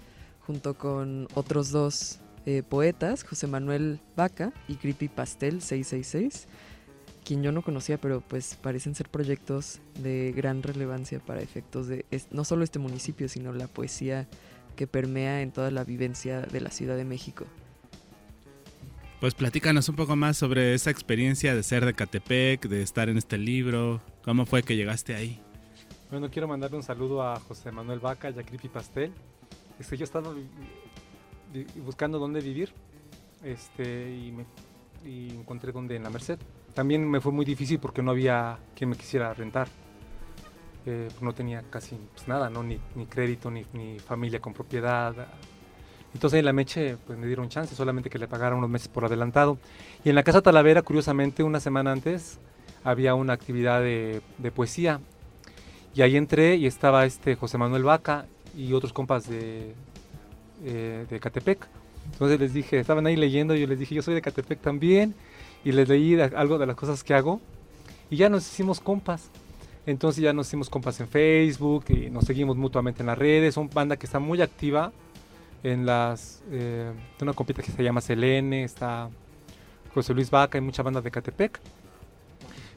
junto 0.47 0.77
con 0.77 1.27
otros 1.33 1.71
dos 1.71 2.19
eh, 2.45 2.63
poetas, 2.63 3.25
José 3.25 3.47
Manuel 3.47 3.99
Vaca 4.15 4.53
y 4.69 4.75
Creepy 4.75 5.09
Pastel 5.09 5.63
666 5.63 6.49
quien 7.25 7.43
yo 7.43 7.53
no 7.53 7.63
conocía, 7.63 7.99
pero 7.99 8.21
pues 8.21 8.57
parecen 8.61 8.95
ser 8.95 9.09
proyectos 9.09 9.81
de 10.01 10.33
gran 10.37 10.63
relevancia 10.63 11.21
para 11.21 11.41
efectos 11.41 11.87
de 11.87 12.05
es- 12.11 12.29
no 12.33 12.45
solo 12.45 12.65
este 12.65 12.79
municipio, 12.79 13.29
sino 13.29 13.53
la 13.53 13.69
poesía 13.69 14.27
que 14.77 14.87
permea 14.87 15.43
en 15.43 15.53
toda 15.53 15.71
la 15.71 15.85
vivencia 15.85 16.41
de 16.41 16.61
la 16.61 16.71
Ciudad 16.71 16.97
de 16.97 17.05
México. 17.05 17.45
Pues 19.21 19.35
platícanos 19.35 19.89
un 19.89 19.95
poco 19.95 20.17
más 20.17 20.37
sobre 20.37 20.75
esa 20.75 20.91
experiencia 20.91 21.55
de 21.55 21.63
ser 21.63 21.85
de 21.85 21.95
Catepec, 21.95 22.67
de 22.67 22.83
estar 22.83 23.09
en 23.09 23.17
este 23.19 23.39
libro. 23.39 24.01
¿Cómo 24.25 24.47
fue 24.47 24.65
que 24.65 24.75
llegaste 24.75 25.15
ahí? 25.15 25.41
Bueno, 26.11 26.29
quiero 26.29 26.49
mandarle 26.49 26.77
un 26.77 26.83
saludo 26.83 27.23
a 27.23 27.39
José 27.39 27.71
Manuel 27.71 28.01
Vaca 28.01 28.31
y 28.31 28.39
a 28.39 28.43
Creepy 28.43 28.69
Pastel. 28.69 29.13
Este, 29.79 29.97
yo 29.97 30.05
estaba 30.05 30.35
buscando 31.85 32.19
dónde 32.19 32.41
vivir 32.41 32.73
este, 33.45 34.13
y, 34.15 34.33
me, 34.33 34.45
y 35.09 35.31
encontré 35.31 35.71
dónde 35.71 35.95
en 35.97 36.03
la 36.03 36.11
Merced. 36.11 36.39
También 36.75 37.09
me 37.09 37.21
fue 37.21 37.33
muy 37.33 37.45
difícil 37.45 37.79
porque 37.79 38.03
no 38.03 38.11
había 38.13 38.59
quien 38.75 38.91
me 38.91 38.97
quisiera 38.97 39.33
rentar. 39.35 39.69
Eh, 40.85 41.09
no 41.21 41.33
tenía 41.33 41.63
casi 41.71 41.97
pues, 42.15 42.27
nada, 42.27 42.51
¿no? 42.51 42.63
ni, 42.63 42.81
ni 42.95 43.07
crédito, 43.07 43.51
ni, 43.51 43.65
ni 43.73 43.99
familia 43.99 44.41
con 44.41 44.53
propiedad. 44.53 45.15
Entonces 46.15 46.41
en 46.41 46.45
la 46.45 46.53
Meche 46.53 46.97
pues, 47.07 47.19
me 47.19 47.27
dieron 47.27 47.49
chance, 47.49 47.75
solamente 47.75 48.11
que 48.11 48.19
le 48.19 48.27
pagara 48.27 48.57
unos 48.57 48.69
meses 48.69 48.89
por 48.89 49.05
adelantado. 49.05 49.59
Y 50.05 50.09
en 50.09 50.15
la 50.15 50.23
Casa 50.23 50.43
Talavera, 50.43 50.83
curiosamente, 50.83 51.43
una 51.43 51.61
semana 51.61 51.93
antes 51.93 52.39
había 52.85 53.15
una 53.15 53.33
actividad 53.33 53.81
de, 53.81 54.23
de 54.39 54.51
poesía. 54.51 55.01
Y 55.95 56.03
ahí 56.03 56.17
entré 56.17 56.57
y 56.57 56.67
estaba 56.67 57.05
este 57.05 57.37
José 57.37 57.59
Manuel 57.59 57.85
Vaca 57.85 58.27
y 58.57 58.73
otros 58.73 58.93
compas 58.93 59.29
de, 59.29 59.75
eh, 60.65 61.07
de 61.09 61.21
Catepec. 61.21 61.67
Entonces 62.13 62.41
les 62.41 62.53
dije, 62.53 62.79
estaban 62.81 63.07
ahí 63.07 63.17
leyendo 63.17 63.55
yo 63.55 63.67
les 63.67 63.79
dije, 63.79 63.95
yo 63.95 64.03
soy 64.03 64.15
de 64.15 64.23
Catepec 64.23 64.61
también. 64.61 65.15
Y 65.65 65.73
les 65.73 65.89
leí 65.89 66.21
algo 66.21 66.59
de 66.59 66.67
las 66.67 66.77
cosas 66.77 67.03
que 67.05 67.15
hago. 67.15 67.41
Y 68.11 68.17
ya 68.17 68.29
nos 68.29 68.47
hicimos 68.47 68.81
compas. 68.81 69.31
Entonces 69.87 70.23
ya 70.23 70.33
nos 70.33 70.47
hicimos 70.49 70.69
compas 70.71 71.01
en 71.01 71.09
Facebook 71.09 71.85
y 71.89 72.11
nos 72.11 72.25
seguimos 72.25 72.57
mutuamente 72.57 73.03
en 73.03 73.07
las 73.07 73.19
redes. 73.19 73.55
Son 73.55 73.69
banda 73.73 73.97
que 73.97 74.07
está 74.07 74.19
muy 74.19 74.41
activa 74.43 74.93
en 75.63 75.87
las... 75.87 76.43
Eh, 76.51 76.93
una 77.21 77.33
compita 77.33 77.63
que 77.63 77.71
se 77.73 77.83
llama 77.83 78.01
Selene, 78.01 78.65
está 78.65 79.09
José 79.95 80.15
Luis 80.15 80.31
Vaca 80.31 80.59
y 80.59 80.61
mucha 80.61 80.83
banda 80.83 81.01
de 81.01 81.11
Catepec. 81.11 81.61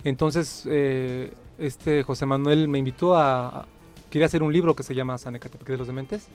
Entonces, 0.04 0.64
eh, 0.68 1.32
este 1.58 2.04
José 2.04 2.26
Manuel 2.26 2.68
me 2.68 2.78
invitó 2.80 3.16
a, 3.16 3.48
a- 3.62 3.66
Quería 4.10 4.28
hacer 4.28 4.44
un 4.44 4.54
libro 4.54 4.76
que 4.76 4.84
se 4.84 4.96
llama 4.96 5.18
San 5.18 5.36
Ecatepec 5.36 5.68
de 5.68 5.78
los 5.78 5.88
Dementes. 5.88 6.28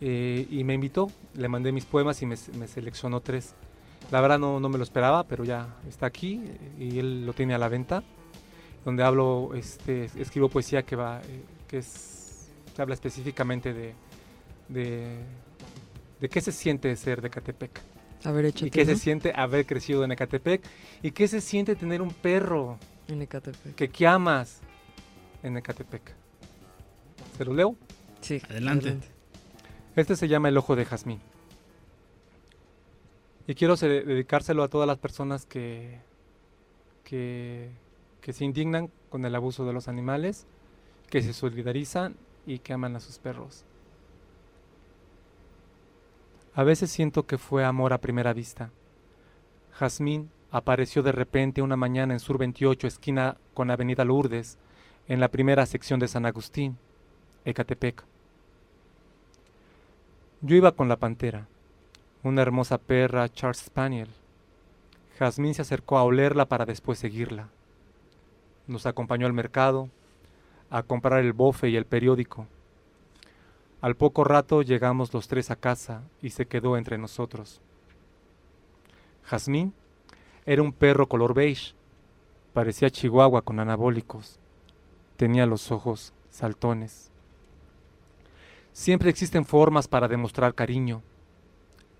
eh, 0.00 0.46
y 0.50 0.62
me 0.64 0.74
invitó, 0.74 1.10
le 1.34 1.48
mandé 1.48 1.72
mis 1.72 1.84
poemas 1.86 2.20
y 2.22 2.26
me, 2.26 2.36
me 2.58 2.68
seleccionó 2.68 3.20
tres. 3.20 3.54
La 4.10 4.20
verdad 4.20 4.38
no, 4.38 4.60
no 4.60 4.68
me 4.68 4.78
lo 4.78 4.84
esperaba, 4.84 5.24
pero 5.24 5.44
ya 5.44 5.66
está 5.88 6.06
aquí 6.06 6.42
eh, 6.44 6.72
y 6.78 6.98
él 6.98 7.26
lo 7.26 7.32
tiene 7.32 7.54
a 7.54 7.58
la 7.58 7.68
venta. 7.68 8.02
Donde 8.84 9.02
hablo, 9.02 9.52
este, 9.54 10.04
escribo 10.16 10.48
poesía 10.48 10.82
que 10.82 10.94
va, 10.94 11.20
eh, 11.22 11.42
que 11.66 11.78
es, 11.78 12.50
que 12.76 12.82
habla 12.82 12.94
específicamente 12.94 13.72
de, 13.72 13.94
de, 14.68 15.18
de 16.20 16.28
qué 16.28 16.40
se 16.40 16.52
siente 16.52 16.94
ser 16.96 17.22
de 17.22 17.30
Catepec. 17.30 17.80
A 18.24 18.30
ver, 18.30 18.46
Y 18.46 18.70
qué 18.70 18.86
se 18.86 18.96
siente 18.96 19.32
haber 19.36 19.66
crecido 19.66 20.02
en 20.04 20.12
Ecatepec. 20.12 20.62
Y 21.02 21.10
qué 21.10 21.28
se 21.28 21.40
siente 21.42 21.76
tener 21.76 22.00
un 22.00 22.10
perro 22.10 22.78
en 23.06 23.20
Ecatepec. 23.20 23.74
que, 23.74 23.88
que 23.88 24.06
amas 24.06 24.60
en 25.42 25.58
Ecatepec. 25.58 26.14
¿Se 27.36 27.44
lo 27.44 27.52
leo? 27.52 27.76
Sí, 28.22 28.40
Adelante. 28.48 28.96
Este 29.94 30.16
se 30.16 30.26
llama 30.28 30.48
El 30.48 30.56
Ojo 30.56 30.74
de 30.74 30.86
Jazmín. 30.86 31.20
Y 33.46 33.54
quiero 33.54 33.76
se- 33.76 33.88
dedicárselo 33.88 34.62
a 34.62 34.68
todas 34.68 34.86
las 34.86 34.98
personas 34.98 35.44
que, 35.46 35.98
que, 37.04 37.70
que 38.20 38.32
se 38.32 38.44
indignan 38.44 38.90
con 39.10 39.24
el 39.24 39.34
abuso 39.34 39.64
de 39.66 39.72
los 39.72 39.88
animales, 39.88 40.46
que 41.10 41.22
se 41.22 41.32
solidarizan 41.32 42.16
y 42.46 42.58
que 42.58 42.72
aman 42.72 42.96
a 42.96 43.00
sus 43.00 43.18
perros. 43.18 43.64
A 46.54 46.62
veces 46.62 46.90
siento 46.90 47.26
que 47.26 47.36
fue 47.38 47.64
amor 47.64 47.92
a 47.92 48.00
primera 48.00 48.32
vista. 48.32 48.70
Jazmín 49.72 50.30
apareció 50.50 51.02
de 51.02 51.12
repente 51.12 51.62
una 51.62 51.76
mañana 51.76 52.14
en 52.14 52.20
Sur 52.20 52.38
28, 52.38 52.86
esquina 52.86 53.36
con 53.54 53.70
Avenida 53.70 54.04
Lourdes, 54.04 54.56
en 55.08 55.20
la 55.20 55.28
primera 55.28 55.66
sección 55.66 56.00
de 56.00 56.08
San 56.08 56.24
Agustín, 56.26 56.78
Ecatepec. 57.44 58.04
Yo 60.40 60.56
iba 60.56 60.72
con 60.72 60.88
la 60.88 60.96
pantera, 60.96 61.48
una 62.24 62.40
hermosa 62.40 62.78
perra 62.78 63.28
Charles 63.28 63.58
Spaniel. 63.58 64.08
Jazmín 65.18 65.52
se 65.54 65.60
acercó 65.60 65.98
a 65.98 66.04
olerla 66.04 66.46
para 66.46 66.64
después 66.64 66.98
seguirla. 66.98 67.50
Nos 68.66 68.86
acompañó 68.86 69.26
al 69.26 69.34
mercado, 69.34 69.90
a 70.70 70.82
comprar 70.82 71.20
el 71.20 71.34
bofe 71.34 71.68
y 71.68 71.76
el 71.76 71.84
periódico. 71.84 72.46
Al 73.82 73.94
poco 73.94 74.24
rato 74.24 74.62
llegamos 74.62 75.12
los 75.12 75.28
tres 75.28 75.50
a 75.50 75.56
casa 75.56 76.02
y 76.22 76.30
se 76.30 76.46
quedó 76.46 76.78
entre 76.78 76.96
nosotros. 76.96 77.60
Jazmín 79.24 79.74
era 80.46 80.62
un 80.62 80.72
perro 80.72 81.06
color 81.06 81.34
beige, 81.34 81.74
parecía 82.54 82.88
chihuahua 82.88 83.42
con 83.42 83.60
anabólicos, 83.60 84.38
tenía 85.18 85.44
los 85.44 85.70
ojos 85.70 86.14
saltones. 86.30 87.10
Siempre 88.72 89.10
existen 89.10 89.44
formas 89.44 89.86
para 89.86 90.08
demostrar 90.08 90.54
cariño. 90.54 91.02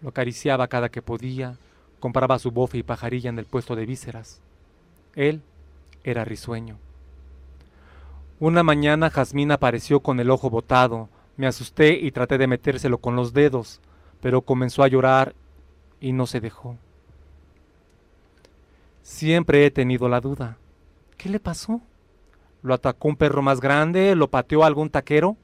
Lo 0.05 0.11
acariciaba 0.11 0.69
cada 0.69 0.91
que 0.91 1.01
podía, 1.01 1.57
compraba 1.99 2.39
su 2.39 2.51
bofe 2.51 2.77
y 2.77 2.83
pajarilla 2.83 3.31
en 3.31 3.39
el 3.39 3.47
puesto 3.47 3.75
de 3.75 3.87
vísceras. 3.87 4.43
Él 5.15 5.41
era 6.05 6.27
risueño. 6.27 6.77
Una 8.39 8.63
mañana 8.63 9.09
Jazmín 9.09 9.51
apareció 9.51 10.01
con 10.01 10.21
el 10.21 10.29
ojo 10.29 10.51
botado. 10.51 11.09
Me 11.39 11.47
asusté 11.47 11.95
y 11.95 12.11
traté 12.11 12.37
de 12.37 12.47
metérselo 12.47 12.99
con 12.99 13.17
los 13.17 13.33
dedos, 13.33 13.81
pero 14.21 14.43
comenzó 14.43 14.83
a 14.83 14.89
llorar 14.89 15.35
y 16.03 16.13
no 16.13 16.27
se 16.27 16.39
dejó. 16.39 16.77
Siempre 19.03 19.65
he 19.65 19.71
tenido 19.71 20.11
la 20.11 20.21
duda. 20.21 20.59
¿Qué 21.17 21.31
le 21.31 21.41
pasó? 21.41 21.81
¿Lo 22.63 22.75
atacó 22.75 23.09
un 23.09 23.17
perro 23.17 23.41
más 23.41 23.59
grande? 23.59 24.15
¿Lo 24.15 24.29
pateó 24.29 24.65
algún 24.65 24.91
taquero? 24.91 25.39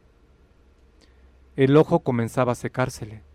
El 1.56 1.74
ojo 1.78 2.00
comenzaba 2.00 2.52
a 2.52 2.56
secársele. 2.56 3.30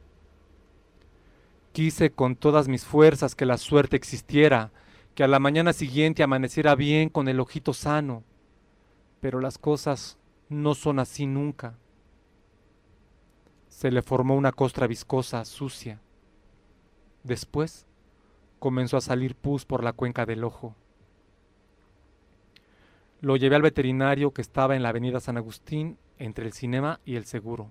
Quise 1.76 2.10
con 2.10 2.38
todas 2.38 2.70
mis 2.70 2.86
fuerzas 2.86 3.36
que 3.36 3.46
la 3.46 3.58
suerte 3.58 3.98
existiera, 3.98 4.72
que 5.14 5.26
a 5.26 5.28
la 5.28 5.40
mañana 5.40 5.74
siguiente 5.74 6.24
amaneciera 6.24 6.74
bien 6.74 7.10
con 7.10 7.28
el 7.28 7.42
ojito 7.42 7.74
sano, 7.74 8.24
pero 9.20 9.42
las 9.42 9.58
cosas 9.58 10.18
no 10.48 10.74
son 10.74 11.00
así 11.00 11.26
nunca. 11.26 11.78
Se 13.68 13.92
le 13.92 14.02
formó 14.02 14.36
una 14.36 14.54
costra 14.54 14.88
viscosa, 14.88 15.44
sucia. 15.44 16.00
Después 17.24 17.86
comenzó 18.60 18.96
a 18.96 19.02
salir 19.02 19.36
pus 19.36 19.66
por 19.66 19.84
la 19.84 19.92
cuenca 19.92 20.26
del 20.26 20.46
ojo. 20.46 20.78
Lo 23.20 23.36
llevé 23.36 23.58
al 23.58 23.64
veterinario 23.64 24.32
que 24.32 24.42
estaba 24.42 24.78
en 24.78 24.82
la 24.82 24.90
avenida 24.90 25.20
San 25.20 25.36
Agustín, 25.36 25.98
entre 26.20 26.46
el 26.46 26.54
cinema 26.54 27.02
y 27.04 27.18
el 27.18 27.26
seguro. 27.26 27.70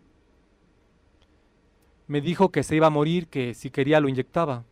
Me 2.07 2.20
dijo 2.20 2.50
que 2.50 2.62
se 2.62 2.76
iba 2.76 2.88
a 2.88 2.90
morir, 2.90 3.28
que 3.28 3.55
si 3.55 3.70
quería 3.70 4.00
lo 4.00 4.09
inyectaba. 4.09 4.64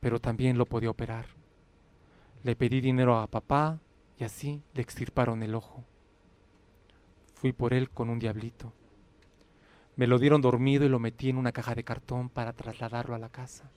Pero 0.00 0.20
también 0.20 0.56
lo 0.56 0.64
podía 0.64 0.90
operar. 0.90 1.26
Le 2.44 2.56
pedí 2.56 2.80
dinero 2.80 3.18
a 3.18 3.26
papá 3.26 3.80
y 4.18 4.24
así 4.24 4.62
le 4.74 4.82
extirparon 4.82 5.42
el 5.42 5.54
ojo. 5.54 5.84
Fui 7.34 7.52
por 7.52 7.74
él 7.74 7.90
con 7.90 8.08
un 8.08 8.18
diablito. 8.18 8.72
Me 9.96 10.06
lo 10.06 10.18
dieron 10.18 10.40
dormido 10.40 10.84
y 10.84 10.88
lo 10.88 10.98
metí 10.98 11.28
en 11.28 11.36
una 11.36 11.52
caja 11.52 11.74
de 11.74 11.84
cartón 11.84 12.28
para 12.28 12.52
trasladarlo 12.52 13.14
a 13.14 13.18
la 13.18 13.28
casa. 13.28 13.70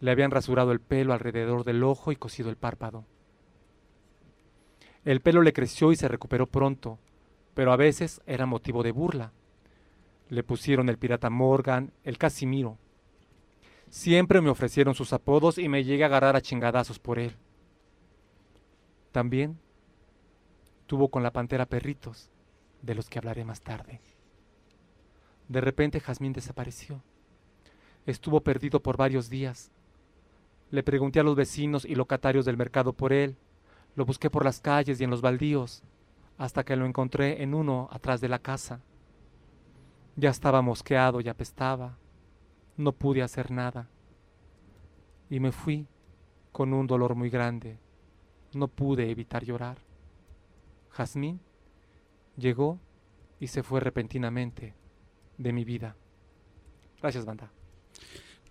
Le 0.00 0.10
habían 0.10 0.30
rasurado 0.30 0.72
el 0.72 0.80
pelo 0.80 1.12
alrededor 1.12 1.64
del 1.64 1.82
ojo 1.82 2.12
y 2.12 2.16
cosido 2.16 2.50
el 2.50 2.56
párpado. 2.56 3.04
El 5.04 5.20
pelo 5.20 5.42
le 5.42 5.52
creció 5.52 5.92
y 5.92 5.96
se 5.96 6.08
recuperó 6.08 6.46
pronto, 6.46 6.98
pero 7.52 7.72
a 7.72 7.76
veces 7.76 8.22
era 8.26 8.46
motivo 8.46 8.82
de 8.82 8.92
burla. 8.92 9.32
Le 10.28 10.42
pusieron 10.42 10.88
el 10.88 10.98
pirata 10.98 11.30
Morgan, 11.30 11.92
el 12.02 12.18
Casimiro. 12.18 12.78
Siempre 13.90 14.40
me 14.40 14.50
ofrecieron 14.50 14.94
sus 14.94 15.12
apodos 15.12 15.58
y 15.58 15.68
me 15.68 15.84
llegué 15.84 16.02
a 16.02 16.06
agarrar 16.06 16.34
a 16.34 16.40
chingadazos 16.40 16.98
por 16.98 17.18
él. 17.18 17.36
También 19.12 19.58
tuvo 20.86 21.08
con 21.08 21.22
la 21.22 21.32
pantera 21.32 21.66
perritos, 21.66 22.30
de 22.82 22.94
los 22.94 23.08
que 23.08 23.18
hablaré 23.18 23.44
más 23.44 23.60
tarde. 23.60 24.00
De 25.48 25.60
repente 25.60 26.00
Jazmín 26.00 26.32
desapareció. 26.32 27.02
Estuvo 28.06 28.40
perdido 28.40 28.80
por 28.80 28.96
varios 28.96 29.30
días. 29.30 29.70
Le 30.70 30.82
pregunté 30.82 31.20
a 31.20 31.22
los 31.22 31.36
vecinos 31.36 31.84
y 31.84 31.94
locatarios 31.94 32.44
del 32.44 32.56
mercado 32.56 32.92
por 32.92 33.12
él. 33.12 33.36
Lo 33.94 34.04
busqué 34.04 34.30
por 34.30 34.44
las 34.44 34.60
calles 34.60 35.00
y 35.00 35.04
en 35.04 35.10
los 35.10 35.20
baldíos, 35.20 35.82
hasta 36.36 36.64
que 36.64 36.76
lo 36.76 36.86
encontré 36.86 37.42
en 37.42 37.54
uno 37.54 37.88
atrás 37.92 38.20
de 38.20 38.28
la 38.28 38.38
casa. 38.38 38.80
Ya 40.16 40.30
estaba 40.30 40.62
mosqueado 40.62 41.20
y 41.20 41.28
apestaba. 41.28 41.98
No 42.76 42.92
pude 42.92 43.22
hacer 43.22 43.50
nada. 43.50 43.88
Y 45.28 45.40
me 45.40 45.52
fui 45.52 45.88
con 46.52 46.72
un 46.72 46.86
dolor 46.86 47.14
muy 47.14 47.30
grande. 47.30 47.78
No 48.52 48.68
pude 48.68 49.10
evitar 49.10 49.44
llorar. 49.44 49.78
Jazmín 50.90 51.40
llegó 52.36 52.78
y 53.40 53.48
se 53.48 53.62
fue 53.62 53.80
repentinamente 53.80 54.74
de 55.38 55.52
mi 55.52 55.64
vida. 55.64 55.96
Gracias, 57.00 57.24
banda. 57.24 57.50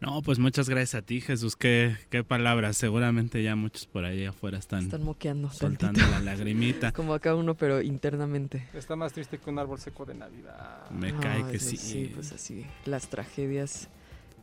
No, 0.04 0.22
pues 0.22 0.38
muchas 0.38 0.68
gracias 0.68 0.96
a 0.96 1.02
ti, 1.06 1.22
Jesús. 1.22 1.56
Qué, 1.56 1.96
qué 2.10 2.26
palabras. 2.26 2.76
Seguramente 2.76 3.42
ya 3.42 3.56
muchos 3.56 3.86
por 3.86 4.04
ahí 4.04 4.26
afuera 4.26 4.58
están, 4.58 4.84
Están 4.84 5.04
moqueando. 5.04 5.50
soltando 5.50 6.00
tantito. 6.02 6.10
la 6.12 6.20
lagrimita. 6.20 6.92
Como 6.94 7.14
acá 7.14 7.36
uno, 7.36 7.56
pero 7.56 7.82
internamente. 7.82 8.68
Está 8.74 8.98
más 8.98 9.14
triste 9.14 9.38
que 9.38 9.50
un 9.50 9.60
árbol 9.60 9.80
seco 9.80 10.06
de 10.06 10.14
Navidad. 10.16 10.90
Me 10.92 11.14
cae 11.16 11.44
Ay, 11.44 11.52
que 11.54 11.60
sí, 11.60 11.78
sí. 11.78 11.88
Sí, 12.08 12.12
pues 12.14 12.34
así. 12.34 12.66
Las 12.86 13.08
tragedias 13.08 13.88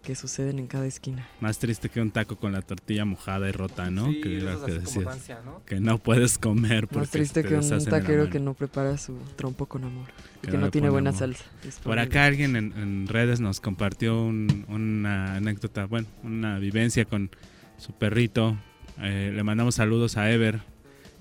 que 0.03 0.15
suceden 0.15 0.59
en 0.59 0.67
cada 0.67 0.87
esquina. 0.87 1.27
Más 1.41 1.59
triste 1.59 1.89
que 1.89 2.01
un 2.01 2.11
taco 2.11 2.37
con 2.37 2.53
la 2.53 2.63
tortilla 2.63 3.05
mojada 3.05 3.49
y 3.49 3.53
rota, 3.53 3.91
¿no? 3.91 4.07
Sí, 4.07 4.21
que 4.21 4.29
decías. 4.29 5.45
¿no? 5.45 5.63
Que 5.67 5.79
no 5.81 5.99
puedes 5.99 6.39
comer 6.39 6.87
porque 6.89 7.01
Más 7.01 7.11
triste 7.11 7.43
te 7.43 7.49
que 7.49 7.55
un 7.57 7.85
taquero 7.85 8.31
que 8.31 8.41
no 8.41 8.55
prepara 8.55 8.97
su 8.99 9.17
trompo 9.37 9.67
con 9.67 9.85
amor. 9.85 10.07
Y 10.43 10.47
Que 10.47 10.53
que 10.53 10.59
no 10.59 10.71
tiene 10.71 10.89
buena 10.89 11.11
amor. 11.11 11.19
salsa. 11.21 11.45
Por 11.83 11.99
acá 11.99 12.25
alguien 12.25 12.57
en, 12.57 12.73
en 12.77 13.07
redes 13.09 13.41
nos 13.41 13.61
compartió 13.61 14.23
un- 14.23 14.65
una 14.69 15.37
anécdota, 15.37 15.85
bueno, 15.87 16.07
una 16.23 16.59
vivencia 16.59 17.05
con 17.05 17.31
su 17.79 17.93
perrito. 17.93 18.57
Eh, 19.01 19.33
le 19.35 19.43
mandamos 19.43 19.75
saludos 19.77 20.17
a 20.17 20.31
Ever. 20.31 20.61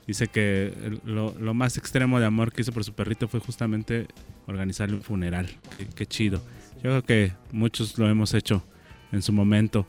Dice 0.07 0.27
que 0.27 0.99
lo 1.05 1.53
más 1.53 1.77
extremo 1.77 2.19
de 2.19 2.25
amor 2.25 2.51
que 2.51 2.61
hizo 2.61 2.71
por 2.71 2.83
su 2.83 2.93
perrito 2.93 3.27
fue 3.27 3.39
justamente 3.39 4.07
organizarle 4.47 4.95
un 4.95 5.03
funeral. 5.03 5.47
Qué, 5.77 5.85
qué 5.93 6.05
chido. 6.07 6.41
Yo 6.81 6.83
creo 6.83 7.03
que 7.03 7.33
muchos 7.51 7.97
lo 7.97 8.07
hemos 8.07 8.33
hecho 8.33 8.63
en 9.11 9.21
su 9.21 9.33
momento. 9.33 9.85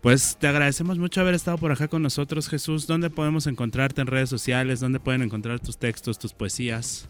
Pues 0.00 0.36
te 0.36 0.48
agradecemos 0.48 0.98
mucho 0.98 1.20
haber 1.20 1.34
estado 1.34 1.58
por 1.58 1.70
acá 1.72 1.88
con 1.88 2.02
nosotros, 2.02 2.48
Jesús. 2.48 2.86
¿Dónde 2.86 3.10
podemos 3.10 3.46
encontrarte 3.46 4.00
en 4.00 4.06
redes 4.06 4.28
sociales? 4.28 4.80
¿Dónde 4.80 5.00
pueden 5.00 5.22
encontrar 5.22 5.60
tus 5.60 5.78
textos, 5.78 6.18
tus 6.18 6.32
poesías? 6.32 7.08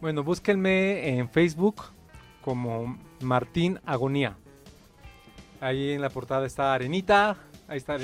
Bueno, 0.00 0.24
búsquenme 0.24 1.18
en 1.18 1.28
Facebook 1.28 1.82
como 2.40 2.98
Martín 3.20 3.78
Agonía. 3.84 4.36
Ahí 5.60 5.90
en 5.90 6.00
la 6.00 6.10
portada 6.10 6.44
está 6.44 6.74
Arenita, 6.74 7.36
ahí 7.68 7.78
está 7.78 7.96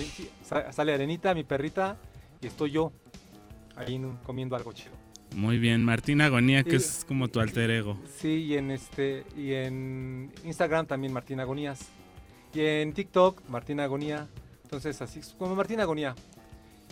sale 0.70 0.94
Arenita, 0.94 1.34
mi 1.34 1.42
perrita, 1.42 1.96
y 2.40 2.46
estoy 2.46 2.70
yo 2.70 2.92
ahí 3.74 4.00
comiendo 4.24 4.54
algo 4.54 4.72
chido. 4.72 5.07
Muy 5.36 5.58
bien, 5.58 5.84
Martín 5.84 6.20
Agonía, 6.20 6.64
que 6.64 6.72
Y- 6.72 6.76
es 6.76 7.04
como 7.06 7.28
tu 7.28 7.40
alter 7.40 7.70
ego. 7.70 7.98
Sí, 8.18 8.28
y 8.44 8.56
en 8.56 8.70
este 8.70 9.24
y 9.36 9.52
en 9.52 10.32
Instagram 10.44 10.86
también 10.86 11.12
Martín 11.12 11.38
Agonías. 11.40 11.80
Y 12.54 12.60
en 12.60 12.92
TikTok 12.92 13.42
Martín 13.48 13.78
Agonía. 13.80 14.26
Entonces 14.64 15.00
así 15.00 15.20
como 15.38 15.54
Martín 15.54 15.80
Agonía. 15.80 16.14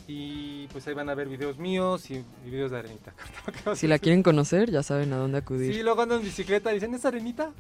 Y 0.09 0.69
pues 0.69 0.87
ahí 0.87 0.95
van 0.95 1.09
a 1.09 1.15
ver 1.15 1.29
videos 1.29 1.59
míos 1.59 2.09
y, 2.11 2.15
y 2.47 2.51
videos 2.51 2.71
de 2.71 2.79
Arenita. 2.79 3.13
Si 3.75 3.87
la 3.89 3.99
quieren 3.99 4.23
conocer, 4.23 4.71
ya 4.71 4.83
saben 4.85 5.13
a 5.13 5.17
dónde 5.17 5.39
acudir. 5.39 5.75
Sí, 5.75 5.83
luego 5.83 6.03
ando 6.03 6.17
en 6.17 6.23
bicicleta 6.23 6.71
y 6.71 6.75
dicen, 6.75 6.95
¿es 6.95 7.05
Arenita? 7.05 7.51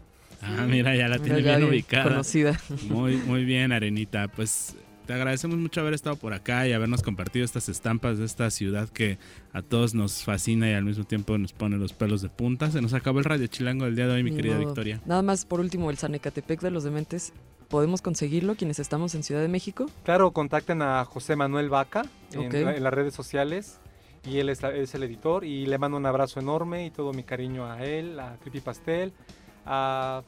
Ah, 0.42 0.64
mira, 0.68 0.94
ya 0.94 1.08
la 1.08 1.18
tiene 1.18 1.40
bien 1.42 1.64
ubicada. 1.64 2.04
conocida. 2.04 2.60
Muy, 2.88 3.16
muy 3.16 3.44
bien, 3.44 3.72
Arenita. 3.72 4.28
Pues 4.28 4.76
te 5.06 5.14
agradecemos 5.14 5.56
mucho 5.56 5.80
haber 5.80 5.94
estado 5.94 6.16
por 6.16 6.34
acá 6.34 6.66
y 6.66 6.72
habernos 6.72 7.02
compartido 7.02 7.44
estas 7.44 7.68
estampas 7.68 8.18
de 8.18 8.24
esta 8.24 8.50
ciudad 8.50 8.88
que 8.88 9.18
a 9.52 9.62
todos 9.62 9.94
nos 9.94 10.24
fascina 10.24 10.68
y 10.68 10.74
al 10.74 10.84
mismo 10.84 11.04
tiempo 11.04 11.38
nos 11.38 11.52
pone 11.52 11.76
los 11.76 11.92
pelos 11.92 12.22
de 12.22 12.28
punta. 12.28 12.70
Se 12.70 12.82
nos 12.82 12.92
acabó 12.92 13.20
el 13.20 13.24
radio 13.24 13.46
chilango 13.46 13.84
del 13.84 13.94
día 13.94 14.06
de 14.08 14.14
hoy, 14.14 14.24
mi 14.24 14.30
Ni 14.30 14.36
querida 14.36 14.56
modo. 14.56 14.66
Victoria. 14.66 15.00
Nada 15.06 15.22
más, 15.22 15.46
por 15.46 15.60
último, 15.60 15.90
el 15.90 15.96
Zanecatepec 15.96 16.60
de 16.60 16.70
los 16.70 16.84
Dementes. 16.84 17.32
¿Podemos 17.68 18.02
conseguirlo 18.02 18.56
quienes 18.56 18.78
estamos 18.78 19.14
en 19.14 19.22
Ciudad 19.22 19.40
de 19.40 19.48
México? 19.48 19.86
Claro, 20.04 20.32
contacten 20.32 20.82
a 20.82 21.04
José 21.04 21.36
Manuel 21.36 21.68
Vaca 21.68 22.04
en, 22.32 22.82
las 22.82 22.92
redes 22.92 23.14
sociales. 23.14 23.78
Y 24.24 24.38
él 24.38 24.48
es 24.48 24.62
el 24.62 25.02
editor. 25.04 25.44
Y 25.44 25.66
le 25.66 25.78
mando 25.78 25.96
un 25.96 26.06
abrazo 26.06 26.40
enorme 26.40 26.84
y 26.84 26.90
todo 26.90 27.12
mi 27.12 27.22
cariño 27.22 27.70
a 27.70 27.84
él, 27.84 28.18
a 28.18 28.36
Creepy 28.40 28.60
Pastel, 28.60 29.12
a, 29.64 30.22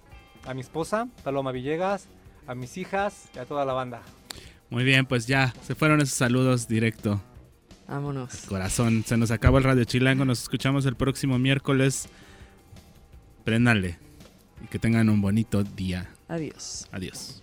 a 0.46 0.54
mi 0.54 0.60
esposa, 0.60 1.08
Paloma 1.24 1.50
Villegas, 1.50 2.08
a 2.46 2.54
mis 2.54 2.76
hijas 2.76 3.28
y 3.34 3.38
a 3.38 3.44
toda 3.44 3.64
la 3.64 3.72
banda. 3.72 4.02
Muy 4.70 4.84
bien, 4.84 5.06
pues 5.06 5.26
ya 5.26 5.54
se 5.66 5.74
fueron 5.74 6.00
esos 6.00 6.14
saludos 6.14 6.68
directo. 6.68 7.22
Vámonos. 7.86 8.42
Corazón, 8.46 9.02
se 9.06 9.16
nos 9.16 9.30
acabó 9.30 9.58
el 9.58 9.64
radio 9.64 9.84
chilango. 9.84 10.24
Nos 10.26 10.42
escuchamos 10.42 10.84
el 10.84 10.94
próximo 10.94 11.38
miércoles. 11.38 12.08
Préndanle 13.44 13.98
y 14.62 14.66
que 14.66 14.78
tengan 14.78 15.08
un 15.08 15.22
bonito 15.22 15.64
día. 15.64 16.10
Adiós. 16.28 16.86
Adiós. 16.92 17.42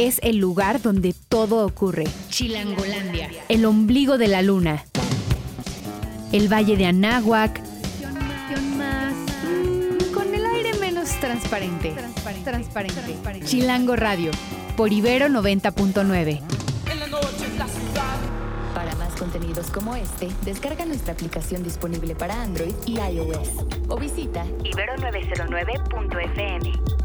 Es 0.00 0.18
el 0.22 0.38
lugar 0.38 0.80
donde 0.80 1.14
todo 1.28 1.66
ocurre. 1.66 2.04
Chilangolandia. 2.30 3.28
El 3.50 3.66
ombligo 3.66 4.16
de 4.16 4.28
la 4.28 4.40
luna. 4.40 4.86
El 6.32 6.50
valle 6.50 6.78
de 6.78 6.86
Anáhuac. 6.86 7.60
Con 10.14 10.34
el 10.34 10.46
aire 10.46 10.72
menos 10.80 11.10
transparente. 11.20 11.94
Transparente. 12.42 13.44
Chilango 13.44 13.94
Radio. 13.94 14.30
por 14.74 14.90
Ibero 14.90 15.26
90.9. 15.26 16.40
Para 18.74 18.96
más 18.96 19.14
contenidos 19.16 19.66
como 19.66 19.96
este, 19.96 20.30
descarga 20.46 20.86
nuestra 20.86 21.12
aplicación 21.12 21.62
disponible 21.62 22.14
para 22.14 22.40
Android 22.40 22.72
y 22.86 22.94
iOS 22.94 23.50
o 23.88 23.98
visita 23.98 24.46
ibero909.fm. 24.64 26.99